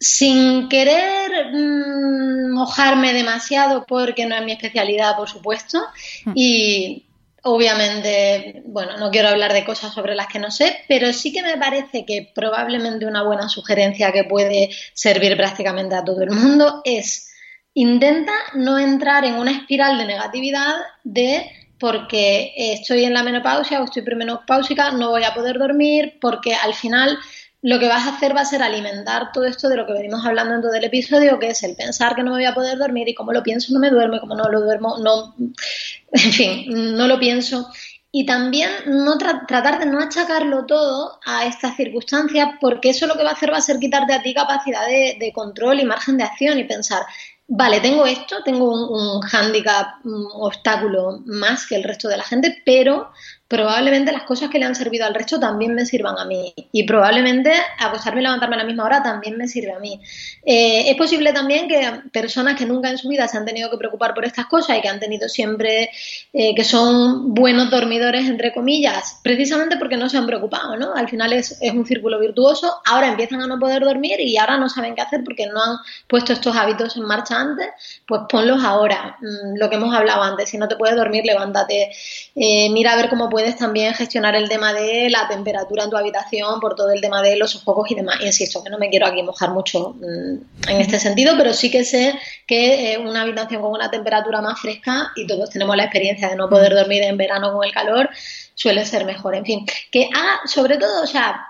sin 0.00 0.68
querer 0.68 1.52
mm, 1.52 2.52
mojarme 2.52 3.12
demasiado 3.12 3.84
porque 3.86 4.26
no 4.26 4.36
es 4.36 4.44
mi 4.44 4.52
especialidad, 4.52 5.16
por 5.16 5.28
supuesto, 5.28 5.80
mm. 6.24 6.32
y 6.34 7.04
obviamente, 7.42 8.62
bueno, 8.66 8.96
no 8.96 9.10
quiero 9.10 9.28
hablar 9.28 9.52
de 9.52 9.64
cosas 9.64 9.92
sobre 9.92 10.14
las 10.14 10.26
que 10.26 10.38
no 10.38 10.50
sé, 10.50 10.80
pero 10.88 11.12
sí 11.12 11.32
que 11.32 11.42
me 11.42 11.56
parece 11.56 12.04
que 12.04 12.30
probablemente 12.34 13.06
una 13.06 13.22
buena 13.22 13.48
sugerencia 13.48 14.12
que 14.12 14.24
puede 14.24 14.70
servir 14.92 15.36
prácticamente 15.36 15.94
a 15.94 16.04
todo 16.04 16.22
el 16.22 16.30
mundo 16.30 16.82
es 16.84 17.28
intenta 17.74 18.32
no 18.54 18.78
entrar 18.78 19.24
en 19.24 19.34
una 19.34 19.52
espiral 19.52 19.98
de 19.98 20.06
negatividad 20.06 20.74
de 21.04 21.48
porque 21.78 22.52
estoy 22.56 23.04
en 23.04 23.14
la 23.14 23.22
menopausia 23.22 23.80
o 23.80 23.84
estoy 23.84 24.02
premenopáusica, 24.02 24.90
no 24.90 25.10
voy 25.10 25.22
a 25.22 25.32
poder 25.32 25.58
dormir, 25.58 26.18
porque 26.20 26.54
al 26.54 26.74
final 26.74 27.16
lo 27.62 27.78
que 27.78 27.88
vas 27.88 28.06
a 28.06 28.16
hacer 28.16 28.36
va 28.36 28.42
a 28.42 28.44
ser 28.44 28.62
alimentar 28.62 29.32
todo 29.32 29.44
esto 29.44 29.68
de 29.68 29.76
lo 29.76 29.86
que 29.86 29.92
venimos 29.92 30.24
hablando 30.24 30.54
en 30.54 30.62
todo 30.62 30.74
el 30.74 30.84
episodio, 30.84 31.38
que 31.38 31.48
es 31.48 31.62
el 31.64 31.74
pensar 31.74 32.14
que 32.14 32.22
no 32.22 32.30
me 32.30 32.38
voy 32.38 32.44
a 32.44 32.54
poder 32.54 32.78
dormir 32.78 33.08
y 33.08 33.14
como 33.14 33.32
lo 33.32 33.42
pienso 33.42 33.72
no 33.72 33.80
me 33.80 33.90
duerme, 33.90 34.20
como 34.20 34.36
no 34.36 34.48
lo 34.48 34.60
duermo, 34.60 34.96
no, 34.98 35.34
en 36.12 36.32
fin, 36.32 36.96
no 36.96 37.08
lo 37.08 37.18
pienso. 37.18 37.68
Y 38.10 38.24
también 38.24 38.70
no 38.86 39.18
tratar 39.18 39.78
de 39.78 39.86
no 39.86 40.00
achacarlo 40.00 40.64
todo 40.64 41.18
a 41.26 41.44
estas 41.44 41.76
circunstancias, 41.76 42.48
porque 42.60 42.90
eso 42.90 43.06
lo 43.06 43.16
que 43.16 43.22
va 43.22 43.30
a 43.30 43.34
hacer 43.34 43.52
va 43.52 43.58
a 43.58 43.62
ser 43.62 43.78
quitarte 43.78 44.14
a 44.14 44.22
ti 44.22 44.32
capacidad 44.32 44.86
de, 44.86 45.30
control 45.34 45.80
y 45.80 45.84
margen 45.84 46.16
de 46.16 46.24
acción 46.24 46.58
y 46.58 46.64
pensar, 46.64 47.02
vale, 47.48 47.80
tengo 47.80 48.06
esto, 48.06 48.42
tengo 48.44 48.72
un, 48.72 49.16
un 49.16 49.20
hándicap, 49.20 50.06
un 50.06 50.26
obstáculo 50.32 51.20
más 51.26 51.66
que 51.66 51.76
el 51.76 51.84
resto 51.84 52.08
de 52.08 52.16
la 52.16 52.24
gente, 52.24 52.62
pero 52.64 53.10
probablemente 53.48 54.12
las 54.12 54.24
cosas 54.24 54.50
que 54.50 54.58
le 54.58 54.66
han 54.66 54.74
servido 54.74 55.06
al 55.06 55.14
resto 55.14 55.40
también 55.40 55.74
me 55.74 55.86
sirvan 55.86 56.18
a 56.18 56.26
mí. 56.26 56.54
Y 56.70 56.82
probablemente 56.82 57.50
acostarme 57.78 58.20
y 58.20 58.24
levantarme 58.24 58.56
a 58.56 58.58
la 58.58 58.64
misma 58.64 58.84
hora 58.84 59.02
también 59.02 59.38
me 59.38 59.48
sirve 59.48 59.72
a 59.72 59.78
mí. 59.78 59.98
Eh, 60.44 60.90
es 60.90 60.96
posible 60.96 61.32
también 61.32 61.66
que 61.66 62.02
personas 62.12 62.56
que 62.56 62.66
nunca 62.66 62.90
en 62.90 62.98
su 62.98 63.08
vida 63.08 63.26
se 63.26 63.38
han 63.38 63.46
tenido 63.46 63.70
que 63.70 63.78
preocupar 63.78 64.12
por 64.12 64.26
estas 64.26 64.46
cosas 64.46 64.76
y 64.76 64.82
que 64.82 64.88
han 64.88 65.00
tenido 65.00 65.30
siempre, 65.30 65.90
eh, 66.34 66.54
que 66.54 66.62
son 66.62 67.32
buenos 67.32 67.70
dormidores, 67.70 68.28
entre 68.28 68.52
comillas, 68.52 69.18
precisamente 69.22 69.78
porque 69.78 69.96
no 69.96 70.10
se 70.10 70.18
han 70.18 70.26
preocupado, 70.26 70.76
¿no? 70.76 70.94
Al 70.94 71.08
final 71.08 71.32
es, 71.32 71.58
un 71.72 71.86
círculo 71.86 72.20
virtuoso, 72.20 72.82
ahora 72.84 73.08
empiezan 73.08 73.40
a 73.40 73.46
no 73.46 73.58
poder 73.58 73.82
dormir 73.82 74.20
y 74.20 74.36
ahora 74.36 74.58
no 74.58 74.68
saben 74.68 74.94
qué 74.94 75.00
hacer 75.00 75.24
porque 75.24 75.46
no 75.46 75.62
han 75.62 75.78
puesto 76.06 76.34
estos 76.34 76.54
hábitos 76.54 76.96
en 76.96 77.04
marcha 77.04 77.40
antes, 77.40 77.68
pues 78.06 78.22
ponlos 78.28 78.62
ahora. 78.62 79.16
Mm, 79.22 79.56
lo 79.58 79.70
que 79.70 79.76
hemos 79.76 79.94
hablado 79.94 80.22
antes, 80.22 80.50
si 80.50 80.58
no 80.58 80.68
te 80.68 80.76
puedes 80.76 80.96
dormir, 80.96 81.24
levántate, 81.24 81.90
eh, 82.36 82.68
mira 82.70 82.92
a 82.92 82.96
ver 82.96 83.08
cómo 83.08 83.28
puedes 83.28 83.37
puedes 83.38 83.56
también 83.56 83.94
gestionar 83.94 84.34
el 84.34 84.48
tema 84.48 84.72
de 84.72 85.08
la 85.10 85.28
temperatura 85.28 85.84
en 85.84 85.90
tu 85.90 85.96
habitación 85.96 86.58
por 86.58 86.74
todo 86.74 86.90
el 86.90 87.00
tema 87.00 87.22
de 87.22 87.36
los 87.36 87.62
focos 87.62 87.88
y 87.88 87.94
demás. 87.94 88.16
Insisto, 88.20 88.64
que 88.64 88.68
no 88.68 88.78
me 88.78 88.90
quiero 88.90 89.06
aquí 89.06 89.22
mojar 89.22 89.52
mucho 89.52 89.90
mm, 89.90 90.68
en 90.68 90.80
este 90.80 90.98
sentido, 90.98 91.34
pero 91.38 91.52
sí 91.52 91.70
que 91.70 91.84
sé 91.84 92.18
que 92.48 92.94
eh, 92.94 92.98
una 92.98 93.22
habitación 93.22 93.62
con 93.62 93.70
una 93.70 93.92
temperatura 93.92 94.40
más 94.40 94.60
fresca, 94.60 95.12
y 95.14 95.24
todos 95.24 95.50
tenemos 95.50 95.76
la 95.76 95.84
experiencia 95.84 96.28
de 96.28 96.34
no 96.34 96.48
poder 96.48 96.74
dormir 96.74 97.04
en 97.04 97.16
verano 97.16 97.52
con 97.52 97.64
el 97.64 97.70
calor, 97.70 98.10
suele 98.56 98.84
ser 98.84 99.04
mejor. 99.04 99.36
En 99.36 99.44
fin, 99.44 99.64
que 99.92 100.10
haga, 100.12 100.40
sobre 100.46 100.76
todo, 100.76 101.04
o 101.04 101.06
sea, 101.06 101.47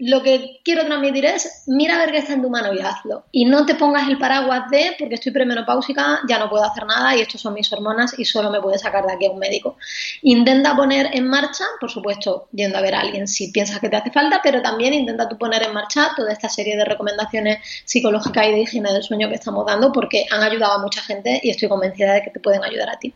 lo 0.00 0.22
que 0.22 0.60
quiero 0.64 0.84
transmitir 0.86 1.26
es, 1.26 1.64
mira 1.66 1.96
a 1.96 1.98
ver 1.98 2.10
qué 2.10 2.18
está 2.18 2.32
en 2.32 2.40
tu 2.40 2.48
mano 2.48 2.72
y 2.72 2.80
hazlo. 2.80 3.24
Y 3.32 3.44
no 3.44 3.66
te 3.66 3.74
pongas 3.74 4.08
el 4.08 4.16
paraguas 4.18 4.70
de, 4.70 4.96
porque 4.98 5.16
estoy 5.16 5.30
premenopáusica, 5.30 6.20
ya 6.26 6.38
no 6.38 6.48
puedo 6.48 6.64
hacer 6.64 6.86
nada 6.86 7.14
y 7.14 7.20
estos 7.20 7.42
son 7.42 7.52
mis 7.52 7.70
hormonas 7.70 8.18
y 8.18 8.24
solo 8.24 8.50
me 8.50 8.60
puede 8.60 8.78
sacar 8.78 9.04
de 9.06 9.12
aquí 9.12 9.26
a 9.26 9.30
un 9.30 9.38
médico. 9.38 9.76
Intenta 10.22 10.74
poner 10.74 11.10
en 11.12 11.28
marcha, 11.28 11.64
por 11.78 11.90
supuesto, 11.90 12.48
yendo 12.52 12.78
a 12.78 12.80
ver 12.80 12.94
a 12.94 13.00
alguien 13.00 13.28
si 13.28 13.52
piensas 13.52 13.78
que 13.78 13.90
te 13.90 13.96
hace 13.96 14.10
falta, 14.10 14.40
pero 14.42 14.62
también 14.62 14.94
intenta 14.94 15.28
tú 15.28 15.36
poner 15.36 15.62
en 15.64 15.74
marcha 15.74 16.12
toda 16.16 16.32
esta 16.32 16.48
serie 16.48 16.76
de 16.76 16.84
recomendaciones 16.86 17.58
psicológicas 17.84 18.46
y 18.46 18.52
de 18.52 18.60
higiene 18.60 18.92
del 18.92 19.02
sueño 19.02 19.28
que 19.28 19.34
estamos 19.34 19.66
dando, 19.66 19.92
porque 19.92 20.24
han 20.30 20.42
ayudado 20.42 20.72
a 20.72 20.78
mucha 20.78 21.02
gente 21.02 21.40
y 21.42 21.50
estoy 21.50 21.68
convencida 21.68 22.14
de 22.14 22.22
que 22.22 22.30
te 22.30 22.40
pueden 22.40 22.64
ayudar 22.64 22.88
a 22.88 22.98
ti. 22.98 23.12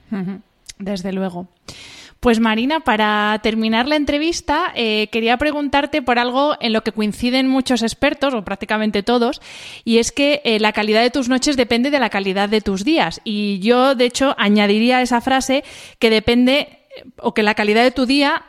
Desde 0.79 1.13
luego. 1.13 1.47
Pues 2.25 2.41
Marina, 2.41 2.81
para 2.81 3.39
terminar 3.43 3.87
la 3.87 3.97
entrevista, 3.97 4.73
eh, 4.75 5.09
quería 5.13 5.37
preguntarte 5.37 6.01
por 6.01 6.19
algo 6.19 6.57
en 6.59 6.73
lo 6.73 6.83
que 6.83 6.93
coinciden 6.93 7.49
muchos 7.49 7.83
expertos, 7.83 8.33
o 8.33 8.43
prácticamente 8.43 9.03
todos, 9.03 9.43
y 9.85 9.99
es 9.99 10.11
que 10.11 10.41
eh, 10.43 10.59
la 10.59 10.73
calidad 10.73 11.03
de 11.03 11.11
tus 11.11 11.29
noches 11.29 11.59
depende 11.59 11.91
de 11.91 11.99
la 11.99 12.09
calidad 12.09 12.49
de 12.49 12.63
tus 12.63 12.83
días. 12.83 13.21
Y 13.25 13.59
yo, 13.59 13.95
de 13.95 14.07
hecho, 14.07 14.35
añadiría 14.39 15.03
esa 15.03 15.21
frase 15.21 15.65
que 15.99 16.09
depende, 16.09 16.79
o 17.19 17.35
que 17.35 17.43
la 17.43 17.55
calidad 17.55 17.83
de 17.83 17.91
tu 17.91 18.07
día 18.07 18.43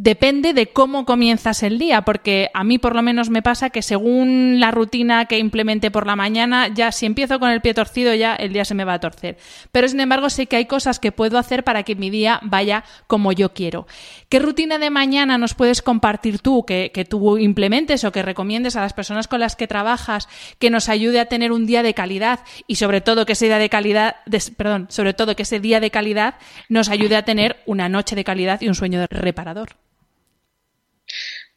depende 0.00 0.52
de 0.52 0.68
cómo 0.68 1.04
comienzas 1.04 1.64
el 1.64 1.76
día, 1.76 2.02
porque 2.02 2.50
a 2.54 2.62
mí 2.62 2.78
por 2.78 2.94
lo 2.94 3.02
menos 3.02 3.30
me 3.30 3.42
pasa 3.42 3.70
que 3.70 3.82
según 3.82 4.60
la 4.60 4.70
rutina 4.70 5.24
que 5.24 5.38
implemente 5.38 5.90
por 5.90 6.06
la 6.06 6.14
mañana, 6.14 6.68
ya 6.68 6.92
si 6.92 7.04
empiezo 7.04 7.40
con 7.40 7.50
el 7.50 7.60
pie 7.60 7.74
torcido 7.74 8.14
ya 8.14 8.36
el 8.36 8.52
día 8.52 8.64
se 8.64 8.76
me 8.76 8.84
va 8.84 8.94
a 8.94 9.00
torcer. 9.00 9.38
Pero 9.72 9.88
sin 9.88 9.98
embargo 9.98 10.30
sé 10.30 10.46
que 10.46 10.54
hay 10.54 10.66
cosas 10.66 11.00
que 11.00 11.10
puedo 11.10 11.36
hacer 11.36 11.64
para 11.64 11.82
que 11.82 11.96
mi 11.96 12.10
día 12.10 12.38
vaya 12.44 12.84
como 13.08 13.32
yo 13.32 13.52
quiero. 13.52 13.88
¿Qué 14.28 14.38
rutina 14.38 14.78
de 14.78 14.90
mañana 14.90 15.36
nos 15.36 15.54
puedes 15.54 15.82
compartir 15.82 16.38
tú, 16.38 16.64
que, 16.64 16.90
tú 17.10 17.36
implementes 17.36 18.04
o 18.04 18.12
que 18.12 18.22
recomiendes 18.22 18.76
a 18.76 18.82
las 18.82 18.92
personas 18.92 19.26
con 19.26 19.40
las 19.40 19.56
que 19.56 19.66
trabajas, 19.66 20.28
que 20.60 20.70
nos 20.70 20.88
ayude 20.88 21.18
a 21.18 21.26
tener 21.26 21.50
un 21.50 21.66
día 21.66 21.82
de 21.82 21.94
calidad 21.94 22.38
y 22.68 22.76
sobre 22.76 23.00
todo 23.00 23.26
que 23.26 23.32
ese 23.32 23.46
día 23.46 23.58
de 23.58 23.68
calidad, 23.68 24.16
perdón, 24.56 24.86
sobre 24.90 25.12
todo 25.12 25.34
que 25.34 25.42
ese 25.42 25.58
día 25.58 25.80
de 25.80 25.90
calidad 25.90 26.36
nos 26.68 26.88
ayude 26.88 27.16
a 27.16 27.24
tener 27.24 27.56
una 27.66 27.88
noche 27.88 28.14
de 28.14 28.22
calidad 28.22 28.60
y 28.60 28.68
un 28.68 28.76
sueño 28.76 29.04
reparador? 29.10 29.70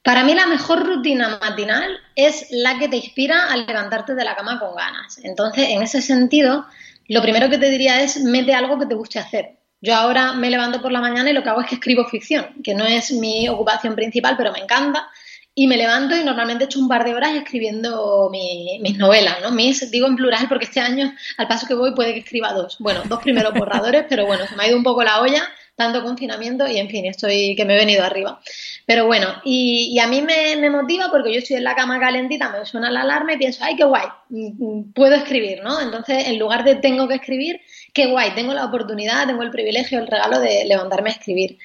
Para 0.04 0.24
mí 0.24 0.34
la 0.34 0.47
mejor 0.47 0.86
rutina 0.86 1.38
matinal 1.39 1.99
es 2.16 2.47
la 2.49 2.80
que 2.80 2.88
te 2.88 2.97
inspira 2.97 3.52
a 3.52 3.58
levantarte 3.58 4.16
de 4.16 4.24
la 4.24 4.36
cama 4.36 4.60
con 4.60 4.76
ganas. 4.76 5.20
Entonces, 5.24 5.70
en 5.70 5.84
ese 5.84 6.02
sentido, 6.02 6.66
lo 7.08 7.22
primero 7.22 7.49
que 7.49 7.60
te 7.60 7.70
diría 7.70 8.02
es 8.02 8.20
mete 8.22 8.54
algo 8.56 8.80
que 8.80 8.88
te 8.88 8.95
guste 8.95 9.20
hacer. 9.20 9.58
Yo 9.80 9.95
ahora 9.95 10.34
me 10.34 10.49
levanto 10.49 10.82
por 10.82 10.91
la 10.91 11.02
mañana 11.02 11.30
y 11.30 11.34
lo 11.34 11.43
que 11.43 11.49
hago 11.49 11.62
es 11.62 11.68
que 11.68 11.76
escribo 11.76 12.06
ficción, 12.06 12.45
que 12.64 12.74
no 12.74 12.86
es 12.86 13.12
mi 13.12 13.47
ocupación 13.47 13.95
principal, 13.95 14.36
pero 14.38 14.52
me 14.52 14.60
encanta. 14.60 15.08
Y 15.54 15.68
me 15.68 15.76
levanto 15.76 16.16
y 16.16 16.24
normalmente 16.24 16.64
echo 16.64 16.80
un 16.80 16.88
par 16.88 17.04
de 17.04 17.14
horas 17.14 17.36
escribiendo 17.36 18.30
mis 18.32 18.97
novelas, 18.97 19.38
¿no? 19.41 19.52
Mis, 19.52 19.91
digo 19.91 20.08
en 20.08 20.16
plural 20.16 20.47
porque 20.47 20.66
este 20.66 20.80
año, 20.80 21.14
al 21.38 21.47
paso 21.47 21.68
que 21.68 21.74
voy, 21.74 21.93
puede 21.93 22.14
que 22.14 22.22
escriba 22.22 22.54
dos. 22.54 22.78
Bueno, 22.80 23.02
dos 23.06 23.22
primeros 23.22 23.54
borradores, 23.54 24.06
pero 24.10 24.26
bueno, 24.26 24.47
se 24.47 24.56
me 24.56 24.64
ha 24.64 24.68
ido 24.68 24.78
un 24.78 24.84
poco 24.84 25.04
la 25.04 25.20
olla 25.20 25.43
tanto 25.76 26.03
confinamiento 26.03 26.67
y 26.67 26.78
en 26.78 26.89
fin, 26.89 27.05
estoy 27.05 27.55
que 27.55 27.65
me 27.65 27.76
he 27.76 27.78
venido 27.78 28.03
arriba. 28.03 28.39
Pero 28.86 29.05
bueno, 29.05 29.28
y, 29.43 29.97
a 29.99 30.07
mí 30.07 30.22
me, 30.22 30.69
motiva 30.69 31.09
porque 31.09 31.34
yo 31.34 31.39
estoy 31.39 31.57
en 31.57 31.63
la 31.63 31.76
cama 31.76 31.99
calentita, 31.99 32.49
me 32.49 32.65
suena 32.65 32.91
la 32.91 33.01
alarma 33.01 33.34
y 33.34 33.38
pienso, 33.38 33.63
ay, 33.63 33.76
qué 33.76 33.84
guay, 33.84 34.07
mm, 34.30 34.63
mm, 34.63 34.93
puedo 34.93 35.15
escribir, 35.15 35.63
¿no? 35.63 35.82
Entonces, 35.82 36.28
en 36.28 36.39
lugar 36.39 36.63
de 36.63 36.76
tengo 36.76 37.07
que 37.07 37.15
escribir, 37.15 37.61
qué 37.93 38.07
guay, 38.07 38.32
tengo 38.36 38.53
la 38.53 38.65
oportunidad, 38.65 39.28
tengo 39.28 39.43
el 39.43 39.51
privilegio, 39.51 39.99
el 39.99 40.07
regalo 40.07 40.39
de 40.39 40.65
levantarme 40.65 41.09
a 41.09 41.13
escribir. 41.13 41.57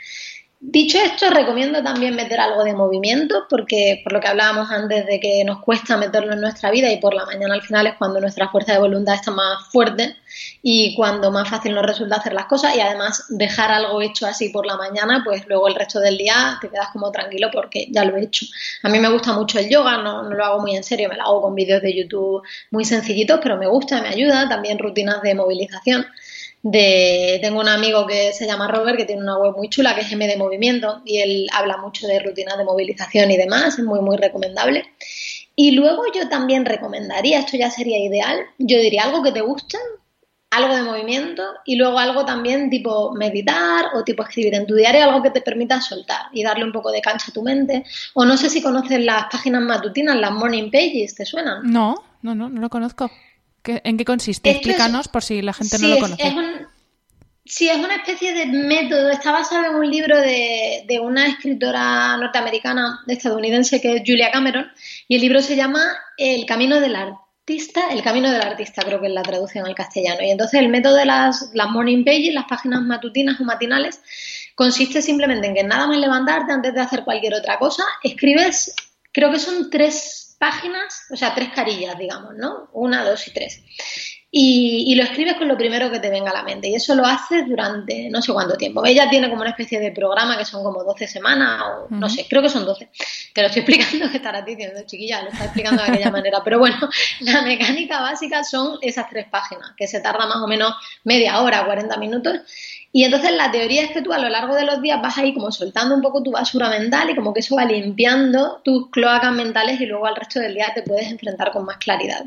Dicho 0.59 0.97
esto, 0.99 1.29
recomiendo 1.29 1.83
también 1.83 2.17
meter 2.17 2.41
algo 2.41 2.65
de 2.65 2.73
movimiento, 2.73 3.45
porque 3.51 4.01
por 4.03 4.15
lo 4.15 4.21
que 4.21 4.29
hablábamos 4.29 4.71
antes 4.71 5.05
de 5.05 5.21
que 5.21 5.45
nos 5.45 5.61
cuesta 5.61 5.99
meterlo 5.99 6.33
en 6.33 6.41
nuestra 6.41 6.71
vida 6.71 6.91
y 6.91 6.99
por 6.99 7.13
la 7.13 7.27
mañana 7.27 7.53
al 7.53 7.61
final 7.61 7.87
es 7.87 7.95
cuando 7.97 8.23
nuestra 8.23 8.49
fuerza 8.49 8.73
de 8.73 8.79
voluntad 8.79 9.15
está 9.17 9.31
más 9.31 9.69
fuerte 9.71 10.17
y 10.63 10.95
cuando 10.97 11.31
más 11.31 11.51
fácil 11.51 11.75
nos 11.75 11.85
resulta 11.85 12.17
hacer 12.17 12.33
las 12.33 12.47
cosas 12.47 12.75
y 12.75 12.81
además 12.81 13.27
dejar 13.29 13.71
algo 13.71 14.01
hecho 14.01 14.27
así 14.27 14.49
por 14.49 14.65
la 14.65 14.79
mañana, 14.79 15.21
pues 15.23 15.47
luego 15.47 15.69
el 15.69 15.75
resto 15.75 16.01
del 16.01 16.17
día 16.17 16.57
te 16.59 16.71
quedas 16.71 16.89
como 16.91 17.13
tranquilo 17.13 17.51
porque 17.53 17.89
ya 17.91 18.07
lo 18.07 18.17
he 18.17 18.25
hecho. 18.25 18.47
A 18.83 18.89
mí 18.89 18.99
me 18.99 19.11
gusta 19.11 19.35
mucho 19.35 19.59
el 19.59 19.69
yoga, 19.69 19.99
no, 19.99 20.23
no 20.23 20.35
lo 20.35 20.43
hago 20.43 20.61
muy 20.61 20.75
en 20.75 20.85
serio, 20.85 21.11
me 21.11 21.17
lo 21.17 21.23
hago 21.23 21.43
con 21.43 21.55
vídeos 21.55 21.83
de 21.83 21.95
YouTube 21.95 22.43
muy 22.71 22.87
sencillitos, 22.87 23.41
pero 23.43 23.59
me 23.59 23.67
gusta, 23.67 24.01
me 24.01 24.09
ayuda, 24.09 24.49
también 24.49 24.79
rutinas 24.79 25.21
de 25.21 25.35
movilización 25.35 26.07
tengo 26.73 27.61
un 27.61 27.69
amigo 27.69 28.07
que 28.07 28.33
se 28.33 28.47
llama 28.47 28.69
Robert 28.69 28.97
que 28.97 29.05
tiene 29.05 29.23
una 29.23 29.39
web 29.39 29.55
muy 29.57 29.69
chula 29.69 29.95
que 29.95 30.01
es 30.01 30.13
M 30.13 30.27
de 30.27 30.37
Movimiento 30.37 31.03
y 31.05 31.19
él 31.19 31.47
habla 31.53 31.77
mucho 31.77 32.07
de 32.07 32.19
rutinas 32.19 32.59
de 32.59 32.65
movilización 32.65 33.31
y 33.31 33.37
demás, 33.37 33.79
es 33.79 33.85
muy 33.85 34.01
muy 34.01 34.17
recomendable. 34.17 34.85
Y 35.55 35.71
luego 35.73 36.03
yo 36.15 36.29
también 36.29 36.65
recomendaría, 36.67 37.39
esto 37.39 37.57
ya 37.57 37.71
sería 37.71 37.99
ideal, 37.99 38.41
yo 38.59 38.79
diría 38.79 39.05
algo 39.05 39.23
que 39.23 39.33
te 39.33 39.41
guste, 39.41 39.79
algo 40.51 40.75
de 40.75 40.83
movimiento 40.83 41.43
y 41.65 41.77
luego 41.77 41.99
algo 41.99 42.25
también 42.25 42.71
tipo 42.71 43.13
meditar 43.15 43.87
o 43.95 44.05
tipo 44.05 44.23
escribir 44.23 44.55
en 44.55 44.67
tu 44.67 44.75
diario, 44.75 45.05
algo 45.05 45.23
que 45.23 45.31
te 45.31 45.41
permita 45.41 45.81
soltar 45.81 46.27
y 46.33 46.43
darle 46.43 46.65
un 46.65 46.73
poco 46.73 46.91
de 46.91 47.01
cancha 47.01 47.27
a 47.31 47.35
tu 47.35 47.43
mente. 47.43 47.85
O 48.15 48.25
no 48.25 48.37
sé 48.37 48.49
si 48.49 48.63
conoces 48.63 49.01
las 49.01 49.25
páginas 49.31 49.63
matutinas, 49.63 50.17
las 50.17 50.33
morning 50.33 50.71
pages, 50.71 51.15
¿te 51.15 51.25
suenan? 51.25 51.71
No, 51.71 52.03
no, 52.23 52.35
no, 52.35 52.49
no 52.49 52.61
lo 52.61 52.69
conozco. 52.69 53.11
¿En 53.67 53.97
qué 53.97 54.05
consiste? 54.05 54.51
Explícanos 54.51 55.09
por 55.09 55.23
si 55.23 55.43
la 55.43 55.53
gente 55.53 55.79
no 55.79 55.89
lo 55.89 55.99
conoce. 55.99 56.35
sí, 57.45 57.69
es 57.69 57.79
una 57.79 57.97
especie 57.97 58.33
de 58.33 58.47
método. 58.47 59.11
Está 59.11 59.33
basado 59.33 59.67
en 59.67 59.75
un 59.77 59.91
libro 59.91 60.21
de, 60.21 60.85
de, 60.87 61.01
una 61.01 61.27
escritora 61.27 62.17
norteamericana, 62.17 63.01
estadounidense, 63.07 63.81
que 63.81 63.97
es 63.97 64.03
Julia 64.07 64.31
Cameron, 64.31 64.67
y 65.09 65.17
el 65.17 65.21
libro 65.21 65.41
se 65.41 65.57
llama 65.57 65.83
El 66.17 66.47
camino 66.47 66.81
del 66.81 66.97
artista, 66.97 67.91
el 67.91 68.03
camino 68.03 68.31
del 68.31 68.43
artista, 68.43 68.83
creo 68.83 69.01
que 69.01 69.07
es 69.07 69.13
la 69.13 69.23
traducción 69.23 69.67
al 69.67 69.75
castellano. 69.75 70.23
Y 70.23 70.31
entonces 70.31 70.61
el 70.61 70.69
método 70.69 70.97
de 70.97 71.07
las, 71.07 71.51
las 71.55 71.71
morning 71.71 72.05
pages, 72.05 72.35
las 72.35 72.47
páginas 72.47 72.83
matutinas 72.83 73.41
o 73.41 73.45
matinales, 73.45 74.01
consiste 74.57 75.01
simplemente 75.03 75.47
en 75.47 75.55
que 75.55 75.63
nada 75.63 75.87
más 75.87 75.99
levantarte 75.99 76.53
antes 76.53 76.75
de 76.75 76.81
hacer 76.81 77.05
cualquier 77.05 77.35
otra 77.35 77.59
cosa, 77.59 77.85
escribes, 78.03 78.75
creo 79.13 79.31
que 79.31 79.39
son 79.39 79.71
tres 79.71 80.26
páginas, 80.39 81.07
o 81.11 81.17
sea, 81.17 81.35
tres 81.35 81.51
carillas, 81.51 81.99
digamos, 81.99 82.35
¿no? 82.37 82.69
Una, 82.73 83.05
dos 83.05 83.27
y 83.29 83.33
tres. 83.33 83.63
Y, 84.31 84.95
lo 84.97 85.05
escribes 85.05 85.35
con 85.37 85.49
lo 85.49 85.57
primero 85.57 85.91
que 85.91 85.99
te 85.99 86.11
venga 86.11 86.31
a 86.31 86.35
la 86.35 86.43
mente. 86.43 86.69
Y 86.69 86.75
eso 86.75 86.95
lo 86.95 87.07
haces 87.07 87.49
durante 87.49 88.11
no 88.11 88.21
sé 88.21 88.33
cuánto 88.35 88.57
tiempo. 88.57 88.85
Ella 88.85 89.09
tiene 89.09 89.31
como 89.31 89.41
una 89.41 89.51
especie 89.51 89.81
de 89.81 89.93
programa 89.93 90.37
que 90.37 90.45
son 90.45 90.63
como 90.63 90.85
12 90.85 91.07
semanas, 91.07 91.63
o 91.63 91.87
no 91.89 92.09
sé, 92.11 92.27
creo 92.29 92.43
que 92.43 92.51
son 92.51 92.67
12. 92.67 92.91
Te 93.33 93.41
lo 93.41 93.47
estoy 93.47 93.63
explicando 93.63 94.11
que 94.11 94.19
estará 94.19 94.43
diciendo, 94.43 94.83
chiquilla, 94.85 95.23
lo 95.23 95.31
está 95.31 95.45
explicando 95.45 95.83
de 95.83 95.89
aquella 95.91 96.11
manera. 96.11 96.43
Pero 96.45 96.59
bueno, 96.59 96.77
la 97.21 97.43
mecánica 97.43 98.03
básica 98.03 98.45
son 98.45 98.79
esas 98.83 99.09
tres 99.09 99.27
páginas, 99.31 99.73
que 99.75 99.87
se 99.87 100.01
tarda 100.01 100.27
más 100.27 100.43
o 100.43 100.47
menos 100.47 100.75
media 101.05 101.41
hora, 101.41 101.65
40 101.65 101.97
minutos 101.97 102.41
Y 102.97 103.05
entonces 103.05 103.33
la 103.33 103.51
teoría 103.51 103.83
es 103.83 103.91
que 103.91 104.01
tú 104.01 104.11
a 104.15 104.19
lo 104.19 104.31
largo 104.31 104.55
de 104.55 104.65
los 104.65 104.81
días 104.81 105.03
vas 105.03 105.19
ahí 105.19 105.35
como 105.35 105.53
soltando 105.53 105.95
un 105.95 106.01
poco 106.01 106.23
tu 106.23 106.31
basura 106.31 106.71
mental 106.71 107.11
y 107.11 107.15
como 107.15 107.35
que 107.35 107.41
eso 107.41 107.55
va 107.55 107.67
limpiando 107.67 108.63
tus 108.65 108.89
cloacas 108.89 109.35
mentales 109.35 109.79
y 109.83 109.85
luego 109.85 110.07
al 110.07 110.17
resto 110.17 110.41
del 110.41 110.55
día 110.55 110.73
te 110.75 110.81
puedes 110.81 111.11
enfrentar 111.11 111.53
con 111.53 111.67
más 111.67 111.77
claridad. 111.77 112.25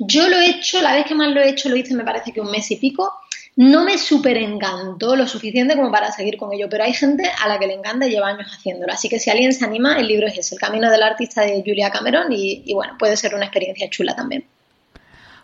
Yo 0.00 0.28
lo 0.28 0.36
he 0.40 0.50
hecho, 0.50 0.82
la 0.82 0.94
vez 0.94 1.06
que 1.06 1.14
más 1.14 1.28
lo 1.28 1.40
he 1.40 1.50
hecho 1.50 1.68
lo 1.68 1.76
hice 1.76 1.94
me 1.94 2.02
parece 2.02 2.32
que 2.32 2.40
un 2.40 2.50
mes 2.50 2.68
y 2.72 2.76
pico. 2.78 3.12
No 3.54 3.84
me 3.84 3.98
súper 3.98 4.36
encantó 4.36 5.14
lo 5.14 5.28
suficiente 5.28 5.76
como 5.76 5.92
para 5.92 6.10
seguir 6.10 6.38
con 6.38 6.52
ello, 6.52 6.66
pero 6.68 6.82
hay 6.82 6.92
gente 6.92 7.30
a 7.40 7.46
la 7.46 7.60
que 7.60 7.68
le 7.68 7.74
encanta 7.74 8.08
y 8.08 8.10
lleva 8.10 8.30
años 8.30 8.50
haciéndolo. 8.52 8.92
Así 8.92 9.08
que 9.08 9.20
si 9.20 9.30
alguien 9.30 9.52
se 9.52 9.64
anima, 9.64 9.96
el 9.96 10.08
libro 10.08 10.26
es 10.26 10.36
ese, 10.36 10.56
El 10.56 10.60
Camino 10.60 10.90
del 10.90 11.04
Artista 11.04 11.42
de 11.42 11.62
Julia 11.64 11.92
Cameron 11.92 12.32
y 12.32 12.74
bueno, 12.74 12.96
puede 12.98 13.16
ser 13.16 13.36
una 13.36 13.44
experiencia 13.44 13.88
chula 13.88 14.16
también. 14.16 14.44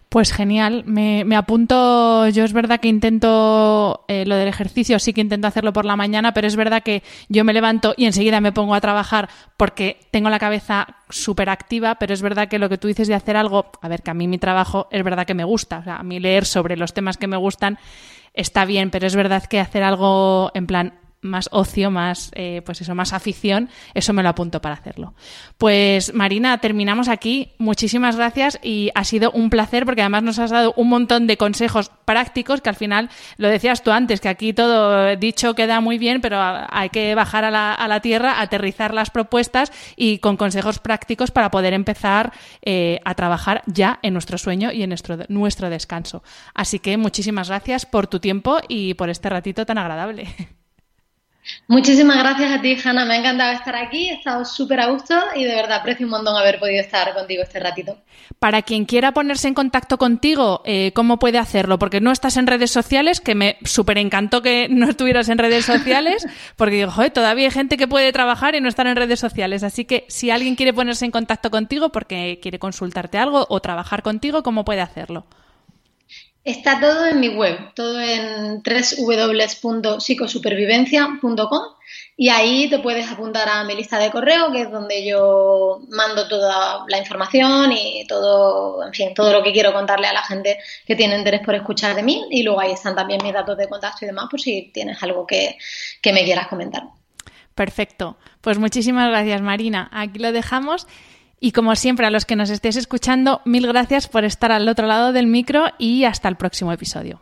Pues 0.08 0.32
genial, 0.32 0.84
me, 0.86 1.24
apunto, 1.36 2.28
yo 2.28 2.44
es 2.44 2.52
verdad 2.52 2.78
que 2.78 2.86
intento 2.86 4.04
eh, 4.06 4.24
lo 4.24 4.36
del 4.36 4.46
ejercicio, 4.46 5.00
sí 5.00 5.12
que 5.12 5.20
intento 5.20 5.48
hacerlo 5.48 5.72
por 5.72 5.84
la 5.84 5.96
mañana, 5.96 6.32
pero 6.32 6.46
es 6.46 6.54
verdad 6.54 6.84
que 6.84 7.02
yo 7.28 7.44
me 7.44 7.52
levanto 7.52 7.92
y 7.96 8.06
enseguida 8.06 8.40
me 8.40 8.52
pongo 8.52 8.74
a 8.74 8.80
trabajar 8.80 9.28
porque 9.56 9.98
tengo 10.12 10.30
la 10.30 10.38
cabeza 10.38 10.86
súper 11.10 11.50
activa, 11.50 11.96
pero 11.96 12.14
es 12.14 12.22
verdad 12.22 12.48
que 12.48 12.60
lo 12.60 12.68
que 12.68 12.78
tú 12.78 12.86
dices 12.86 13.08
de 13.08 13.14
hacer 13.14 13.36
algo, 13.36 13.66
a 13.82 13.88
ver, 13.88 14.02
que 14.02 14.12
a 14.12 14.14
mí 14.14 14.28
mi 14.28 14.38
trabajo 14.38 14.86
es 14.92 15.02
verdad 15.02 15.26
que 15.26 15.34
me 15.34 15.44
gusta, 15.44 15.78
o 15.78 15.82
sea, 15.82 15.96
a 15.96 16.02
mí 16.04 16.20
leer 16.20 16.46
sobre 16.46 16.76
los 16.76 16.94
temas 16.94 17.16
que 17.16 17.26
me 17.26 17.36
gustan 17.36 17.78
está 18.32 18.64
bien, 18.64 18.90
pero 18.90 19.08
es 19.08 19.16
verdad 19.16 19.44
que 19.44 19.58
hacer 19.58 19.82
algo 19.82 20.52
en 20.54 20.66
plan 20.68 20.94
más 21.26 21.48
ocio, 21.52 21.90
más, 21.90 22.30
eh, 22.34 22.62
pues 22.64 22.80
eso, 22.80 22.94
más 22.94 23.12
afición, 23.12 23.68
eso 23.94 24.12
me 24.12 24.22
lo 24.22 24.28
apunto 24.28 24.60
para 24.60 24.74
hacerlo. 24.74 25.14
Pues 25.58 26.14
Marina, 26.14 26.58
terminamos 26.58 27.08
aquí. 27.08 27.52
Muchísimas 27.58 28.16
gracias 28.16 28.58
y 28.62 28.90
ha 28.94 29.04
sido 29.04 29.30
un 29.30 29.50
placer 29.50 29.84
porque 29.84 30.02
además 30.02 30.22
nos 30.22 30.38
has 30.38 30.50
dado 30.50 30.72
un 30.76 30.88
montón 30.88 31.26
de 31.26 31.36
consejos 31.36 31.90
prácticos 32.04 32.60
que 32.60 32.68
al 32.68 32.76
final, 32.76 33.10
lo 33.36 33.48
decías 33.48 33.82
tú 33.82 33.90
antes, 33.90 34.20
que 34.20 34.28
aquí 34.28 34.52
todo 34.52 35.16
dicho 35.16 35.54
queda 35.54 35.80
muy 35.80 35.98
bien, 35.98 36.20
pero 36.20 36.38
hay 36.40 36.88
que 36.90 37.14
bajar 37.14 37.44
a 37.44 37.50
la, 37.50 38.00
tierra, 38.00 38.40
aterrizar 38.40 38.94
las 38.94 39.10
propuestas 39.10 39.72
y 39.96 40.18
con 40.18 40.36
consejos 40.36 40.78
prácticos 40.78 41.30
para 41.30 41.50
poder 41.50 41.72
empezar 41.72 42.32
eh, 42.62 43.00
a 43.04 43.14
trabajar 43.14 43.62
ya 43.66 43.98
en 44.02 44.12
nuestro 44.12 44.38
sueño 44.38 44.72
y 44.72 44.82
en 44.82 44.94
nuestro 45.28 45.70
descanso. 45.70 46.22
Así 46.54 46.78
que 46.78 46.96
muchísimas 46.96 47.48
gracias 47.48 47.86
por 47.86 48.06
tu 48.06 48.20
tiempo 48.20 48.58
y 48.68 48.94
por 48.94 49.10
este 49.10 49.28
ratito 49.28 49.66
tan 49.66 49.78
agradable. 49.78 50.26
Muchísimas 51.68 52.18
gracias 52.18 52.52
a 52.52 52.60
ti, 52.60 52.76
Hanna. 52.82 53.04
Me 53.04 53.14
ha 53.14 53.18
encantado 53.18 53.52
estar 53.52 53.74
aquí, 53.74 54.10
he 54.10 54.14
estado 54.14 54.44
súper 54.44 54.80
a 54.80 54.86
gusto 54.86 55.14
y 55.34 55.44
de 55.44 55.54
verdad 55.54 55.78
aprecio 55.78 56.06
un 56.06 56.10
montón 56.10 56.36
haber 56.36 56.58
podido 56.60 56.80
estar 56.80 57.12
contigo 57.14 57.42
este 57.42 57.58
ratito. 57.58 57.98
Para 58.38 58.62
quien 58.62 58.84
quiera 58.84 59.12
ponerse 59.12 59.48
en 59.48 59.54
contacto 59.54 59.98
contigo, 59.98 60.62
eh, 60.64 60.92
¿cómo 60.94 61.18
puede 61.18 61.38
hacerlo? 61.38 61.78
Porque 61.78 62.00
no 62.00 62.12
estás 62.12 62.36
en 62.36 62.46
redes 62.46 62.70
sociales, 62.70 63.20
que 63.20 63.34
me 63.34 63.58
súper 63.64 63.98
encantó 63.98 64.42
que 64.42 64.68
no 64.70 64.88
estuvieras 64.88 65.28
en 65.28 65.38
redes 65.38 65.64
sociales, 65.64 66.26
porque 66.56 66.76
digo, 66.76 66.90
joder, 66.90 67.10
todavía 67.10 67.46
hay 67.46 67.52
gente 67.52 67.76
que 67.76 67.88
puede 67.88 68.12
trabajar 68.12 68.54
y 68.54 68.60
no 68.60 68.68
estar 68.68 68.86
en 68.86 68.96
redes 68.96 69.18
sociales. 69.18 69.62
Así 69.62 69.84
que 69.84 70.04
si 70.08 70.30
alguien 70.30 70.54
quiere 70.54 70.72
ponerse 70.72 71.04
en 71.04 71.10
contacto 71.10 71.50
contigo 71.50 71.90
porque 71.90 72.38
quiere 72.40 72.58
consultarte 72.58 73.18
algo 73.18 73.46
o 73.48 73.60
trabajar 73.60 74.02
contigo, 74.02 74.42
¿cómo 74.42 74.64
puede 74.64 74.80
hacerlo? 74.80 75.26
Está 76.46 76.78
todo 76.78 77.06
en 77.06 77.18
mi 77.18 77.30
web, 77.30 77.74
todo 77.74 78.00
en 78.00 78.62
www.psicosupervivencia.com 78.62 81.62
y 82.16 82.28
ahí 82.28 82.70
te 82.70 82.78
puedes 82.78 83.10
apuntar 83.10 83.48
a 83.48 83.64
mi 83.64 83.74
lista 83.74 83.98
de 83.98 84.12
correo, 84.12 84.52
que 84.52 84.60
es 84.60 84.70
donde 84.70 85.04
yo 85.04 85.80
mando 85.88 86.28
toda 86.28 86.84
la 86.86 86.98
información 86.98 87.72
y 87.72 88.06
todo, 88.06 88.86
en 88.86 88.92
fin, 88.92 89.12
todo 89.12 89.32
lo 89.32 89.42
que 89.42 89.52
quiero 89.52 89.72
contarle 89.72 90.06
a 90.06 90.12
la 90.12 90.22
gente 90.22 90.60
que 90.86 90.94
tiene 90.94 91.18
interés 91.18 91.40
por 91.44 91.56
escuchar 91.56 91.96
de 91.96 92.04
mí. 92.04 92.24
Y 92.30 92.44
luego 92.44 92.60
ahí 92.60 92.70
están 92.70 92.94
también 92.94 93.18
mis 93.24 93.34
datos 93.34 93.58
de 93.58 93.68
contacto 93.68 94.04
y 94.04 94.06
demás, 94.06 94.28
por 94.30 94.40
si 94.40 94.70
tienes 94.72 95.02
algo 95.02 95.26
que, 95.26 95.58
que 96.00 96.12
me 96.12 96.22
quieras 96.22 96.46
comentar. 96.46 96.84
Perfecto. 97.56 98.18
Pues 98.40 98.56
muchísimas 98.56 99.10
gracias, 99.10 99.42
Marina. 99.42 99.90
Aquí 99.92 100.20
lo 100.20 100.30
dejamos. 100.30 100.86
Y 101.38 101.52
como 101.52 101.76
siempre, 101.76 102.06
a 102.06 102.10
los 102.10 102.24
que 102.24 102.36
nos 102.36 102.50
estéis 102.50 102.76
escuchando, 102.76 103.42
mil 103.44 103.66
gracias 103.66 104.08
por 104.08 104.24
estar 104.24 104.52
al 104.52 104.68
otro 104.68 104.86
lado 104.86 105.12
del 105.12 105.26
micro 105.26 105.66
y 105.78 106.04
hasta 106.04 106.28
el 106.28 106.36
próximo 106.36 106.72
episodio. 106.72 107.20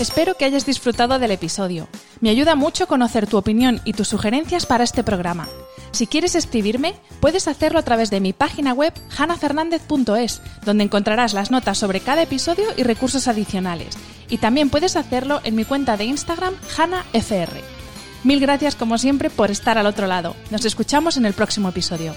Espero 0.00 0.34
que 0.34 0.46
hayas 0.46 0.64
disfrutado 0.64 1.18
del 1.18 1.30
episodio. 1.30 1.86
Me 2.22 2.30
ayuda 2.30 2.54
mucho 2.54 2.86
conocer 2.86 3.26
tu 3.26 3.36
opinión 3.36 3.82
y 3.84 3.92
tus 3.92 4.08
sugerencias 4.08 4.64
para 4.64 4.82
este 4.82 5.04
programa. 5.04 5.46
Si 5.90 6.06
quieres 6.06 6.34
escribirme, 6.34 6.94
puedes 7.20 7.48
hacerlo 7.48 7.78
a 7.78 7.82
través 7.82 8.08
de 8.08 8.20
mi 8.20 8.32
página 8.32 8.72
web 8.72 8.94
hanafernandez.es, 9.18 10.40
donde 10.64 10.84
encontrarás 10.84 11.34
las 11.34 11.50
notas 11.50 11.76
sobre 11.76 12.00
cada 12.00 12.22
episodio 12.22 12.68
y 12.78 12.82
recursos 12.82 13.28
adicionales. 13.28 13.98
Y 14.30 14.38
también 14.38 14.70
puedes 14.70 14.96
hacerlo 14.96 15.42
en 15.44 15.54
mi 15.54 15.66
cuenta 15.66 15.98
de 15.98 16.04
Instagram 16.04 16.54
hanafr. 16.78 17.79
Mil 18.24 18.40
gracias 18.40 18.76
como 18.76 18.98
siempre 18.98 19.30
por 19.30 19.50
estar 19.50 19.78
al 19.78 19.86
otro 19.86 20.06
lado. 20.06 20.36
Nos 20.50 20.64
escuchamos 20.64 21.16
en 21.16 21.26
el 21.26 21.32
próximo 21.32 21.68
episodio. 21.68 22.14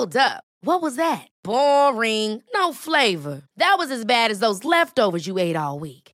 Hold 0.00 0.16
up. 0.16 0.44
What 0.62 0.82
was 0.82 0.96
that? 0.96 1.28
Boring. 1.42 2.42
No 2.54 2.72
flavor. 2.72 3.42
That 3.56 3.76
was 3.78 3.90
as 3.90 4.04
bad 4.04 4.30
as 4.30 4.40
those 4.40 4.64
leftovers 4.64 5.26
you 5.26 5.38
ate 5.38 5.56
all 5.56 5.78
week. 5.78 6.09